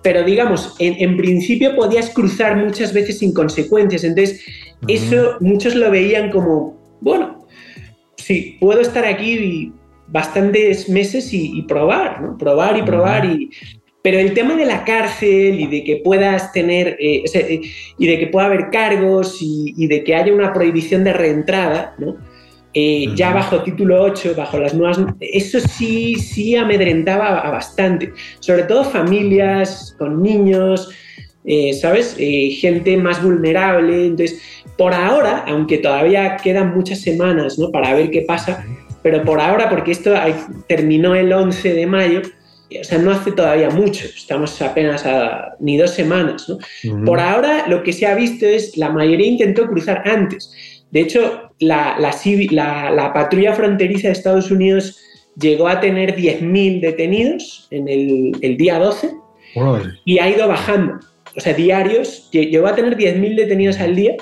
pero 0.04 0.22
digamos, 0.22 0.76
en, 0.78 1.18
principio 1.18 1.76
podías 1.76 2.12
cruzar 2.12 2.56
muchas 2.58 2.94
veces 2.94 3.18
sin 3.18 3.34
consecuencias, 3.34 4.04
entonces 4.04 4.40
eso 4.88 5.38
muchos 5.40 5.74
lo 5.74 5.90
veían 5.90 6.30
como, 6.30 6.78
bueno, 7.02 7.48
sí, 8.18 8.56
puedo 8.60 8.82
estar 8.82 9.04
aquí 9.04 9.74
bastantes 10.10 10.88
meses 10.88 11.34
y, 11.34 11.64
probar, 11.64 12.22
¿no? 12.22 12.38
Probar 12.38 12.78
y 12.78 12.84
probar 12.84 13.26
y... 13.26 13.50
Pero 14.04 14.20
el 14.20 14.36
tema 14.36 14.56
de 14.56 14.66
la 14.66 14.84
cárcel 14.84 15.60
y 15.60 15.66
de 15.66 15.84
que 15.84 16.02
puedas 16.04 16.52
tener, 16.52 16.98
eh, 17.00 17.24
eh, 17.34 17.62
y 17.98 18.06
de 18.06 18.20
que 18.20 18.28
pueda 18.28 18.46
haber 18.46 18.70
cargos 18.70 19.42
y, 19.42 19.74
y, 19.76 19.88
de 19.88 20.04
que 20.04 20.14
haya 20.14 20.32
una 20.32 20.54
prohibición 20.54 21.04
de 21.04 21.14
reentrada, 21.14 21.96
¿no? 21.98 22.18
Eh, 22.76 23.08
ya 23.16 23.32
bajo 23.32 23.62
título 23.62 24.02
8, 24.02 24.34
bajo 24.36 24.58
las 24.58 24.74
nuevas, 24.74 25.00
eso 25.20 25.60
sí, 25.60 26.16
sí 26.16 26.56
amedrentaba 26.56 27.50
bastante, 27.52 28.12
sobre 28.40 28.64
todo 28.64 28.84
familias 28.84 29.96
con 30.00 30.24
niños, 30.24 30.90
eh, 31.46 31.74
¿sabes? 31.74 32.16
Eh, 32.18 32.50
gente 32.60 32.98
más 32.98 33.22
vulnerable. 33.22 34.08
Entonces, 34.08 34.42
por 34.76 34.94
ahora, 34.94 35.46
aunque 35.48 35.78
todavía 35.78 36.38
quedan 36.38 36.74
muchas 36.74 37.02
semanas 37.02 37.60
¿no? 37.60 37.70
para 37.70 37.94
ver 37.94 38.10
qué 38.10 38.22
pasa, 38.22 38.66
pero 39.04 39.24
por 39.24 39.40
ahora, 39.40 39.70
porque 39.70 39.92
esto 39.92 40.14
terminó 40.68 41.14
el 41.14 41.32
11 41.32 41.74
de 41.74 41.86
mayo, 41.86 42.22
o 42.80 42.84
sea, 42.84 42.98
no 42.98 43.12
hace 43.12 43.32
todavía 43.34 43.70
mucho, 43.70 44.06
estamos 44.06 44.60
apenas 44.62 45.06
a 45.06 45.56
ni 45.60 45.78
dos 45.78 45.92
semanas, 45.92 46.50
¿no? 46.50 46.58
Por 47.06 47.20
ahora, 47.20 47.68
lo 47.68 47.84
que 47.84 47.94
se 47.94 48.08
ha 48.08 48.16
visto 48.16 48.48
es 48.48 48.78
la 48.78 48.90
mayoría 48.90 49.28
intentó 49.28 49.68
cruzar 49.68 50.02
antes. 50.08 50.83
De 50.94 51.00
hecho, 51.00 51.50
la, 51.58 51.98
la, 52.00 53.14
patrulla 53.14 53.54
fronteriza 53.54 54.10
de 54.10 54.14
Estados 54.14 54.52
Unidos 54.52 55.00
llegó 55.42 55.68
a 55.68 55.80
tener 55.80 56.16
10.000 56.16 56.82
detenidos 56.82 57.68
en 57.72 57.88
el, 57.88 58.58
día 58.58 58.78
12 58.78 59.10
y 60.06 60.20
ha 60.20 60.30
ido 60.30 60.48
bajando. 60.48 61.00
O 61.36 61.40
sea, 61.40 61.56
diarios, 61.56 62.30
llegó 62.32 62.68
a 62.68 62.76
tener 62.76 62.96
10.000 62.96 63.36
detenidos 63.36 63.80
al 63.80 63.96
día 63.96 64.18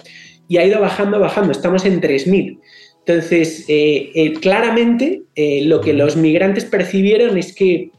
y 0.48 0.60
ha 0.60 0.66
ido 0.66 0.80
bajando, 0.80 1.20
bajando. 1.20 1.52
Estamos 1.52 1.84
en 1.84 2.00
3.000. 2.00 2.58
Entonces, 3.06 3.66
eh, 3.68 4.10
eh, 4.16 4.34
claramente 4.40 5.24
eh, 5.36 5.66
lo 5.66 5.82
que 5.82 5.92
los 5.92 6.16
migrantes 6.16 6.64
percibieron 6.64 7.38
es 7.38 7.54
que, 7.54 7.92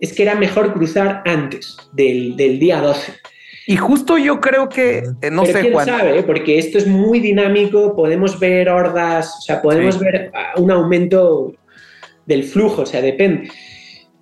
es 0.00 0.12
que 0.12 0.24
era 0.24 0.34
mejor 0.34 0.74
cruzar 0.74 1.22
antes 1.24 1.78
del, 1.94 2.36
del 2.36 2.58
día 2.58 2.82
12. 2.82 3.10
Y 3.70 3.76
justo 3.76 4.16
yo 4.16 4.40
creo 4.40 4.70
que, 4.70 5.02
eh, 5.20 5.30
no 5.30 5.44
sé 5.44 5.60
quién 5.60 5.78
sabe, 5.84 6.22
porque 6.22 6.58
esto 6.58 6.78
es 6.78 6.86
muy 6.86 7.20
dinámico, 7.20 7.94
podemos 7.94 8.40
ver 8.40 8.70
hordas, 8.70 9.34
o 9.40 9.40
sea, 9.42 9.60
podemos 9.60 10.00
ver 10.00 10.32
un 10.56 10.70
aumento 10.70 11.52
del 12.24 12.44
flujo, 12.44 12.80
o 12.80 12.86
sea, 12.86 13.02
depende. 13.02 13.50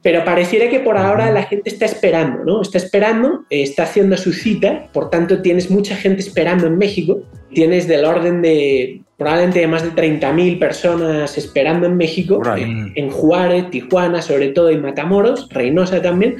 Pero 0.02 0.24
pareciera 0.24 0.68
que 0.68 0.80
por 0.80 0.98
ahora 0.98 1.30
la 1.30 1.44
gente 1.44 1.70
está 1.70 1.84
esperando, 1.84 2.44
¿no? 2.44 2.60
Está 2.60 2.78
esperando, 2.78 3.44
está 3.48 3.84
haciendo 3.84 4.16
su 4.16 4.32
cita, 4.32 4.88
por 4.92 5.10
tanto 5.10 5.40
tienes 5.42 5.70
mucha 5.70 5.94
gente 5.94 6.22
esperando 6.22 6.66
en 6.66 6.76
México, 6.76 7.20
tienes 7.54 7.86
del 7.86 8.04
orden 8.04 8.42
de 8.42 9.02
probablemente 9.16 9.64
más 9.68 9.84
de 9.84 9.90
30.000 9.92 10.58
personas 10.58 11.38
esperando 11.38 11.86
en 11.86 11.96
México, 11.96 12.42
en, 12.56 12.92
en 12.96 13.10
Juárez, 13.10 13.70
Tijuana 13.70 14.22
sobre 14.22 14.48
todo 14.48 14.72
y 14.72 14.76
Matamoros, 14.76 15.48
Reynosa 15.50 16.02
también, 16.02 16.36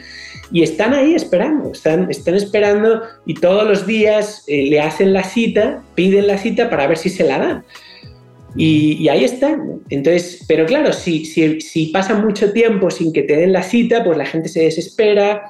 y 0.52 0.62
están 0.62 0.94
ahí 0.94 1.14
esperando, 1.14 1.72
están, 1.72 2.10
están 2.10 2.34
esperando 2.34 3.02
y 3.24 3.34
todos 3.34 3.66
los 3.66 3.86
días 3.86 4.44
eh, 4.46 4.66
le 4.68 4.80
hacen 4.80 5.12
la 5.12 5.24
cita, 5.24 5.82
piden 5.94 6.26
la 6.26 6.38
cita 6.38 6.70
para 6.70 6.86
ver 6.86 6.98
si 6.98 7.10
se 7.10 7.24
la 7.24 7.38
dan. 7.38 7.64
Y, 8.58 9.06
ahí 9.08 9.24
están. 9.24 9.82
Entonces, 9.90 10.44
pero 10.48 10.64
claro, 10.64 10.92
si, 10.92 11.26
si, 11.26 11.60
si 11.60 11.86
pasa 11.88 12.14
mucho 12.14 12.52
tiempo 12.52 12.90
sin 12.90 13.12
que 13.12 13.22
te 13.22 13.36
den 13.36 13.52
la 13.52 13.62
cita, 13.62 14.02
pues 14.02 14.16
la 14.16 14.24
gente 14.24 14.48
se 14.48 14.62
desespera 14.62 15.42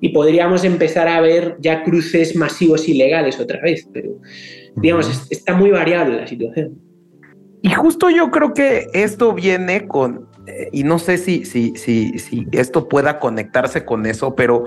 y 0.00 0.10
podríamos 0.10 0.62
empezar 0.62 1.08
a 1.08 1.20
ver 1.20 1.56
ya 1.60 1.82
cruces 1.82 2.36
masivos 2.36 2.88
ilegales 2.88 3.40
otra 3.40 3.60
vez. 3.60 3.88
Pero, 3.92 4.18
digamos, 4.76 5.26
está 5.30 5.54
muy 5.54 5.70
variable 5.70 6.16
la 6.16 6.26
situación. 6.28 6.78
Y 7.62 7.70
justo 7.70 8.10
yo 8.10 8.30
creo 8.30 8.52
que 8.52 8.86
esto 8.92 9.32
viene 9.32 9.88
con 9.88 10.28
y 10.72 10.84
no 10.84 10.98
sé 10.98 11.18
si, 11.18 11.44
si, 11.44 11.74
si, 11.76 12.18
si 12.18 12.46
esto 12.52 12.88
pueda 12.88 13.18
conectarse 13.18 13.84
con 13.84 14.06
eso, 14.06 14.34
pero 14.34 14.64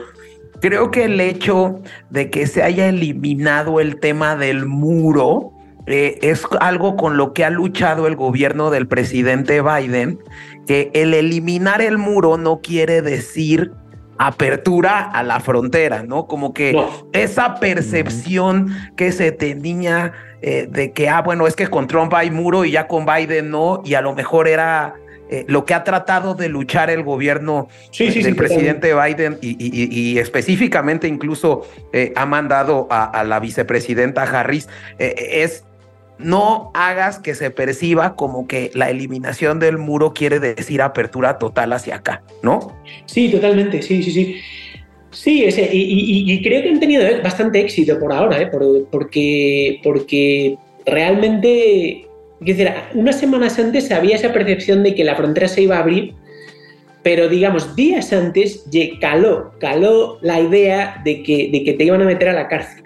creo 0.59 0.91
que 0.91 1.05
el 1.05 1.19
hecho 1.19 1.79
de 2.09 2.29
que 2.29 2.47
se 2.47 2.63
haya 2.63 2.89
eliminado 2.89 3.79
el 3.79 3.99
tema 3.99 4.35
del 4.35 4.65
muro 4.65 5.51
eh, 5.85 6.19
es 6.21 6.43
algo 6.59 6.97
con 6.97 7.15
lo 7.15 7.33
que 7.33 7.45
ha 7.45 7.49
luchado 7.49 8.07
el 8.07 8.15
gobierno 8.15 8.69
del 8.71 8.87
presidente 8.87 9.61
Biden, 9.61 10.19
que 10.65 10.91
el 10.93 11.13
eliminar 11.13 11.81
el 11.81 11.97
muro 11.97 12.37
no 12.37 12.59
quiere 12.59 13.01
decir 13.01 13.71
apertura 14.19 14.99
a 14.99 15.23
la 15.23 15.39
frontera, 15.39 16.03
¿no? 16.03 16.25
Como 16.27 16.53
que 16.53 16.77
esa 17.13 17.55
percepción 17.55 18.75
que 18.97 19.11
se 19.11 19.31
tenía 19.31 20.11
eh, 20.41 20.67
de 20.69 20.91
que, 20.91 21.07
ah, 21.07 21.21
bueno, 21.21 21.47
es 21.47 21.55
que 21.55 21.67
con 21.67 21.87
Trump 21.87 22.13
hay 22.13 22.31
muro 22.31 22.65
y 22.65 22.71
ya 22.71 22.87
con 22.87 23.05
Biden 23.05 23.51
no, 23.51 23.81
y 23.85 23.93
a 23.93 24.01
lo 24.01 24.13
mejor 24.13 24.47
era 24.47 24.95
eh, 25.29 25.45
lo 25.47 25.65
que 25.65 25.73
ha 25.73 25.83
tratado 25.83 26.35
de 26.35 26.47
luchar 26.47 26.89
el 26.89 27.03
gobierno 27.03 27.67
del 27.97 28.35
presidente 28.35 28.93
Biden 28.93 29.37
y, 29.41 30.17
específicamente 30.17 31.07
incluso 31.07 31.67
eh, 31.91 32.13
ha 32.15 32.25
mandado 32.25 32.87
a, 32.89 33.23
la 33.25 33.39
vicepresidenta 33.39 34.23
Harris 34.23 34.69
eh, 34.99 35.43
es 35.43 35.65
no 36.17 36.71
hagas 36.73 37.19
que 37.19 37.35
se 37.35 37.51
perciba 37.51 38.15
como 38.15 38.47
que 38.47 38.71
la 38.73 38.89
eliminación 38.89 39.59
del 39.59 39.77
muro 39.77 40.13
quiere 40.13 40.39
decir 40.39 40.81
apertura 40.81 41.37
total 41.37 41.73
hacia 41.73 41.95
acá, 41.95 42.23
¿no? 42.41 42.75
Sí, 43.05 43.29
totalmente, 43.29 43.81
sí, 43.81 44.01
sí, 44.01 44.11
sí. 44.11 44.35
Sí, 45.11 45.45
y, 45.71 46.41
creo 46.43 46.61
que 46.61 46.69
han 46.69 46.79
tenido 46.79 47.03
bastante 47.23 47.59
éxito 47.59 47.99
por 47.99 48.13
ahora, 48.13 48.51
porque, 48.91 49.79
porque 49.83 50.57
realmente 50.85 52.06
decir, 52.39 52.71
unas 52.93 53.19
semanas 53.19 53.57
antes 53.59 53.91
había 53.91 54.15
esa 54.15 54.33
percepción 54.33 54.83
de 54.83 54.95
que 54.95 55.03
la 55.03 55.15
frontera 55.15 55.47
se 55.47 55.63
iba 55.63 55.77
a 55.77 55.79
abrir, 55.79 56.13
pero 57.03 57.29
digamos, 57.29 57.75
días 57.75 58.11
antes 58.13 58.65
caló, 58.99 59.53
caló 59.59 60.19
la 60.21 60.39
idea 60.39 61.01
de 61.03 61.23
que, 61.23 61.49
de 61.51 61.63
que 61.63 61.73
te 61.73 61.85
iban 61.85 62.01
a 62.01 62.05
meter 62.05 62.29
a 62.29 62.33
la 62.33 62.47
cárcel. 62.47 62.83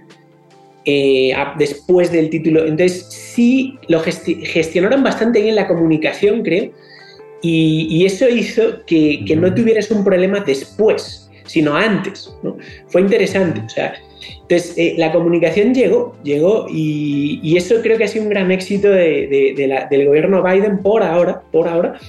Eh, 0.86 1.32
después 1.60 2.12
del 2.12 2.32
título. 2.32 2.66
Entonces, 2.66 3.06
sí 3.10 3.78
lo 3.88 4.00
gestionaron 4.00 5.04
bastante 5.04 5.40
bien 5.42 5.56
la 5.56 5.68
comunicación, 5.68 6.42
creo, 6.42 6.72
y, 7.44 8.06
eso 8.06 8.30
hizo 8.30 8.86
que, 8.86 9.24
que, 9.26 9.36
no 9.36 9.54
tuvieras 9.54 9.90
un 9.92 10.04
problema 10.04 10.40
después, 10.40 11.30
sino 11.46 11.76
antes. 11.76 12.34
¿no? 12.44 12.58
Fue 12.88 13.02
interesante. 13.02 13.62
O 13.66 13.70
sea, 13.70 13.94
entonces, 14.42 14.74
eh, 14.78 14.96
la 14.98 15.12
comunicación 15.12 15.74
llegó, 15.74 16.16
llegó 16.24 16.68
y, 16.70 17.56
eso 17.58 17.76
creo 17.82 17.98
que 17.98 18.06
ha 18.06 18.08
sido 18.08 18.24
un 18.26 18.30
gran 18.30 18.52
éxito 18.52 18.90
del 18.90 20.06
gobierno 20.06 20.44
Biden 20.44 20.80
por 20.80 21.04
ahora, 21.04 21.42
por 21.52 21.68
ahora. 21.68 22.00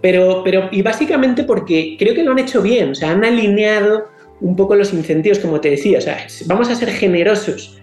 pero, 0.00 0.42
pero, 0.44 0.68
y 0.70 0.82
básicamente 0.82 1.44
porque 1.44 1.96
creo 1.98 2.14
que 2.14 2.22
lo 2.22 2.32
han 2.32 2.38
hecho 2.38 2.62
bien, 2.62 2.90
o 2.90 2.94
sea, 2.94 3.10
han 3.10 3.24
alineado 3.24 4.06
un 4.40 4.56
poco 4.56 4.74
los 4.74 4.92
incentivos, 4.92 5.38
como 5.38 5.60
te 5.60 5.70
decía, 5.70 5.98
o 5.98 6.00
sea, 6.00 6.26
vamos 6.46 6.68
a 6.68 6.74
ser 6.74 6.90
generosos 6.90 7.80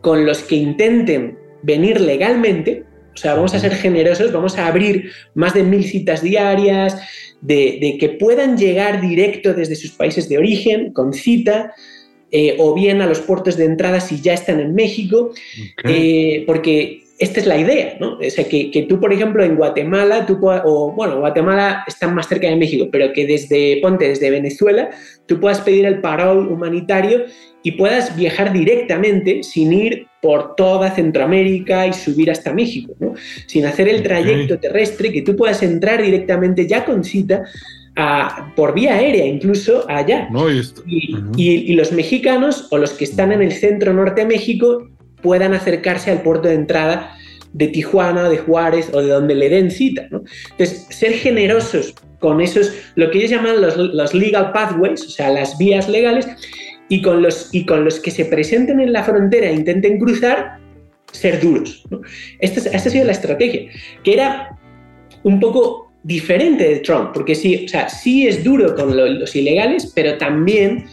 con 0.00 0.26
los 0.26 0.42
que 0.42 0.56
intenten 0.56 1.38
venir 1.62 2.00
legalmente, 2.00 2.84
o 3.14 3.16
sea, 3.16 3.34
vamos 3.34 3.54
a 3.54 3.58
ser 3.60 3.74
generosos, 3.74 4.32
vamos 4.32 4.58
a 4.58 4.66
abrir 4.66 5.10
más 5.34 5.54
de 5.54 5.62
mil 5.62 5.84
citas 5.84 6.20
diarias, 6.20 7.00
de, 7.40 7.96
que 8.00 8.08
puedan 8.10 8.56
llegar 8.56 9.00
directo 9.00 9.54
desde 9.54 9.76
sus 9.76 9.92
países 9.92 10.28
de 10.28 10.38
origen, 10.38 10.92
con 10.92 11.12
cita, 11.12 11.72
eh, 12.36 12.56
o 12.58 12.74
bien 12.74 13.00
a 13.00 13.06
los 13.06 13.20
puertos 13.20 13.56
de 13.56 13.64
entrada 13.64 14.00
si 14.00 14.20
ya 14.20 14.34
están 14.34 14.58
en 14.58 14.74
México, 14.74 15.30
eh, 15.84 16.42
porque 16.48 17.04
esta 17.16 17.38
es 17.38 17.46
la 17.46 17.56
idea, 17.56 17.96
¿no? 18.00 18.18
O 18.18 18.28
sea, 18.28 18.48
que, 18.48 18.86
tú, 18.88 18.98
por 18.98 19.12
ejemplo, 19.12 19.44
en 19.44 19.54
Guatemala, 19.54 20.26
tú 20.26 20.40
o 20.42 20.90
bueno, 20.90 21.20
Guatemala 21.20 21.84
está 21.86 22.08
más 22.08 22.26
cerca 22.26 22.48
de 22.48 22.56
México, 22.56 22.88
pero 22.90 23.12
que 23.12 23.24
desde, 23.24 23.78
ponte, 23.80 24.08
desde 24.08 24.30
Venezuela, 24.30 24.90
tú 25.26 25.38
puedas 25.38 25.60
pedir 25.60 25.84
el 25.84 26.00
parol 26.00 26.48
humanitario 26.48 27.24
y 27.62 27.70
puedas 27.70 28.16
viajar 28.16 28.52
directamente 28.52 29.44
sin 29.44 29.72
ir 29.72 30.08
por 30.20 30.56
toda 30.56 30.90
Centroamérica 30.90 31.86
y 31.86 31.92
subir 31.92 32.32
hasta 32.32 32.52
México, 32.52 32.96
¿no? 32.98 33.14
Sin 33.46 33.64
hacer 33.64 33.86
el 33.86 34.02
trayecto 34.02 34.58
terrestre, 34.58 35.12
que 35.12 35.22
tú 35.22 35.36
puedas 35.36 35.62
entrar 35.62 36.02
directamente 36.02 36.66
ya 36.66 36.84
con 36.84 37.04
cita 37.04 37.44
por 38.56 38.74
vía 38.74 38.94
aérea 38.94 39.24
incluso 39.26 39.84
allá. 39.88 40.28
y, 40.86 41.16
y, 41.36 41.72
los 41.74 41.92
mexicanos 41.92 42.66
o 42.70 42.78
los 42.78 42.92
que 42.92 43.04
están 43.04 43.30
en 43.32 43.42
el 43.42 43.52
centro 43.52 43.92
norte 43.92 44.22
de 44.22 44.26
México 44.26 44.88
puedan 45.22 45.54
acercarse 45.54 46.10
al 46.10 46.22
puerto 46.22 46.48
de 46.48 46.54
entrada 46.54 47.16
de 47.54 47.68
Tijuana, 47.68 48.28
de 48.28 48.38
Juárez 48.38 48.90
o 48.92 49.00
de 49.00 49.08
donde 49.08 49.34
le 49.34 49.48
den 49.48 49.70
cita. 49.70 50.06
¿no? 50.10 50.22
Entonces, 50.50 50.86
ser 50.90 51.12
generosos 51.12 51.94
con 52.18 52.40
esos, 52.40 52.72
lo 52.96 53.10
que 53.10 53.18
ellos 53.18 53.30
llaman 53.30 53.60
los, 53.60 54.14
legal 54.14 54.52
pathways, 54.52 55.02
o 55.06 55.10
sea, 55.10 55.30
las 55.30 55.56
vías 55.56 55.88
legales, 55.88 56.26
y 56.88 57.00
con, 57.00 57.22
los, 57.22 57.48
y 57.52 57.64
con 57.64 57.84
los 57.84 58.00
que 58.00 58.10
se 58.10 58.26
presenten 58.26 58.80
en 58.80 58.92
la 58.92 59.04
frontera 59.04 59.48
e 59.48 59.54
intenten 59.54 59.98
cruzar, 59.98 60.58
ser 61.12 61.40
duros. 61.40 61.84
¿no? 61.90 62.00
Esta, 62.40 62.60
esta, 62.60 62.76
ha 62.76 62.92
sido 62.92 63.04
la 63.04 63.12
estrategia, 63.12 63.70
que 64.02 64.12
era 64.12 64.58
un 65.22 65.40
poco 65.40 65.83
diferente 66.04 66.62
de 66.62 66.78
Trump, 66.80 67.10
porque 67.12 67.34
sí, 67.34 67.64
o 67.64 67.68
sea, 67.68 67.88
sí 67.88 68.28
es 68.28 68.44
duro 68.44 68.74
con 68.76 68.94
los 69.18 69.34
ilegales, 69.34 69.90
pero 69.94 70.16
también 70.18 70.84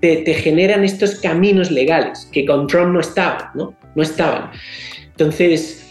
te, 0.00 0.22
generan 0.34 0.84
estos 0.84 1.16
caminos 1.16 1.70
legales 1.70 2.28
que 2.32 2.44
con 2.46 2.66
Trump 2.66 2.92
no 2.92 3.00
estaban, 3.00 3.48
¿no? 3.54 3.74
No 3.94 4.02
estaban. 4.02 4.50
Entonces, 5.10 5.90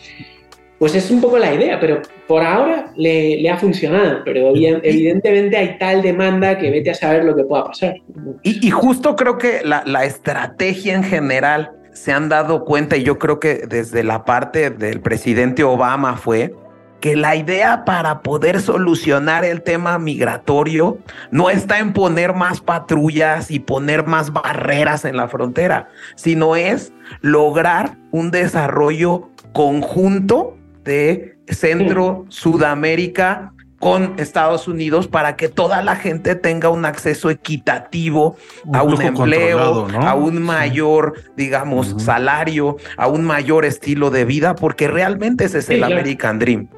pues 0.78 0.94
es 0.94 1.10
un 1.10 1.20
poco 1.20 1.40
la 1.40 1.54
idea, 1.54 1.80
pero 1.80 2.04
por 2.28 2.44
ahora 2.44 2.94
le, 2.96 3.50
ha 3.50 3.58
funcionado, 3.58 4.22
pero 4.24 4.54
evidentemente 4.56 5.58
hay 5.58 5.78
tal 5.80 6.04
demanda 6.04 6.58
que 6.60 6.70
vete 6.70 6.92
a 6.92 6.94
saber 6.94 7.26
lo 7.26 7.36
que 7.36 7.44
pueda 7.44 7.66
pasar. 7.66 7.96
Y, 8.44 8.70
justo 8.70 9.16
creo 9.16 9.40
que 9.40 9.62
la, 9.64 9.84
la, 9.88 10.06
estrategia 10.06 10.94
en 10.94 11.04
general 11.04 11.72
se 11.94 12.12
han 12.12 12.30
dado 12.30 12.64
cuenta, 12.64 12.96
y 12.96 13.02
yo 13.02 13.18
creo 13.18 13.40
que 13.40 13.64
desde 13.68 14.04
la 14.04 14.24
parte 14.24 14.70
del 14.70 15.02
presidente 15.02 15.64
Obama 15.64 16.16
fue 16.16 16.54
que 17.00 17.16
la 17.16 17.36
idea 17.36 17.86
para 17.86 18.22
poder 18.22 18.62
solucionar 18.62 19.46
el 19.46 19.62
tema 19.62 20.00
migratorio 20.00 20.98
no 21.32 21.50
está 21.50 21.80
en 21.80 21.94
poner 21.94 22.34
más 22.34 22.62
patrullas 22.62 23.52
y 23.52 23.60
poner 23.60 24.06
más 24.08 24.34
barreras 24.34 25.06
en 25.06 25.18
la 25.18 25.28
frontera, 25.28 25.90
sino 26.16 26.56
es 26.56 26.94
lograr 27.22 27.98
un 28.12 28.32
desarrollo 28.32 29.30
conjunto 29.54 30.58
de 30.84 31.38
Centro, 31.48 32.26
Sudamérica 32.30 33.54
con 33.80 34.16
Estados 34.18 34.68
Unidos 34.68 35.08
para 35.08 35.36
que 35.36 35.50
toda 35.50 35.84
la 35.84 35.96
gente 35.96 36.36
tenga 36.36 36.70
un 36.70 36.86
acceso 36.86 37.30
equitativo 37.30 38.36
a 38.74 38.84
un 38.84 39.02
empleo, 39.02 39.88
a 40.02 40.16
un 40.16 40.42
mayor, 40.42 41.14
digamos, 41.36 41.96
salario, 42.00 42.78
a 42.98 43.08
un 43.08 43.24
mayor 43.24 43.66
estilo 43.66 44.10
de 44.10 44.26
vida, 44.26 44.56
porque 44.56 44.88
realmente 44.88 45.46
ese 45.46 45.60
es 45.60 45.70
el 45.70 45.84
American 45.84 46.40
Dream. 46.40 46.70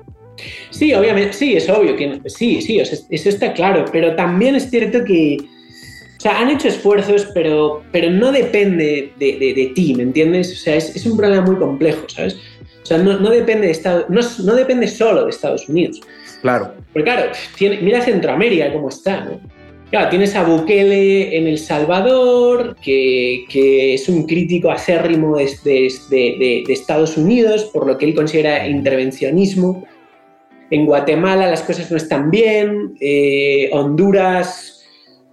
Sí, 0.69 0.93
obviamente, 0.93 1.33
sí, 1.33 1.55
es 1.55 1.69
obvio 1.69 1.95
que 1.95 2.19
sí, 2.27 2.61
sí, 2.61 2.79
eso 2.79 3.29
está 3.29 3.53
claro, 3.53 3.85
pero 3.91 4.15
también 4.15 4.55
es 4.55 4.69
cierto 4.69 5.03
que, 5.03 5.37
o 6.17 6.21
sea, 6.21 6.39
han 6.39 6.49
hecho 6.49 6.67
esfuerzos, 6.67 7.27
pero, 7.33 7.83
pero 7.91 8.09
no 8.09 8.31
depende 8.31 9.13
de, 9.17 9.71
ti, 9.73 9.95
¿me 9.95 10.03
entiendes? 10.03 10.51
O 10.51 10.55
sea, 10.55 10.75
es, 10.75 11.05
un 11.05 11.17
problema 11.17 11.43
muy 11.43 11.55
complejo, 11.55 12.07
¿sabes? 12.07 12.37
O 12.83 12.85
sea, 12.85 12.97
no, 12.97 13.29
depende 13.29 13.67
de 13.67 13.71
Estado, 13.71 14.05
no, 14.09 14.21
depende 14.55 14.87
solo 14.87 15.25
de 15.25 15.29
Estados 15.29 15.69
Unidos. 15.69 16.01
Claro. 16.41 16.73
Porque 16.93 17.03
claro, 17.03 17.31
mira 17.81 18.01
Centroamérica 18.01 18.71
cómo 18.73 18.89
está, 18.89 19.25
¿no? 19.25 19.39
Claro, 19.89 20.09
tienes 20.09 20.35
a 20.35 20.43
Bukele 20.43 21.35
en 21.35 21.47
El 21.47 21.57
Salvador, 21.57 22.75
que, 22.79 23.93
es 23.93 24.07
un 24.07 24.27
crítico 24.27 24.69
acérrimo 24.69 25.37
de, 25.37 25.51
de, 26.09 26.63
Estados 26.67 27.17
Unidos, 27.17 27.63
por 27.73 27.87
lo 27.87 27.97
que 27.97 28.05
él 28.05 28.13
considera 28.13 28.67
intervencionismo. 28.67 29.83
En 30.71 30.85
Guatemala 30.85 31.47
las 31.47 31.63
cosas 31.63 31.89
no 31.91 31.97
están 31.97 32.29
bien, 32.29 32.95
eh, 32.99 33.69
Honduras 33.71 34.79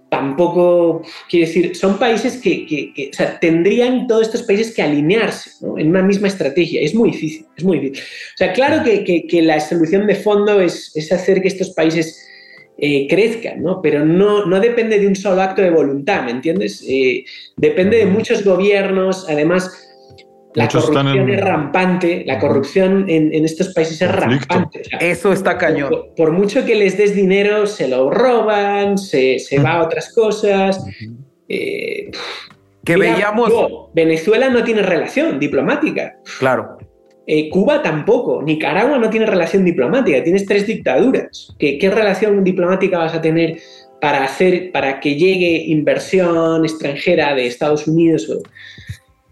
tampoco, 0.09 1.01
quiere 1.29 1.47
decir, 1.47 1.75
son 1.75 1.99
países 1.99 2.37
que, 2.37 3.09
o 3.11 3.13
sea, 3.13 3.39
tendrían 3.39 4.07
todos 4.07 4.27
estos 4.27 4.43
países 4.43 4.73
que 4.73 4.81
alinearse 4.81 5.51
en 5.77 5.89
una 5.89 6.01
misma 6.01 6.27
estrategia. 6.27 6.81
Es 6.81 6.95
muy 6.95 7.11
difícil, 7.11 7.45
es 7.55 7.63
muy 7.63 7.79
difícil. 7.79 8.05
O 8.05 8.37
sea, 8.37 8.53
claro 8.53 8.83
que, 8.83 9.41
la 9.41 9.59
solución 9.59 10.07
de 10.07 10.15
fondo 10.15 10.61
es, 10.61 10.93
hacer 11.11 11.41
que 11.41 11.49
estos 11.49 11.71
países 11.71 12.25
eh, 12.77 13.07
crezcan, 13.09 13.61
¿no? 13.61 13.81
pero 13.81 14.05
no, 14.05 14.45
no 14.45 14.59
depende 14.59 14.99
de 14.99 15.07
un 15.07 15.15
solo 15.15 15.41
acto 15.41 15.61
de 15.61 15.71
voluntad, 15.71 16.23
¿me 16.23 16.31
entiendes? 16.31 16.85
Eh, 16.87 17.25
depende 17.55 17.97
de 17.97 18.05
muchos 18.05 18.43
gobiernos, 18.43 19.25
además 19.27 19.86
la 20.57 20.67
corrupción 20.67 21.29
es 21.29 21.39
rampante, 21.39 22.23
la 22.25 22.39
corrupción 22.39 23.05
en, 23.07 23.45
estos 23.45 23.75
países 23.75 24.01
es 24.01 24.11
rampante. 24.11 24.81
Eso 24.99 25.31
está 25.31 25.55
cañón. 25.55 25.91
Por, 26.15 26.31
mucho 26.31 26.65
que 26.65 26.73
les 26.73 26.97
des 26.97 27.13
dinero, 27.15 27.67
se 27.67 27.87
lo 27.87 28.09
roban, 28.09 28.97
se, 28.97 29.37
va 29.63 29.73
a 29.73 29.83
otras 29.83 30.11
cosas. 30.11 30.83
Eh, 31.47 32.09
que 32.83 32.97
veíamos. 32.97 33.53
Venezuela 33.93 34.49
no 34.49 34.63
tiene 34.63 34.81
relación 34.81 35.39
diplomática. 35.39 36.17
Claro. 36.39 36.79
Eh, 37.27 37.49
Cuba 37.49 37.83
tampoco. 37.83 38.41
Nicaragua 38.41 38.97
no 38.97 39.11
tiene 39.11 39.27
relación 39.27 39.63
diplomática. 39.63 40.23
Tienes 40.23 40.47
tres 40.47 40.65
dictaduras. 40.65 41.55
¿Qué, 41.59 41.77
¿Qué, 41.77 41.91
relación 41.91 42.43
diplomática 42.43 42.97
vas 42.97 43.13
a 43.13 43.21
tener 43.21 43.59
para 44.01 44.23
hacer, 44.23 44.71
para 44.71 44.99
que 44.99 45.15
llegue 45.15 45.65
inversión 45.67 46.65
extranjera 46.65 47.35
de 47.35 47.45
Estados 47.45 47.87
Unidos 47.87 48.27
o 48.27 48.41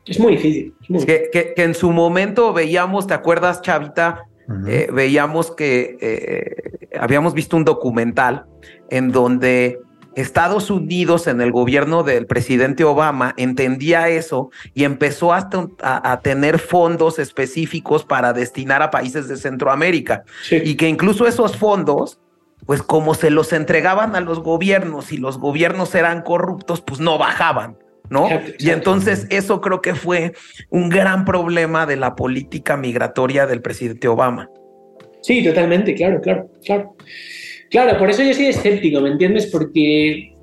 es 0.06 0.20
muy 0.20 0.34
difícil. 0.36 0.74
Que, 1.06 1.54
en 1.58 1.74
su 1.74 1.92
momento 1.92 2.54
veíamos, 2.54 3.08
¿te 3.08 3.14
acuerdas, 3.14 3.62
Chavita? 3.62 4.26
Eh, 4.68 4.88
veíamos 4.94 5.52
que 5.52 5.98
eh, 6.00 6.90
habíamos 7.00 7.34
visto 7.34 7.58
un 7.58 7.66
documental 7.66 8.46
en 8.92 9.12
donde 9.12 9.80
Estados 10.16 10.70
Unidos 10.70 11.28
en 11.28 11.42
el 11.42 11.52
gobierno 11.52 12.04
del 12.04 12.26
presidente 12.26 12.84
Obama 12.84 13.34
entendía 13.38 14.08
eso 14.10 14.52
y 14.74 14.84
empezó 14.84 15.34
hasta 15.34 15.68
a, 15.82 16.20
tener 16.22 16.60
fondos 16.60 17.20
específicos 17.20 18.06
para 18.06 18.34
destinar 18.34 18.82
a 18.82 18.92
países 18.92 19.28
de 19.28 19.36
Centroamérica. 19.36 20.24
Y 20.52 20.76
que 20.76 20.88
incluso 20.88 21.28
esos 21.28 21.58
fondos, 21.58 22.20
pues 22.66 22.82
como 22.82 23.14
se 23.14 23.30
los 23.30 23.52
entregaban 23.52 24.16
a 24.16 24.22
los 24.22 24.40
gobiernos 24.40 25.12
y 25.12 25.18
los 25.18 25.38
gobiernos 25.38 25.94
eran 25.96 26.22
corruptos, 26.22 26.82
pues 26.82 27.02
no 27.02 27.18
bajaban. 27.18 27.78
¿No? 28.10 28.28
Y 28.60 28.70
entonces 28.70 29.28
eso 29.30 29.62
creo 29.62 29.82
que 29.82 29.96
fue 29.96 30.34
un 30.70 30.90
gran 30.90 31.26
problema 31.26 31.86
de 31.86 31.96
la 31.96 32.16
política 32.16 32.78
migratoria 32.78 33.46
del 33.48 33.62
presidente 33.62 34.08
Obama. 34.08 34.50
Sí, 35.22 35.44
totalmente, 35.44 35.96
claro, 35.96 36.22
claro, 36.22 36.50
claro. 36.64 36.96
Claro, 37.70 37.98
por 37.98 38.10
eso 38.10 38.22
yo 38.24 38.34
soy 38.34 38.48
escéptico, 38.48 39.02
¿me 39.02 39.10
entiendes? 39.10 39.48
Porque 39.48 40.36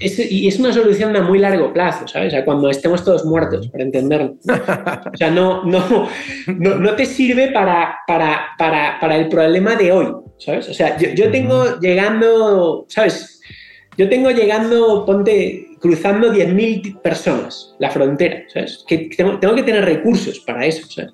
es, 0.00 0.18
y 0.18 0.48
es 0.48 0.58
una 0.58 0.72
solución 0.72 1.14
a 1.14 1.22
muy 1.22 1.38
largo 1.38 1.72
plazo, 1.72 2.08
¿sabes? 2.08 2.28
O 2.28 2.30
sea, 2.30 2.44
cuando 2.44 2.68
estemos 2.70 3.04
todos 3.04 3.24
muertos, 3.24 3.68
para 3.68 3.84
entenderlo. 3.84 4.36
O 5.12 5.16
sea, 5.16 5.30
no, 5.30 5.64
no, 5.64 6.08
no, 6.46 6.94
te 6.94 7.06
sirve 7.06 7.48
para, 7.52 7.98
para, 8.06 8.48
para, 8.58 8.98
para, 9.00 9.16
el 9.16 9.28
problema 9.28 9.76
de 9.76 9.92
hoy, 9.92 10.08
¿sabes? 10.38 10.68
O 10.68 10.74
sea, 10.74 10.98
yo, 10.98 11.10
yo 11.10 11.30
tengo 11.30 11.78
llegando, 11.80 12.86
¿sabes? 12.88 13.40
Yo 13.96 14.08
tengo 14.08 14.30
llegando, 14.30 15.04
ponte, 15.06 15.68
cruzando 15.80 16.32
10.000 16.32 17.00
personas 17.00 17.74
la 17.78 17.90
frontera, 17.90 18.44
¿sabes? 18.52 18.84
Que 18.86 19.10
tengo, 19.16 19.38
que 19.54 19.62
tener 19.62 19.84
recursos 19.84 20.40
para 20.40 20.66
eso, 20.66 20.86
¿sabes? 20.90 21.12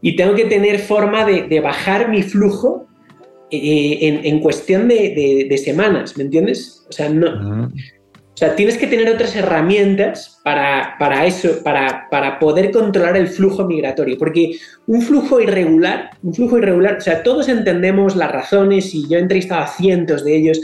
Y 0.00 0.16
tengo 0.16 0.34
que 0.34 0.46
tener 0.46 0.78
forma 0.78 1.24
de, 1.24 1.60
bajar 1.60 2.08
mi 2.08 2.22
flujo 2.22 2.86
eh, 3.50 4.20
en, 4.24 4.40
cuestión 4.40 4.88
de, 4.88 5.60
semanas, 5.62 6.16
¿me 6.16 6.24
entiendes? 6.24 6.84
O 6.88 6.92
sea, 6.92 7.08
no, 7.08 7.70
sea, 8.42 8.56
tienes 8.56 8.76
que 8.76 8.88
tener 8.88 9.08
otras 9.08 9.36
herramientas 9.36 10.40
para, 10.42 10.96
para 10.98 11.26
eso, 11.26 11.62
para, 11.62 12.08
para, 12.10 12.40
poder 12.40 12.72
controlar 12.72 13.16
el 13.16 13.28
flujo 13.28 13.64
migratorio. 13.66 14.18
Porque 14.18 14.56
un 14.86 15.00
flujo 15.00 15.40
irregular, 15.40 16.10
un 16.22 16.34
flujo 16.34 16.58
irregular, 16.58 16.96
o 16.96 17.00
sea, 17.00 17.22
todos 17.22 17.48
entendemos 17.48 18.16
las 18.16 18.32
razones 18.32 18.94
y 18.94 19.08
yo 19.08 19.18
he 19.18 19.20
entrevistado 19.20 19.62
a 19.62 19.68
cientos 19.68 20.24
de 20.24 20.36
ellos, 20.36 20.60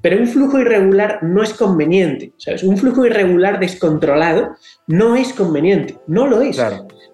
pero 0.00 0.18
un 0.18 0.26
flujo 0.26 0.58
irregular 0.58 1.20
no 1.22 1.42
es 1.42 1.54
conveniente. 1.54 2.32
¿sabes? 2.36 2.62
Un 2.62 2.76
flujo 2.76 3.06
irregular 3.06 3.58
descontrolado 3.58 4.56
no 4.86 5.16
es 5.16 5.32
conveniente, 5.32 5.96
no 6.06 6.26
lo 6.26 6.42
es. 6.42 6.60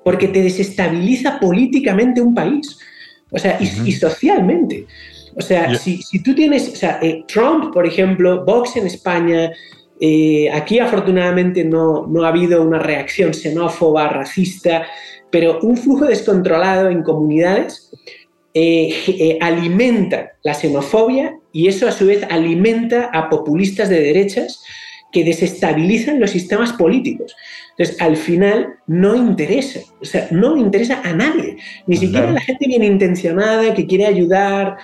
Porque 0.05 0.29
te 0.29 0.43
desestabiliza 0.43 1.39
políticamente 1.39 2.21
un 2.21 2.35
país. 2.35 2.79
O 3.31 3.39
sea, 3.39 3.59
y, 3.61 3.93
socialmente. 3.93 4.87
O 5.37 5.41
sea, 5.41 5.77
si, 5.77 6.03
si, 6.03 6.23
tú 6.23 6.35
tienes, 6.35 6.69
o 6.69 6.77
sea, 6.77 6.99
eh, 7.01 7.25
Trump, 7.29 7.73
por 7.73 7.87
ejemplo, 7.87 8.45
Vox 8.45 8.77
en 8.77 8.87
España, 8.87 9.53
eh, 10.01 10.51
aquí 10.51 10.79
afortunadamente 10.79 11.63
no, 11.63 12.07
no, 12.07 12.25
ha 12.25 12.29
habido 12.29 12.63
una 12.63 12.79
reacción 12.79 13.33
xenófoba, 13.33 14.09
racista, 14.09 14.87
pero 15.31 15.61
un 15.61 15.77
flujo 15.77 16.07
descontrolado 16.07 16.89
en 16.89 17.03
comunidades 17.03 17.91
eh, 18.53 18.95
eh, 19.07 19.39
alimenta 19.41 20.33
la 20.43 20.55
xenofobia 20.55 21.37
y 21.53 21.69
eso 21.69 21.87
a 21.87 21.93
su 21.93 22.07
vez 22.07 22.25
alimenta 22.31 23.11
a 23.13 23.29
populistas 23.29 23.89
de 23.89 24.01
derechas 24.01 24.63
que 25.13 25.25
desestabilizan 25.25 26.21
los 26.21 26.31
sistemas 26.31 26.73
políticos. 26.73 27.35
Entonces, 27.71 28.01
al 28.01 28.17
final 28.17 28.75
no 28.87 29.17
interesa, 29.17 29.81
o 30.01 30.05
sea, 30.05 30.29
no 30.31 30.57
interesa 30.57 31.01
a 31.03 31.13
nadie, 31.13 31.57
ni 31.87 31.97
siquiera 31.97 32.29
a 32.29 32.33
la 32.33 32.41
gente 32.41 32.67
bien 32.67 32.85
intencionada 32.85 33.73
que 33.75 33.87
quiere 33.87 34.07
ayudar, 34.07 34.77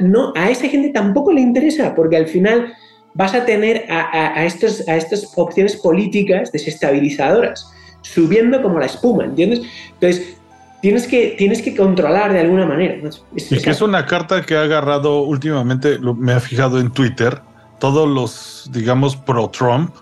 no, 0.00 0.32
a 0.34 0.50
esa 0.50 0.68
gente 0.68 0.88
tampoco 0.90 1.32
le 1.32 1.40
interesa, 1.40 1.94
porque 1.94 2.16
al 2.16 2.26
final 2.26 2.72
vas 3.14 3.34
a 3.34 3.44
tener 3.44 3.84
a, 3.88 4.44
estos, 4.44 4.88
a 4.88 4.96
estas 4.96 5.32
opciones 5.36 5.76
políticas 5.76 6.52
desestabilizadoras 6.52 7.68
subiendo 8.02 8.62
como 8.62 8.78
la 8.78 8.86
espuma, 8.86 9.24
¿entiendes? 9.24 9.62
Entonces, 9.94 10.37
tienes 10.80 11.06
que, 11.06 11.34
tienes 11.38 11.62
que 11.62 11.76
controlar 11.76 12.32
de 12.32 12.40
alguna 12.40 12.66
manera. 12.66 12.96
y 13.34 13.60
que 13.60 13.70
es 13.70 13.80
una 13.80 14.06
carta 14.06 14.42
que 14.42 14.56
ha 14.56 14.62
agarrado 14.62 15.22
últimamente, 15.22 15.98
me 15.98 16.32
ha 16.32 16.40
fijado 16.40 16.80
en 16.80 16.90
Twitter, 16.90 17.40
todos 17.78 18.08
los, 18.08 18.70
digamos, 18.72 19.16
pro-Trump 19.16 19.94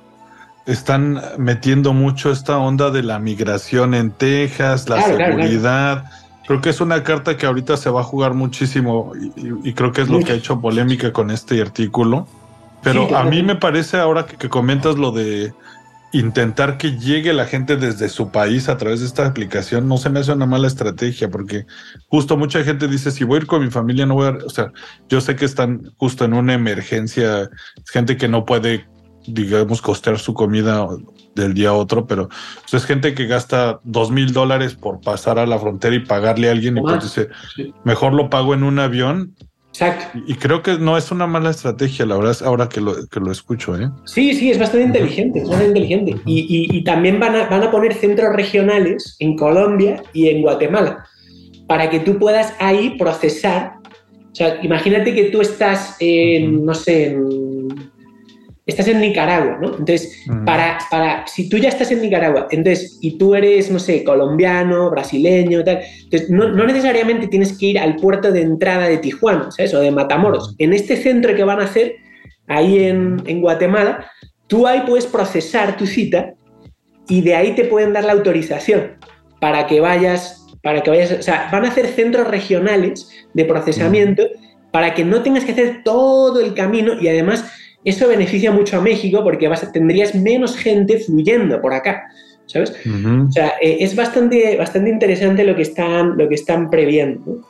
están 0.66 1.20
metiendo 1.38 1.92
mucho 1.92 2.30
esta 2.32 2.58
onda 2.58 2.90
de 2.90 3.02
la 3.02 3.18
migración 3.18 3.94
en 3.94 4.10
Texas, 4.10 4.88
la 4.88 5.00
seguridad. 5.02 6.04
Creo 6.46 6.60
que 6.60 6.70
es 6.70 6.80
una 6.80 7.02
carta 7.02 7.36
que 7.36 7.46
ahorita 7.46 7.76
se 7.76 7.90
va 7.90 8.00
a 8.00 8.04
jugar 8.04 8.34
muchísimo 8.34 9.12
y, 9.36 9.72
creo 9.72 9.92
que 9.92 10.02
es 10.02 10.08
lo 10.08 10.20
que 10.20 10.32
ha 10.32 10.34
hecho 10.34 10.60
polémica 10.60 11.12
con 11.12 11.30
este 11.30 11.60
artículo. 11.60 12.26
Pero 12.82 13.16
a 13.16 13.24
mí 13.24 13.42
me 13.42 13.56
parece 13.56 13.96
ahora 13.96 14.26
que, 14.26 14.48
comentas 14.48 14.96
lo 14.96 15.12
de 15.12 15.52
intentar 16.12 16.79
que 16.79 16.97
llegue 16.99 17.33
la 17.33 17.47
gente 17.47 17.77
desde 17.77 18.09
su 18.09 18.31
país 18.31 18.69
a 18.69 18.77
través 18.77 19.01
de 19.01 19.07
esta 19.07 19.27
aplicación 19.27 19.88
no 19.88 19.97
se 19.97 20.09
me 20.09 20.21
hace 20.21 20.33
una 20.33 20.47
mala 20.47 20.69
estrategia 20.69 21.31
porque 21.31 21.66
justo 22.09 22.37
mucha 22.37 22.62
gente 22.62 22.88
dice 22.88 23.11
si 23.11 23.25
voy 23.25 23.37
a 23.37 23.40
ir 23.42 23.47
con 23.47 23.62
mi 23.62 23.71
familia 23.71 24.07
no 24.07 24.14
voy 24.14 24.29
a, 24.29 24.31
o 24.45 24.51
sea, 24.51 24.73
yo 25.09 25.21
sé 25.21 25.37
que 25.37 25.45
están 25.45 25.92
justo 25.97 26.25
en 26.25 26.35
una 26.35 26.55
emergencia, 26.55 27.51
gente 27.92 28.16
que 28.16 28.29
no 28.29 28.45
puede 28.45 28.87
digamos 29.27 29.83
costear 29.83 30.19
su 30.19 30.35
comida 30.35 30.87
del 31.35 31.53
día 31.53 31.71
a 31.71 31.75
otro, 31.75 32.07
pero 32.07 32.29
pues, 32.29 32.75
es 32.75 32.85
gente 32.87 33.14
que 33.14 33.27
gasta 33.27 33.81
dos 33.83 34.11
mil 34.11 34.33
dólares 34.33 34.75
por 34.75 35.01
pasar 35.01 35.38
a 35.38 35.47
la 35.47 35.59
frontera 35.59 35.97
y 35.97 36.01
pagarle 36.01 36.49
a 36.49 36.53
alguien 36.53 36.79
y 36.79 36.81
pues 36.81 37.03
dice, 37.03 37.29
mejor 37.85 38.14
lo 38.14 38.31
pago 38.31 38.55
en 38.55 38.62
un 38.62 38.79
avión 38.79 39.35
Exacto. 39.76 40.18
Y 40.26 40.34
creo 40.36 40.62
que 40.62 40.78
no 40.78 40.96
es 40.96 41.10
una 41.10 41.26
mala 41.26 41.50
estrategia, 41.50 42.06
la 42.06 42.16
verdad, 42.16 42.32
es 42.32 42.40
ahora 42.40 42.66
que 42.66 42.80
lo, 42.80 43.06
que 43.08 43.20
lo 43.20 43.30
escucho. 43.30 43.76
¿eh? 43.78 43.90
Sí, 44.06 44.32
sí, 44.32 44.50
es 44.50 44.58
bastante 44.58 44.86
inteligente, 44.86 45.40
es 45.40 45.48
bastante 45.48 45.78
inteligente. 45.78 46.16
Y, 46.24 46.68
y, 46.74 46.82
también 46.82 47.20
van 47.20 47.36
a, 47.36 47.46
van 47.48 47.62
a 47.62 47.70
poner 47.70 47.92
centros 47.92 48.34
regionales 48.34 49.16
en 49.18 49.36
Colombia 49.36 50.02
y 50.14 50.28
en 50.28 50.40
Guatemala 50.40 51.04
para 51.66 51.90
que 51.90 52.00
tú 52.00 52.18
puedas 52.18 52.54
ahí 52.58 52.96
procesar. 52.98 53.74
O 54.32 54.34
sea, 54.34 54.58
imagínate 54.62 55.14
que 55.14 55.24
tú 55.24 55.42
estás 55.42 55.96
en, 56.00 56.64
no 56.64 56.72
sé, 56.72 57.08
en 57.08 57.28
estás 58.66 58.88
en 58.88 59.00
Nicaragua, 59.00 59.59
¿no? 59.61 59.68
Entonces, 59.68 60.24
para, 60.44 60.79
para, 60.90 61.26
si 61.29 61.48
tú 61.48 61.57
ya 61.57 61.68
estás 61.68 61.92
en 61.92 62.02
Nicaragua, 62.02 62.48
entonces, 62.50 62.98
y 63.00 63.16
tú 63.16 63.37
eres, 63.37 63.70
no 63.70 63.79
sé, 63.79 64.02
colombiano, 64.02 64.90
brasileño, 64.90 65.62
tal, 65.62 65.81
entonces 66.02 66.29
no, 66.31 66.48
no, 66.48 66.66
necesariamente 66.66 67.29
tienes 67.29 67.57
que 67.57 67.66
ir 67.66 67.79
al 67.79 67.94
puerto 67.96 68.33
de 68.33 68.42
entrada 68.42 68.88
de 68.88 68.98
Tijuana, 68.98 69.50
¿sabes? 69.52 69.72
O 69.72 69.81
de 69.81 69.92
Matamoros. 69.92 70.57
En 70.59 70.72
este 70.72 70.96
centro 70.96 71.35
que 71.37 71.44
van 71.44 71.61
a 71.61 71.64
hacer, 71.64 71.94
ahí 72.48 72.85
en, 72.85 73.22
en 73.26 73.40
Guatemala, 73.40 74.11
tú 74.48 74.66
ahí 74.66 74.83
puedes 74.85 75.07
procesar 75.07 75.76
tu 75.76 75.87
cita 75.87 76.35
y 77.09 77.22
de 77.22 77.37
ahí 77.37 77.55
te 77.55 77.64
pueden 77.64 77.92
dar 77.92 78.05
la 78.05 78.12
autorización 78.12 78.96
para 79.40 79.68
que 79.68 79.81
vayas, 79.81 80.44
para 80.62 80.83
que 80.83 80.90
vayas, 80.90 81.12
o 81.12 81.22
sea, 81.22 81.48
van 81.52 81.64
a 81.64 81.68
hacer 81.68 81.87
centros 81.87 82.26
regionales 82.26 83.09
de 83.33 83.44
procesamiento 83.44 84.24
para 84.72 84.92
que 84.92 85.05
no 85.05 85.22
tengas 85.22 85.44
que 85.44 85.52
hacer 85.52 85.83
todo 85.85 86.40
el 86.40 86.52
camino 86.52 87.00
y 87.00 87.07
además 87.07 87.44
eso 87.87 88.09
beneficia 88.09 88.51
mucho 88.51 88.79
a 88.79 88.81
México 88.81 89.22
porque 89.22 89.46
vas, 89.46 89.72
tendrías 89.72 90.12
menos 90.14 90.57
gente 90.57 90.99
fluyendo 90.99 91.61
por 91.61 91.72
acá, 91.72 92.11
¿sabes? 92.46 92.72
O 92.85 93.31
sea, 93.31 93.55
eh, 93.62 93.79
es 93.81 93.94
bastante, 93.94 94.57
bastante 94.57 94.90
interesante 94.90 95.44
lo 95.44 95.55
que 95.55 95.62
están, 95.62 96.18
lo 96.18 96.29
que 96.29 96.35
están 96.35 96.68
previendo. 96.68 97.46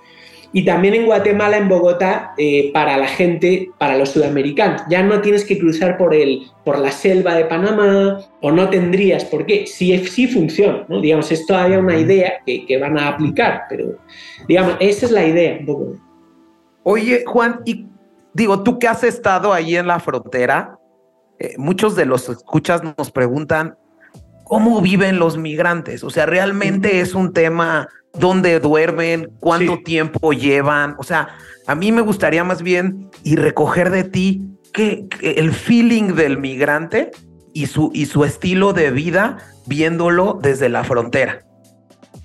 Y 0.52 0.64
también 0.64 0.92
en 0.92 1.06
Guatemala, 1.06 1.56
en 1.56 1.68
Bogotá, 1.68 2.34
eh, 2.36 2.70
para 2.74 2.98
la 2.98 3.08
gente, 3.08 3.70
para 3.78 3.96
los 3.96 4.10
sudamericanos. 4.10 4.82
Ya 4.90 5.02
no 5.02 5.22
tienes 5.22 5.44
que 5.44 5.58
cruzar 5.58 5.96
por, 5.96 6.14
el, 6.14 6.42
por 6.64 6.78
la 6.78 6.90
selva 6.90 7.34
de 7.34 7.46
Panamá 7.46 8.20
o 8.42 8.52
no 8.52 8.68
tendrías, 8.68 9.24
porque 9.24 9.66
sí, 9.66 9.96
sí 10.06 10.26
funciona, 10.26 10.84
¿no? 10.88 11.00
Digamos, 11.00 11.32
es 11.32 11.46
todavía 11.46 11.78
una 11.78 11.98
idea 11.98 12.34
que, 12.44 12.66
que 12.66 12.78
van 12.78 12.98
a 12.98 13.08
aplicar, 13.08 13.62
pero 13.70 13.96
digamos, 14.46 14.76
esa 14.80 15.06
es 15.06 15.12
la 15.12 15.26
idea 15.26 15.56
un 15.60 15.66
poco. 15.66 15.96
Oye, 16.84 17.24
Juan, 17.26 17.60
¿y 17.64 17.86
digo, 18.36 18.62
tú 18.62 18.78
que 18.78 18.86
has 18.86 19.02
estado 19.02 19.54
ahí 19.54 19.76
en 19.76 19.86
la 19.86 19.98
frontera, 19.98 20.78
eh, 21.38 21.54
muchos 21.56 21.96
de 21.96 22.04
los 22.04 22.28
escuchas 22.28 22.82
nos 22.96 23.10
preguntan 23.10 23.78
cómo 24.44 24.82
viven 24.82 25.18
los 25.18 25.38
migrantes. 25.38 26.04
O 26.04 26.10
sea, 26.10 26.26
realmente 26.26 27.00
es 27.00 27.14
un 27.14 27.32
tema 27.32 27.88
dónde 28.12 28.60
duermen, 28.60 29.30
cuánto 29.40 29.78
tiempo 29.82 30.34
llevan. 30.34 30.96
O 30.98 31.02
sea, 31.02 31.28
a 31.66 31.74
mí 31.74 31.92
me 31.92 32.02
gustaría 32.02 32.44
más 32.44 32.62
bien 32.62 33.08
y 33.24 33.36
recoger 33.36 33.90
de 33.90 34.04
ti 34.04 34.42
que, 34.72 35.06
el 35.22 35.52
feeling 35.52 36.14
del 36.14 36.36
migrante 36.36 37.12
y 37.54 37.66
su, 37.66 37.90
y 37.94 38.04
su 38.04 38.24
estilo 38.24 38.74
de 38.74 38.90
vida 38.90 39.38
viéndolo 39.66 40.38
desde 40.42 40.68
la 40.68 40.84
frontera. 40.84 41.42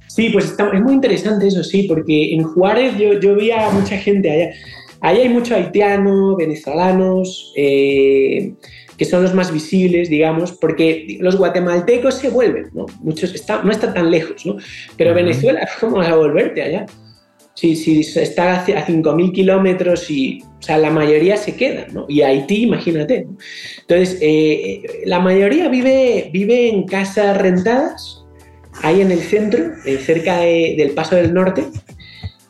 Sí, 0.07 0.29
pues 0.29 0.57
es 0.59 0.81
muy 0.81 0.91
interesante 0.91 1.47
eso, 1.47 1.63
sí, 1.63 1.83
porque 1.83 2.33
en 2.33 2.43
Juárez 2.43 2.97
yo, 2.97 3.17
yo 3.17 3.33
vi 3.33 3.51
a 3.51 3.69
mucha 3.69 3.95
gente 3.95 4.29
allá. 4.29 4.51
Ahí 5.01 5.21
hay 5.21 5.29
muchos 5.29 5.51
haitianos, 5.51 6.37
venezolanos, 6.37 7.51
eh, 7.55 8.53
que 8.97 9.05
son 9.05 9.23
los 9.23 9.33
más 9.33 9.51
visibles, 9.51 10.09
digamos, 10.09 10.51
porque 10.51 11.17
los 11.19 11.35
guatemaltecos 11.35 12.15
se 12.15 12.29
vuelven, 12.29 12.69
¿no? 12.73 12.85
Muchos 13.01 13.33
no 13.63 13.71
están 13.71 13.93
tan 13.95 14.11
lejos, 14.11 14.45
¿no? 14.45 14.57
Pero 14.97 15.15
Venezuela, 15.15 15.67
¿cómo 15.79 15.97
vas 15.97 16.07
a 16.07 16.15
volverte 16.15 16.61
allá? 16.61 16.85
Si, 17.55 17.75
si 17.75 18.01
está 18.01 18.61
a 18.61 18.65
5.000 18.65 19.33
kilómetros 19.33 20.09
y, 20.11 20.43
o 20.43 20.61
sea, 20.61 20.77
la 20.77 20.91
mayoría 20.91 21.35
se 21.35 21.55
quedan, 21.55 21.93
¿no? 21.93 22.05
Y 22.07 22.21
Haití, 22.21 22.63
imagínate. 22.63 23.27
Entonces, 23.81 24.19
eh, 24.21 24.83
la 25.05 25.19
mayoría 25.19 25.67
vive, 25.67 26.29
vive 26.31 26.69
en 26.69 26.83
casas 26.83 27.37
rentadas, 27.37 28.23
ahí 28.83 29.01
en 29.01 29.11
el 29.11 29.19
centro, 29.19 29.71
eh, 29.83 29.97
cerca 29.97 30.41
del 30.41 30.91
Paso 30.91 31.15
del 31.15 31.33
Norte, 31.33 31.65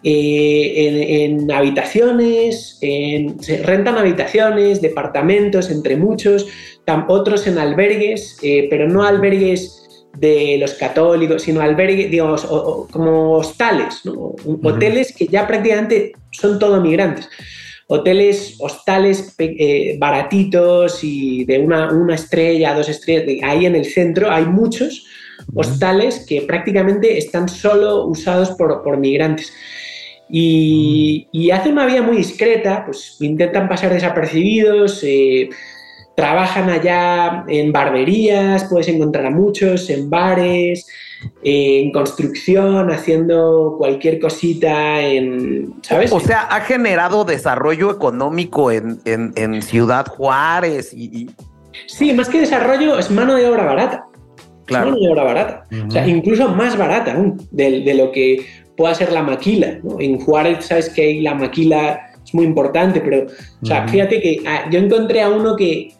eh, 0.03 1.25
en, 1.25 1.51
habitaciones, 1.51 2.79
se 2.79 3.63
rentan 3.63 3.97
habitaciones, 3.97 4.81
departamentos, 4.81 5.69
entre 5.69 5.95
muchos, 5.95 6.47
otros 7.07 7.47
en 7.47 7.57
albergues, 7.57 8.37
eh, 8.41 8.67
pero 8.69 8.87
no 8.87 9.03
albergues 9.03 9.77
de 10.17 10.57
los 10.59 10.73
católicos, 10.73 11.43
sino 11.43 11.61
albergues, 11.61 12.11
digamos, 12.11 12.43
como 12.91 13.33
hostales, 13.33 14.01
hoteles 14.63 15.15
que 15.15 15.27
ya 15.27 15.47
prácticamente 15.47 16.13
son 16.31 16.59
todos 16.59 16.81
migrantes. 16.81 17.29
Hoteles, 17.87 18.55
hostales 18.59 19.35
eh, 19.37 19.97
baratitos 19.99 21.03
y 21.03 21.43
de 21.43 21.59
una, 21.59 21.91
una, 21.91 22.15
estrella, 22.15 22.73
dos 22.73 22.87
estrellas, 22.87 23.43
ahí 23.43 23.65
en 23.65 23.75
el 23.75 23.85
centro 23.85 24.31
hay 24.31 24.45
muchos 24.45 25.05
hostales 25.53 26.25
que 26.27 26.41
prácticamente 26.41 27.17
están 27.17 27.49
solo 27.49 28.05
usados 28.05 28.51
por, 28.51 28.83
por 28.83 28.97
migrantes. 28.97 29.53
Y, 30.33 31.51
hacen 31.51 31.73
una 31.73 31.85
vida 31.85 32.01
muy 32.01 32.15
discreta, 32.15 32.85
pues 32.85 33.17
intentan 33.19 33.67
pasar 33.67 33.91
desapercibidos, 33.91 35.03
eh, 35.03 35.49
trabajan 36.15 36.69
allá 36.69 37.43
en 37.49 37.73
barberías, 37.73 38.65
puedes 38.69 38.87
encontrar 38.87 39.25
a 39.25 39.29
muchos, 39.29 39.89
en 39.89 40.09
bares, 40.09 40.87
en 41.43 41.91
construcción, 41.91 42.91
haciendo 42.91 43.75
cualquier 43.77 44.19
cosita 44.19 45.01
en, 45.01 45.73
¿sabes? 45.81 46.13
O 46.13 46.21
sea, 46.21 46.43
ha 46.43 46.61
generado 46.61 47.25
desarrollo 47.25 47.91
económico 47.91 48.71
en, 48.71 49.61
Ciudad 49.61 50.05
Juárez 50.07 50.93
y, 50.93 51.29
Sí, 51.87 52.13
más 52.13 52.29
que 52.29 52.39
desarrollo, 52.39 52.99
es 52.99 53.09
mano 53.11 53.35
de 53.35 53.47
obra 53.47 53.65
barata. 53.65 54.05
Claro. 54.71 54.95
De 54.95 55.09
obra 55.09 55.23
barata. 55.23 55.67
O 55.87 55.91
sea, 55.91 56.07
incluso 56.07 56.47
más 56.49 56.77
barata 56.77 57.13
aún 57.13 57.37
de, 57.51 57.93
lo 57.93 58.11
que 58.11 58.45
pueda 58.77 58.95
ser 58.95 59.11
la 59.11 59.21
maquila. 59.21 59.79
En 59.99 60.19
Juárez, 60.19 60.65
sabes 60.65 60.89
que 60.89 61.21
la 61.21 61.35
maquila 61.35 61.99
es 62.23 62.33
muy 62.33 62.45
importante, 62.45 63.01
pero, 63.01 63.25
o 63.61 63.65
sea, 63.65 63.87
fíjate 63.87 64.21
que 64.21 64.41
ah, 64.47 64.69
yo 64.71 64.79
encontré 64.79 65.21
a 65.21 65.29
uno 65.29 65.55
que, 65.55 65.93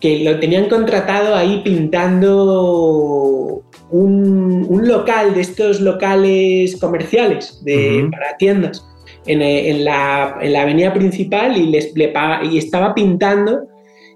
que 0.00 0.20
lo 0.20 0.38
tenían 0.38 0.68
contratado 0.68 1.34
ahí 1.34 1.62
pintando 1.64 3.62
un, 3.90 4.82
local 4.86 5.34
de 5.34 5.40
estos 5.40 5.80
locales 5.80 6.76
comerciales 6.80 7.60
de, 7.64 8.08
para 8.12 8.36
tiendas 8.36 8.86
en, 9.26 9.84
la, 9.84 10.38
avenida 10.60 10.92
principal 10.92 11.56
y, 11.56 11.66
les, 11.66 11.92
y 11.96 12.58
estaba 12.58 12.94
pintando 12.94 13.66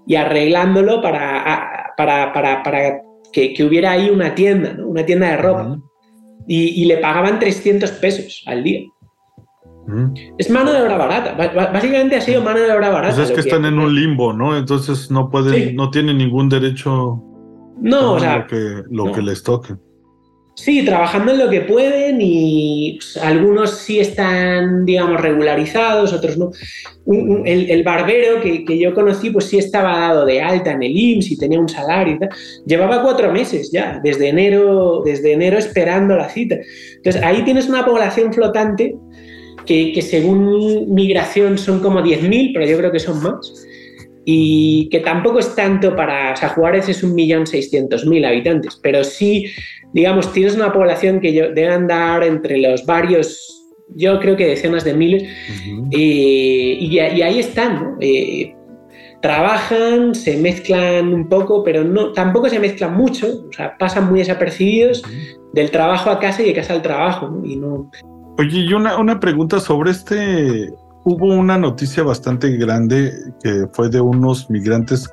y 0.07 0.15
arreglándolo 0.15 1.01
para, 1.01 1.93
para, 1.97 3.01
que, 3.31 3.55
hubiera 3.63 3.91
ahí 3.91 4.09
una 4.09 4.35
tienda, 4.35 4.77
una 4.83 5.05
tienda 5.05 5.31
de 5.31 5.37
ropa. 5.37 5.79
y, 6.47 6.85
le 6.85 6.97
pagaban 6.97 7.39
300 7.39 7.91
pesos 7.91 8.43
al 8.45 8.63
día. 8.63 8.81
Es 10.37 10.49
mano 10.49 10.71
de 10.71 10.81
obra 10.81 10.97
barata. 10.97 11.33
básicamente 11.33 12.15
ha 12.15 12.21
sido 12.21 12.41
mano 12.41 12.59
de 12.59 12.71
obra 12.71 12.89
barata. 12.89 13.15
Pues 13.15 13.29
es 13.29 13.35
que 13.35 13.41
están 13.41 13.65
en 13.65 13.79
un 13.79 13.93
limbo, 13.93 14.31
¿no? 14.31 14.55
Entonces 14.55 15.11
no 15.11 15.29
pueden, 15.29 15.75
no 15.75 15.89
tienen 15.89 16.17
ningún 16.17 16.49
derecho. 16.49 17.21
No, 17.79 18.13
o 18.13 18.19
sea. 18.19 18.39
Lo 18.39 18.47
que, 18.47 18.83
lo 18.89 19.11
que 19.11 19.21
les 19.21 19.43
toque. 19.43 19.75
Sí, 20.55 20.83
trabajando 20.83 21.31
en 21.31 21.39
lo 21.39 21.49
que 21.49 21.61
pueden 21.61 22.19
y 22.19 22.97
pues, 22.99 23.15
algunos 23.17 23.79
sí 23.79 23.99
están, 23.99 24.85
digamos, 24.85 25.21
regularizados, 25.21 26.11
otros 26.11 26.37
no. 26.37 26.51
el, 27.45 27.83
barbero 27.83 28.41
que, 28.41 28.77
yo 28.77 28.93
conocí, 28.93 29.29
pues 29.29 29.45
sí 29.45 29.57
estaba 29.57 29.97
dado 29.97 30.25
de 30.25 30.41
alta 30.41 30.73
en 30.73 30.83
el 30.83 30.95
IMSS 30.95 31.31
y 31.31 31.37
tenía 31.37 31.59
un 31.59 31.69
salario 31.69 32.15
y 32.15 32.19
tal. 32.19 32.29
Llevaba 32.65 33.01
cuatro 33.01 33.31
meses 33.31 33.71
ya, 33.71 34.01
desde 34.03 34.27
enero, 34.27 35.01
desde 35.05 35.31
enero 35.31 35.57
esperando 35.57 36.17
la 36.17 36.29
cita. 36.29 36.57
Entonces 36.97 37.23
ahí 37.23 37.43
tienes 37.43 37.69
una 37.69 37.85
población 37.85 38.33
flotante 38.33 38.95
que, 39.65 39.93
que 39.93 40.01
según 40.01 40.93
migración 40.93 41.57
son 41.57 41.79
como 41.79 42.01
10.000, 42.01 42.51
pero 42.53 42.65
yo 42.65 42.77
creo 42.77 42.91
que 42.91 42.99
son 42.99 43.23
más 43.23 43.67
y 44.25 44.89
que 44.89 44.99
tampoco 44.99 45.39
es 45.39 45.55
tanto 45.55 45.95
para, 45.95 46.33
o 46.33 46.35
sea, 46.35 46.49
Juárez 46.49 46.89
es 46.89 47.03
un 47.03 47.15
millón 47.15 47.47
seiscientos 47.47 48.05
mil 48.05 48.23
habitantes, 48.23 48.79
pero 48.81 49.03
sí, 49.03 49.45
digamos, 49.93 50.31
tienes 50.31 50.55
una 50.55 50.71
población 50.71 51.19
que 51.19 51.31
debe 51.31 51.69
andar 51.69 52.23
entre 52.23 52.57
los 52.59 52.85
varios, 52.85 53.65
yo 53.95 54.19
creo 54.19 54.37
que 54.37 54.47
decenas 54.47 54.83
de 54.83 54.93
miles, 54.93 55.23
eh, 55.91 56.77
y, 56.79 56.99
ahí 56.99 57.39
están, 57.39 57.97
eh, 57.99 58.53
trabajan, 59.21 60.13
se 60.13 60.37
mezclan 60.37 61.13
un 61.13 61.27
poco, 61.27 61.63
pero 61.63 61.83
no, 61.83 62.11
tampoco 62.11 62.47
se 62.49 62.59
mezclan 62.59 62.95
mucho, 62.95 63.45
o 63.49 63.53
sea, 63.53 63.75
pasan 63.77 64.09
muy 64.09 64.19
desapercibidos 64.19 65.03
del 65.53 65.71
trabajo 65.71 66.09
a 66.11 66.19
casa 66.19 66.43
y 66.43 66.47
de 66.47 66.53
casa 66.53 66.73
al 66.73 66.81
trabajo, 66.81 67.41
Y 67.43 67.55
no... 67.55 67.89
Oye, 68.37 68.59
y 68.59 68.73
una, 68.73 68.97
una 68.97 69.19
pregunta 69.19 69.59
sobre 69.59 69.91
este 69.91 70.69
hubo 71.03 71.27
una 71.27 71.57
noticia 71.57 72.03
bastante 72.03 72.55
grande 72.57 73.11
que 73.43 73.65
fue 73.73 73.89
de 73.89 74.01
unos 74.01 74.49
migrantes, 74.49 75.09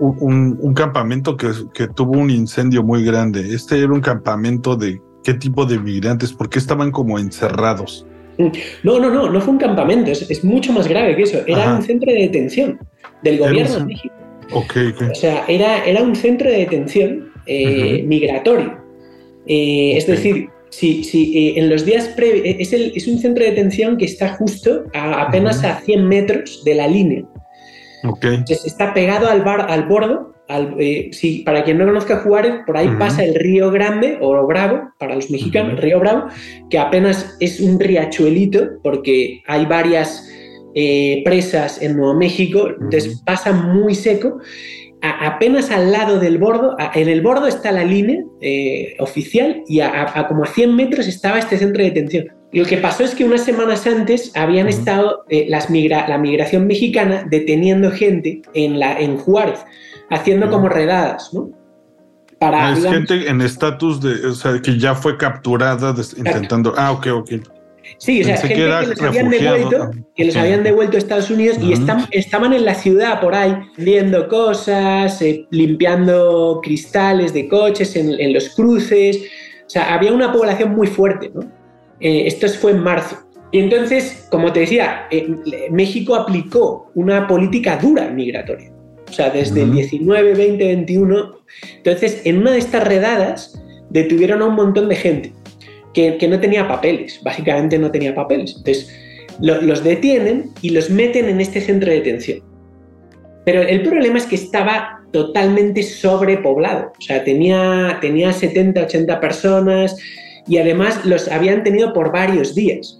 un, 0.00 0.74
campamento 0.74 1.36
que, 1.36 1.88
tuvo 1.94 2.12
un 2.12 2.30
incendio 2.30 2.82
muy 2.82 3.04
grande. 3.04 3.54
Este 3.54 3.78
era 3.78 3.92
un 3.92 4.00
campamento 4.00 4.76
de 4.76 5.00
qué 5.24 5.34
tipo 5.34 5.64
de 5.64 5.78
migrantes, 5.78 6.32
porque 6.32 6.58
estaban 6.58 6.90
como 6.90 7.18
encerrados. 7.18 8.06
No, 8.84 9.00
no, 9.00 9.10
no, 9.10 9.28
no 9.28 9.40
fue 9.40 9.54
un 9.54 9.58
campamento, 9.58 10.12
es, 10.12 10.44
mucho 10.44 10.72
más 10.72 10.86
grave 10.86 11.16
que 11.16 11.22
eso. 11.22 11.38
Era 11.46 11.74
un 11.74 11.82
centro 11.82 12.12
de 12.12 12.20
detención 12.20 12.78
del 13.22 13.38
gobierno 13.38 13.78
de 13.78 13.84
México. 13.84 14.14
Okay, 14.52 14.94
O 15.10 15.14
sea, 15.14 15.44
era, 15.46 15.84
era 15.84 16.02
un 16.02 16.14
centro 16.14 16.48
de 16.48 16.58
detención 16.58 17.32
eh, 17.46 18.02
migratorio. 18.06 18.78
Eh, 19.46 19.96
es 19.96 20.06
decir, 20.06 20.48
Sí, 20.70 21.02
sí, 21.04 21.32
eh, 21.34 21.58
en 21.58 21.70
los 21.70 21.84
días 21.84 22.08
previos, 22.08 22.44
eh, 22.44 22.56
es, 22.60 22.72
es, 22.72 23.08
un 23.08 23.18
centro 23.18 23.42
de 23.42 23.50
detención 23.50 23.96
que 23.96 24.04
está 24.04 24.34
justo 24.34 24.84
a, 24.94 25.22
apenas 25.22 25.64
a 25.64 25.80
100 25.80 26.06
metros 26.06 26.62
de 26.64 26.74
la 26.74 26.86
línea. 26.86 27.24
Okay. 28.04 28.34
Entonces 28.34 28.66
está 28.66 28.94
pegado 28.94 29.28
al, 29.28 29.42
bar, 29.42 29.66
al 29.68 29.84
bordo. 29.84 30.34
Al, 30.48 30.76
eh, 30.78 31.10
sí, 31.12 31.42
para 31.44 31.62
quien 31.62 31.76
no 31.76 31.84
conozca 31.84 32.20
Juárez, 32.20 32.54
por 32.64 32.76
ahí 32.76 32.88
pasa 32.98 33.22
el 33.22 33.34
Río 33.34 33.70
Grande 33.70 34.16
o 34.22 34.46
Bravo, 34.46 34.90
para 34.98 35.14
los 35.14 35.30
mexicanos, 35.30 35.72
el 35.72 35.78
Río 35.78 36.00
Bravo, 36.00 36.28
que 36.70 36.78
apenas 36.78 37.36
es 37.38 37.60
un 37.60 37.78
riachuelito 37.78 38.66
porque 38.82 39.42
hay 39.46 39.66
varias 39.66 40.26
presas 41.24 41.82
en 41.82 41.96
Nuevo 41.96 42.14
México, 42.14 42.68
entonces 42.68 43.20
pasa 43.26 43.52
muy 43.52 43.94
seco 43.96 44.38
apenas 45.02 45.70
al 45.70 45.92
lado 45.92 46.18
del 46.18 46.38
bordo, 46.38 46.76
en 46.94 47.08
el 47.08 47.20
bordo 47.20 47.46
está 47.46 47.72
la 47.72 47.84
línea 47.84 48.22
eh, 48.40 48.96
oficial 48.98 49.62
y 49.66 49.80
a, 49.80 50.26
como 50.28 50.44
a 50.44 50.46
100 50.46 50.74
metros 50.74 51.06
estaba 51.06 51.38
este 51.38 51.58
centro 51.58 51.82
de 51.82 51.90
detención. 51.90 52.26
Y 52.50 52.60
lo 52.60 52.64
que 52.64 52.78
pasó 52.78 53.04
es 53.04 53.14
que 53.14 53.24
unas 53.24 53.44
semanas 53.44 53.86
antes 53.86 54.32
habían 54.34 54.68
estado 54.68 55.24
eh, 55.28 55.46
las 55.48 55.68
la 55.68 56.18
migración 56.18 56.66
mexicana 56.66 57.26
deteniendo 57.28 57.90
gente 57.90 58.40
en, 58.54 58.78
la, 58.78 58.98
en 58.98 59.18
Juárez, 59.18 59.60
haciendo 60.10 60.50
como 60.50 60.68
redadas, 60.68 61.32
¿no? 61.34 61.50
Para, 62.38 62.72
es 62.72 62.84
gente 62.84 63.28
en 63.28 63.42
estatus 63.42 64.00
de, 64.00 64.28
o 64.28 64.32
sea, 64.32 64.62
que 64.62 64.78
ya 64.78 64.94
fue 64.94 65.18
capturada 65.18 65.94
intentando. 66.16 66.72
Ah, 66.76 66.92
ok, 66.92 67.08
ok. 67.12 67.30
Sí, 67.96 68.20
o 68.20 68.24
sea, 68.24 68.36
gente 68.36 68.54
que, 68.54 68.68
los 68.68 69.02
habían 69.02 69.30
devuelto, 69.30 69.90
que 70.14 70.24
los 70.24 70.36
habían 70.36 70.62
devuelto 70.62 70.96
a 70.96 70.98
Estados 70.98 71.30
Unidos 71.30 71.58
y 71.60 71.72
están, 71.72 72.06
estaban 72.10 72.52
en 72.52 72.64
la 72.64 72.74
ciudad 72.74 73.20
por 73.20 73.34
ahí, 73.34 73.56
viendo 73.76 74.28
cosas, 74.28 75.20
eh, 75.22 75.46
limpiando 75.50 76.60
cristales 76.62 77.32
de 77.32 77.48
coches 77.48 77.96
en, 77.96 78.32
los 78.32 78.50
cruces. 78.50 79.18
O 79.66 79.70
sea, 79.70 79.94
había 79.94 80.12
una 80.12 80.32
población 80.32 80.74
muy 80.74 80.86
fuerte, 80.86 81.30
¿no? 81.34 81.40
Eh, 82.00 82.26
esto 82.26 82.48
fue 82.48 82.72
en 82.72 82.80
marzo. 82.80 83.16
Y 83.50 83.60
entonces, 83.60 84.28
como 84.30 84.52
te 84.52 84.60
decía, 84.60 85.06
eh, 85.10 85.26
México 85.70 86.14
aplicó 86.14 86.90
una 86.94 87.26
política 87.26 87.78
dura 87.78 88.08
migratoria. 88.10 88.70
O 89.08 89.12
sea, 89.12 89.30
desde 89.30 89.62
el 89.62 89.72
19, 89.72 90.34
20, 90.34 90.64
21. 90.64 91.38
Entonces, 91.76 92.20
en 92.24 92.38
una 92.38 92.52
de 92.52 92.58
estas 92.58 92.86
redadas 92.86 93.60
detuvieron 93.88 94.42
a 94.42 94.46
un 94.46 94.54
montón 94.54 94.88
de 94.88 94.96
gente 94.96 95.32
que, 96.18 96.28
no 96.28 96.38
tenía 96.38 96.68
papeles, 96.68 97.20
básicamente 97.22 97.78
no 97.78 97.90
tenía 97.90 98.14
papeles. 98.14 98.54
Entonces, 98.56 98.94
los 99.40 99.84
detienen 99.84 100.50
y 100.62 100.70
los 100.70 100.90
meten 100.90 101.28
en 101.28 101.40
este 101.40 101.60
centro 101.60 101.90
de 101.90 101.96
detención. 101.96 102.40
Pero 103.44 103.62
el 103.62 103.82
problema 103.82 104.18
es 104.18 104.26
que 104.26 104.34
estaba 104.34 105.00
totalmente 105.12 105.82
sobrepoblado, 105.82 106.92
o 106.98 107.00
sea, 107.00 107.24
tenía, 107.24 107.98
tenía 108.00 108.32
70, 108.32 108.82
80 108.82 109.20
personas 109.20 109.96
y 110.46 110.58
además 110.58 111.04
los 111.06 111.28
habían 111.28 111.62
tenido 111.62 111.92
por 111.94 112.12
varios 112.12 112.54
días. 112.54 112.98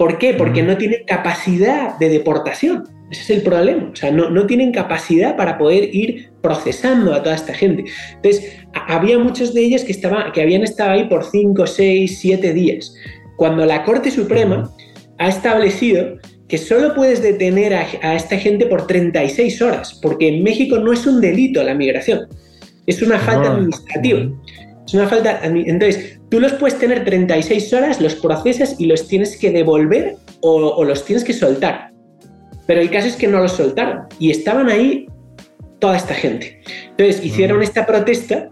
¿Por 0.00 0.16
qué? 0.16 0.32
Porque 0.32 0.62
no 0.62 0.78
tienen 0.78 1.04
capacidad 1.06 1.98
de 1.98 2.08
deportación. 2.08 2.84
Ese 3.10 3.20
es 3.20 3.30
el 3.30 3.42
problema. 3.42 3.90
O 3.92 3.94
sea, 3.94 4.10
no, 4.10 4.30
no, 4.30 4.46
tienen 4.46 4.72
capacidad 4.72 5.36
para 5.36 5.58
poder 5.58 5.94
ir 5.94 6.30
procesando 6.40 7.12
a 7.12 7.22
toda 7.22 7.34
esta 7.34 7.52
gente. 7.52 7.84
Entonces, 8.14 8.50
había 8.72 9.18
muchos 9.18 9.52
de 9.52 9.60
ellos 9.60 9.84
que, 9.84 9.92
estaban, 9.92 10.32
que 10.32 10.40
habían 10.40 10.62
estado 10.62 10.92
ahí 10.92 11.04
por 11.04 11.22
5, 11.22 11.66
6, 11.66 12.18
7 12.18 12.54
días. 12.54 12.94
Cuando 13.36 13.66
la 13.66 13.84
Corte 13.84 14.10
Suprema 14.10 14.70
ha 15.18 15.28
establecido 15.28 16.16
que 16.48 16.56
solo 16.56 16.94
puedes 16.94 17.20
detener 17.20 17.74
a, 17.74 17.86
a, 18.00 18.16
esta 18.16 18.38
gente 18.38 18.64
por 18.64 18.86
36 18.86 19.60
horas, 19.60 20.00
porque 20.00 20.28
en 20.28 20.42
México 20.42 20.78
no 20.78 20.94
es 20.94 21.06
un 21.06 21.20
delito 21.20 21.62
la 21.62 21.74
migración, 21.74 22.26
es 22.86 23.02
una 23.02 23.18
falta 23.18 23.50
administrativa. 23.50 24.30
Es 24.90 24.94
una 24.94 25.06
falta. 25.06 25.38
Entonces, 25.44 26.18
tú 26.30 26.40
los 26.40 26.52
puedes 26.54 26.76
tener 26.76 27.04
36 27.04 27.72
horas, 27.74 28.00
los 28.00 28.16
procesas 28.16 28.74
y 28.76 28.86
los 28.86 29.06
tienes 29.06 29.36
que 29.36 29.52
devolver 29.52 30.16
o, 30.40 30.56
o 30.56 30.84
los 30.84 31.04
tienes 31.04 31.22
que 31.22 31.32
soltar. 31.32 31.92
Pero 32.66 32.80
el 32.80 32.90
caso 32.90 33.06
es 33.06 33.14
que 33.14 33.28
no 33.28 33.38
los 33.38 33.52
soltaron 33.52 34.06
y 34.18 34.32
estaban 34.32 34.68
ahí 34.68 35.06
toda 35.78 35.96
esta 35.96 36.12
gente. 36.12 36.60
Entonces 36.90 37.24
hicieron 37.24 37.62
esta 37.62 37.86
protesta 37.86 38.50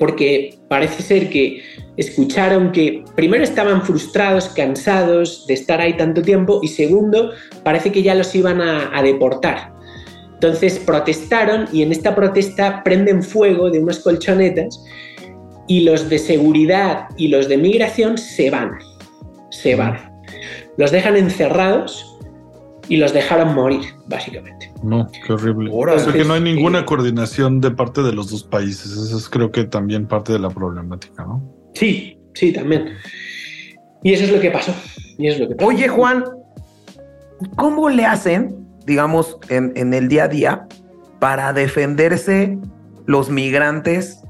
porque 0.00 0.58
parece 0.68 1.04
ser 1.04 1.30
que 1.30 1.62
escucharon 1.96 2.72
que 2.72 3.04
primero 3.14 3.44
estaban 3.44 3.80
frustrados, 3.82 4.48
cansados 4.48 5.46
de 5.46 5.54
estar 5.54 5.80
ahí 5.80 5.96
tanto 5.96 6.20
tiempo 6.20 6.58
y 6.64 6.68
segundo, 6.68 7.30
parece 7.62 7.92
que 7.92 8.02
ya 8.02 8.16
los 8.16 8.34
iban 8.34 8.60
a, 8.60 9.00
deportar. 9.04 9.72
Entonces 10.32 10.80
protestaron 10.80 11.68
y 11.72 11.82
en 11.82 11.92
esta 11.92 12.12
protesta 12.16 12.82
prenden 12.82 13.22
fuego 13.22 13.70
de 13.70 13.78
unas 13.78 14.00
colchonetas 14.00 14.82
y 15.66 15.80
los 15.80 16.08
de 16.08 16.18
seguridad 16.18 17.08
y 17.16 17.28
los 17.28 17.48
de 17.48 17.56
migración 17.56 18.18
se 18.18 18.50
van, 18.50 18.78
se 19.50 19.74
van. 19.76 20.12
Los 20.76 20.90
dejan 20.90 21.16
encerrados 21.16 22.14
y 22.88 22.96
los 22.96 23.12
dejaron 23.12 23.54
morir, 23.54 23.82
básicamente. 24.06 24.70
No, 24.82 25.08
qué 25.26 25.32
horrible. 25.32 25.70
o 25.72 25.98
sea 25.98 26.12
que 26.12 26.24
no 26.24 26.34
hay 26.34 26.42
ninguna 26.42 26.80
eh, 26.80 26.84
coordinación 26.84 27.60
de 27.60 27.70
parte 27.70 28.02
de 28.02 28.12
los 28.12 28.30
dos 28.30 28.44
países. 28.44 28.92
Eso 28.92 29.16
es 29.16 29.28
creo 29.28 29.50
que 29.50 29.64
también 29.64 30.06
parte 30.06 30.32
de 30.32 30.38
la 30.38 30.50
problemática, 30.50 31.24
¿no? 31.24 31.42
Sí, 31.74 32.18
sí, 32.34 32.52
también. 32.52 32.94
Y 34.02 34.12
eso 34.12 34.24
es 34.24 34.32
lo 34.32 34.40
que 34.40 34.50
pasó. 34.50 34.74
Y 35.16 35.28
es 35.28 35.38
lo 35.38 35.48
que 35.48 35.64
Oye, 35.64 35.88
Juan, 35.88 36.24
¿cómo 37.56 37.88
le 37.88 38.04
hacen, 38.04 38.66
digamos, 38.84 39.38
en, 39.48 39.94
el 39.94 40.08
día 40.08 40.24
a 40.24 40.28
día 40.28 40.66
para 41.20 41.52
defenderse 41.52 42.58
los 43.06 43.30
migrantes 43.30 44.20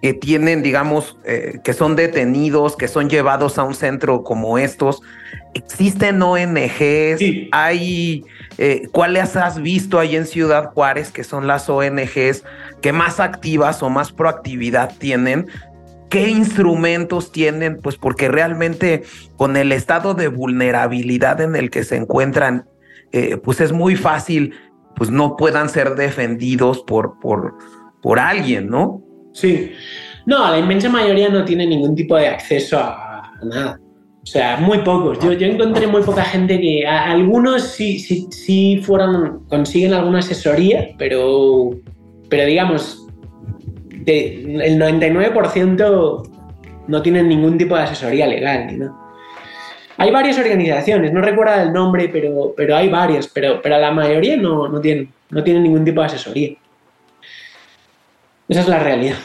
que 0.00 0.14
tienen, 0.14 0.62
digamos, 0.62 1.18
eh, 1.24 1.58
que 1.64 1.72
son 1.72 1.96
detenidos, 1.96 2.76
que 2.76 2.86
son 2.86 3.10
llevados 3.10 3.58
a 3.58 3.64
un 3.64 3.74
centro 3.74 4.22
como 4.22 4.58
estos. 4.58 5.02
¿Existen 5.54 6.22
ONGs? 6.22 7.20
¿Hay 7.50 8.24
eh, 8.58 8.88
cuáles 8.92 9.34
has 9.36 9.60
visto 9.60 9.98
ahí 9.98 10.14
en 10.14 10.26
Ciudad 10.26 10.72
Juárez 10.72 11.10
que 11.10 11.24
son 11.24 11.46
las 11.46 11.68
ONGs 11.68 12.44
que 12.80 12.92
más 12.92 13.18
activas 13.18 13.82
o 13.82 13.90
más 13.90 14.12
proactividad 14.12 14.96
tienen? 14.98 15.48
¿Qué 16.10 16.28
instrumentos 16.28 17.32
tienen? 17.32 17.80
Pues 17.82 17.96
porque 17.96 18.28
realmente 18.28 19.02
con 19.36 19.56
el 19.56 19.72
estado 19.72 20.14
de 20.14 20.28
vulnerabilidad 20.28 21.40
en 21.40 21.56
el 21.56 21.70
que 21.70 21.82
se 21.82 21.96
encuentran, 21.96 22.66
eh, 23.10 23.36
pues 23.36 23.60
es 23.60 23.72
muy 23.72 23.96
fácil, 23.96 24.54
pues 24.94 25.10
no 25.10 25.36
puedan 25.36 25.68
ser 25.68 25.96
defendidos 25.96 26.82
por, 26.82 27.18
por, 27.18 27.56
por 28.00 28.20
alguien, 28.20 28.70
¿no? 28.70 29.02
Sí. 29.32 29.72
No, 30.26 30.50
la 30.50 30.58
inmensa 30.58 30.88
mayoría 30.88 31.28
no 31.28 31.44
tiene 31.44 31.66
ningún 31.66 31.94
tipo 31.94 32.16
de 32.16 32.28
acceso 32.28 32.78
a, 32.78 33.32
nada. 33.42 33.80
O 34.22 34.26
sea, 34.26 34.58
muy 34.58 34.78
pocos. 34.78 35.18
Yo, 35.20 35.32
yo, 35.32 35.46
encontré 35.46 35.86
muy 35.86 36.02
poca 36.02 36.22
gente 36.22 36.60
que. 36.60 36.86
algunos 36.86 37.62
sí, 37.62 37.98
sí, 37.98 38.26
sí 38.30 38.82
consiguen 39.48 39.94
alguna 39.94 40.18
asesoría, 40.18 40.90
pero. 40.98 41.70
Pero 42.28 42.44
digamos. 42.44 43.06
el 44.04 44.78
99% 44.78 46.30
no 46.88 47.02
tienen 47.02 47.28
ningún 47.28 47.56
tipo 47.56 47.76
de 47.76 47.82
asesoría 47.82 48.26
legal, 48.26 48.78
¿no? 48.78 49.08
Hay 49.98 50.10
varias 50.12 50.38
organizaciones, 50.38 51.12
no 51.12 51.20
recuerdo 51.20 51.60
el 51.60 51.72
nombre, 51.72 52.08
pero, 52.08 52.54
pero 52.56 52.76
hay 52.76 52.88
varias, 52.88 53.26
pero, 53.26 53.60
pero 53.60 53.78
la 53.78 53.90
mayoría 53.90 54.36
no, 54.36 54.68
no, 54.68 54.80
tienen, 54.80 55.12
no 55.30 55.42
tienen 55.42 55.64
ningún 55.64 55.84
tipo 55.84 56.00
de 56.00 56.06
asesoría. 56.06 56.56
Esa 58.48 58.60
es 58.60 58.68
la 58.68 58.78
realidad. 58.78 59.16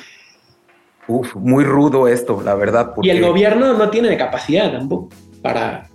Uf, 1.07 1.35
muy 1.35 1.63
rudo 1.63 2.07
esto, 2.07 2.41
la 2.43 2.55
verdad. 2.55 2.93
Y 3.01 3.09
el 3.09 3.21
gobierno 3.21 3.73
no 3.73 3.89
tiene 3.89 4.15
capacidad 4.17 4.71
tampoco 4.71 5.09
para... 5.41 5.89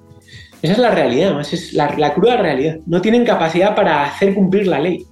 Esa 0.60 0.72
es 0.72 0.78
la 0.78 0.90
realidad, 0.90 1.40
es 1.40 1.72
la, 1.72 1.94
la 1.96 2.14
cruda 2.14 2.36
realidad. 2.36 2.78
No 2.86 3.00
tienen 3.00 3.24
capacidad 3.24 3.76
para 3.76 4.04
hacer 4.04 4.34
cumplir 4.34 4.66
la 4.66 4.80
ley. 4.80 5.06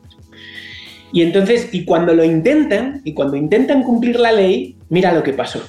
Y 1.12 1.22
entonces, 1.22 1.68
y 1.72 1.84
cuando 1.84 2.14
lo 2.14 2.24
intentan, 2.24 3.00
y 3.04 3.14
cuando 3.14 3.36
intentan 3.36 3.82
cumplir 3.82 4.18
la 4.18 4.32
ley, 4.32 4.76
mira 4.88 5.12
lo 5.12 5.22
que 5.22 5.32
pasó. 5.32 5.62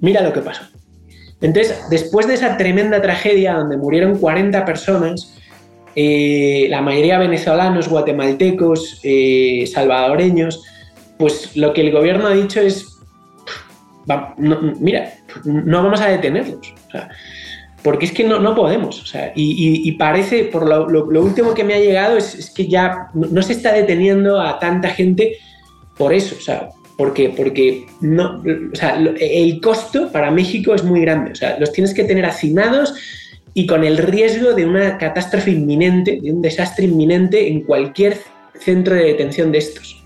Mira 0.00 0.22
lo 0.22 0.32
que 0.32 0.40
pasó. 0.40 0.62
Entonces, 1.40 1.78
después 1.90 2.26
de 2.26 2.34
esa 2.34 2.56
tremenda 2.56 3.00
tragedia 3.00 3.54
donde 3.54 3.76
murieron 3.76 4.18
40 4.18 4.64
personas, 4.64 5.36
eh, 5.94 6.66
la 6.70 6.82
mayoría 6.82 7.18
venezolanos, 7.18 7.88
guatemaltecos, 7.88 9.00
eh, 9.02 9.64
salvadoreños, 9.72 10.64
pues 11.20 11.54
lo 11.54 11.74
que 11.74 11.82
el 11.82 11.92
gobierno 11.92 12.26
ha 12.26 12.32
dicho 12.32 12.62
es, 12.62 12.98
mira, 14.38 15.12
no 15.44 15.82
vamos 15.82 16.00
a 16.00 16.08
detenerlos. 16.08 16.72
porque 17.82 18.06
es 18.06 18.12
que 18.12 18.24
no, 18.24 18.54
podemos. 18.54 19.14
y, 19.36 19.92
parece, 19.92 20.44
por 20.44 20.66
lo, 20.66 21.22
último 21.22 21.52
que 21.52 21.62
me 21.62 21.74
ha 21.74 21.78
llegado, 21.78 22.16
es, 22.16 22.50
que 22.56 22.66
ya 22.66 23.08
no, 23.12 23.42
se 23.42 23.52
está 23.52 23.74
deteniendo 23.74 24.40
a 24.40 24.58
tanta 24.58 24.88
gente 24.88 25.36
por 25.98 26.14
eso. 26.14 26.36
O 26.38 26.40
sea, 26.40 26.70
porque, 26.96 27.28
porque 27.28 27.84
no, 28.00 28.42
el 29.20 29.60
costo 29.60 30.10
para 30.10 30.30
México 30.30 30.74
es 30.74 30.82
muy 30.82 31.02
grande. 31.02 31.32
O 31.32 31.34
sea, 31.34 31.58
los 31.60 31.70
tienes 31.70 31.92
que 31.92 32.04
tener 32.04 32.24
hacinados 32.24 32.94
y 33.52 33.66
con 33.66 33.84
el 33.84 33.98
riesgo 33.98 34.54
de 34.54 34.64
una 34.64 34.96
catástrofe 34.96 35.50
inminente, 35.50 36.18
de 36.22 36.32
un 36.32 36.40
desastre 36.40 36.86
inminente 36.86 37.46
en 37.46 37.60
cualquier 37.60 38.16
centro 38.58 38.94
de 38.94 39.04
detención 39.04 39.52
de 39.52 39.58
estos. 39.58 40.02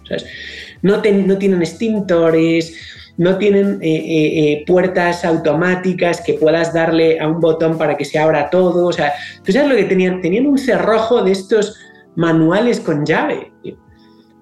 No, 0.85 0.99
no 0.99 1.39
tienen 1.39 1.63
extintores, 1.63 2.75
no 3.17 3.39
tienen 3.39 3.79
eh, 3.81 3.95
eh, 3.95 4.53
eh, 4.53 4.65
puertas 4.67 5.25
automáticas 5.25 6.21
que 6.21 6.35
puedas 6.35 6.75
darle 6.75 7.21
a 7.21 7.29
un 7.29 7.41
botón 7.41 7.79
para 7.79 7.97
que 7.97 8.05
se 8.05 8.19
abra 8.19 8.51
todo. 8.51 8.87
O 8.87 8.93
sea, 8.93 9.13
¿tú 9.45 9.53
sabes 9.53 9.69
lo 9.69 9.77
que 9.77 9.85
tenían? 9.85 10.21
Tenían 10.21 10.47
un 10.47 10.59
cerrojo 10.59 11.23
de 11.23 11.33
estos 11.33 11.77
manuales 12.17 12.81
con 12.81 13.05
llave. 13.05 13.53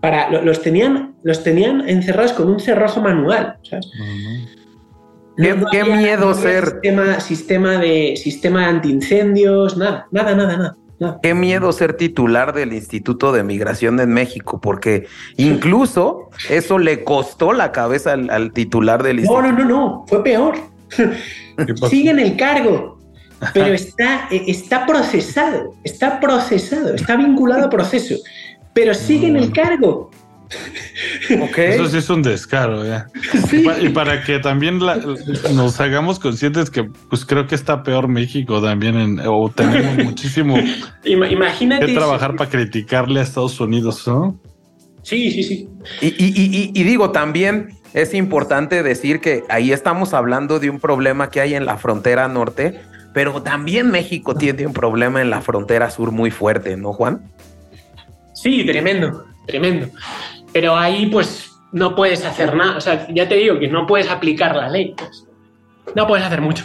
Para, 0.00 0.42
los, 0.42 0.60
tenían, 0.62 1.14
los 1.22 1.44
tenían 1.44 1.88
encerrados 1.88 2.32
con 2.32 2.48
un 2.48 2.58
cerrojo 2.58 3.00
manual. 3.00 3.58
¿Qué, 5.36 5.84
miedo 5.84 6.34
ser. 6.34 6.64
Sistema, 6.64 7.20
sistema, 7.20 7.78
de, 7.78 8.16
sistema 8.16 8.60
de 8.60 8.66
antiincendios, 8.66 9.76
nada, 9.76 10.06
nada, 10.10 10.34
nada, 10.34 10.56
nada. 10.56 10.76
Qué 11.22 11.34
miedo 11.34 11.72
ser 11.72 11.94
titular 11.96 12.52
del 12.52 12.72
Instituto 12.72 13.32
de 13.32 13.42
Migración 13.42 13.98
en 14.00 14.12
México, 14.12 14.60
porque 14.60 15.06
incluso 15.36 16.30
eso 16.48 16.78
le 16.78 17.04
costó 17.04 17.52
la 17.52 17.72
cabeza 17.72 18.12
al, 18.12 18.52
titular 18.52 19.02
del 19.02 19.20
instituto. 19.20 19.42
No, 19.42 19.52
no, 19.52 19.58
no, 19.58 19.64
no, 19.64 20.04
fue 20.06 20.22
peor. 20.22 20.54
Sigue 21.88 22.10
en 22.10 22.18
el 22.18 22.36
cargo, 22.36 22.98
pero 23.52 23.74
está, 23.74 24.28
eh, 24.30 24.44
está 24.46 24.86
procesado, 24.86 25.74
está 25.84 26.20
procesado, 26.20 26.94
está 26.94 27.16
vinculado 27.16 27.66
a 27.66 27.70
proceso, 27.70 28.14
pero 28.72 28.94
sigue 28.94 29.26
en 29.26 29.36
el 29.36 29.48
mm. 29.50 29.52
Cargo. 31.28 31.56
Eso 31.56 31.88
sí 31.88 31.96
es 31.98 32.10
un 32.10 32.22
descaro, 32.22 32.84
ya. 32.86 33.06
Y, 33.80 33.88
para, 33.90 34.22
que 34.24 34.38
también 34.38 34.78
nos 34.78 35.80
hagamos 35.80 36.18
conscientes 36.18 36.70
que 36.70 36.84
pues 36.84 37.24
creo 37.24 37.46
que 37.46 37.54
está 37.54 37.82
peor 37.82 38.08
México 38.08 38.60
también 38.62 38.96
en, 38.96 39.20
o 39.26 39.50
tenemos 39.50 39.96
muchísimo 40.04 40.56
Imagínate 41.04 41.86
que 41.86 41.94
trabajar 41.94 42.36
para 42.36 42.50
criticarle 42.50 43.20
a 43.20 43.22
Estados 43.22 43.58
Unidos, 43.60 44.06
¿no? 44.06 44.38
Sí, 45.02 45.30
sí, 45.30 45.42
sí. 45.42 45.68
Y, 46.00 46.82
digo, 46.84 47.10
también 47.10 47.70
es 47.92 48.14
importante 48.14 48.82
decir 48.82 49.20
que 49.20 49.42
ahí 49.48 49.72
estamos 49.72 50.14
hablando 50.14 50.60
de 50.60 50.70
un 50.70 50.78
problema 50.78 51.30
que 51.30 51.40
hay 51.40 51.54
en 51.54 51.66
la 51.66 51.76
frontera 51.76 52.28
norte, 52.28 52.80
pero 53.12 53.42
también 53.42 53.90
México 53.90 54.34
tiene 54.36 54.66
un 54.66 54.72
problema 54.72 55.20
en 55.20 55.30
la 55.30 55.40
frontera 55.40 55.90
sur 55.90 56.12
muy 56.12 56.30
fuerte, 56.30 56.76
¿no, 56.76 56.92
Juan? 56.92 57.30
Sí, 58.32 58.64
tremendo, 58.64 59.26
tremendo. 59.46 59.88
Pero 60.52 60.76
ahí 60.76 61.06
pues 61.06 61.52
no 61.72 61.94
puedes 61.96 62.24
hacer 62.24 62.54
nada. 62.54 62.76
O 62.76 62.80
sea, 62.80 63.06
ya 63.12 63.28
te 63.28 63.36
digo 63.36 63.58
que 63.58 63.68
no 63.68 63.86
puedes 63.86 64.10
aplicar 64.10 64.54
la 64.54 64.68
ley. 64.68 64.94
Pues. 64.96 65.26
No 65.94 66.06
puedes 66.06 66.24
hacer 66.24 66.40
mucho. 66.40 66.64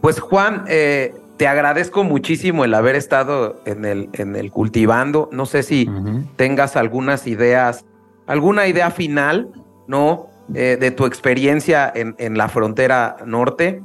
Pues 0.00 0.18
Juan, 0.18 0.64
eh, 0.68 1.14
te 1.36 1.46
agradezco 1.46 2.02
muchísimo 2.02 2.64
el 2.64 2.74
haber 2.74 2.96
estado 2.96 3.60
en 3.66 3.84
el, 3.84 4.08
en 4.14 4.34
el 4.34 4.50
cultivando. 4.50 5.28
No 5.32 5.46
sé 5.46 5.62
si 5.62 5.88
tengas 6.36 6.76
algunas 6.76 7.26
ideas, 7.26 7.84
alguna 8.26 8.66
idea 8.66 8.90
final, 8.90 9.48
¿no? 9.86 10.26
Eh, 10.54 10.76
de 10.78 10.90
tu 10.90 11.06
experiencia 11.06 11.90
en, 11.94 12.16
en 12.18 12.36
la 12.36 12.48
frontera 12.48 13.16
norte. 13.24 13.80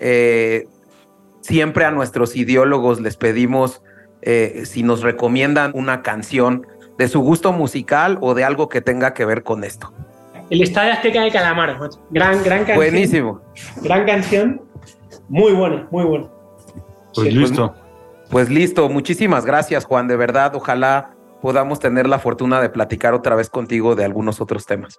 Eh, 0.00 0.66
siempre 1.42 1.84
a 1.84 1.90
nuestros 1.90 2.34
ideólogos 2.34 3.00
les 3.00 3.16
pedimos 3.16 3.82
si 4.64 4.82
nos 4.82 5.00
recomiendan 5.00 5.70
una 5.74 6.02
canción 6.02 6.66
de 6.98 7.08
su 7.08 7.20
gusto 7.20 7.52
musical 7.52 8.18
o 8.20 8.34
de 8.34 8.44
algo 8.44 8.68
que 8.68 8.80
tenga 8.80 9.14
que 9.14 9.24
ver 9.24 9.42
con 9.42 9.64
esto. 9.64 9.92
El 10.50 10.62
Estadio 10.62 10.92
Azteca 10.92 11.22
de 11.22 11.30
Calamar, 11.30 11.78
gran, 12.10 12.42
gran 12.42 12.58
canción. 12.58 12.76
Buenísimo. 12.76 13.40
Gran 13.82 14.04
canción, 14.04 14.62
muy 15.28 15.52
buena, 15.52 15.86
muy 15.90 16.04
buena. 16.04 16.26
Pues 17.14 17.32
listo. 17.32 17.72
Pues, 17.72 18.28
pues 18.30 18.50
listo, 18.50 18.88
muchísimas 18.88 19.46
gracias 19.46 19.84
Juan, 19.84 20.08
de 20.08 20.16
verdad, 20.16 20.54
ojalá 20.54 21.14
podamos 21.40 21.78
tener 21.78 22.08
la 22.08 22.18
fortuna 22.18 22.60
de 22.60 22.68
platicar 22.68 23.14
otra 23.14 23.36
vez 23.36 23.48
contigo 23.48 23.94
de 23.94 24.04
algunos 24.04 24.40
otros 24.40 24.66
temas. 24.66 24.98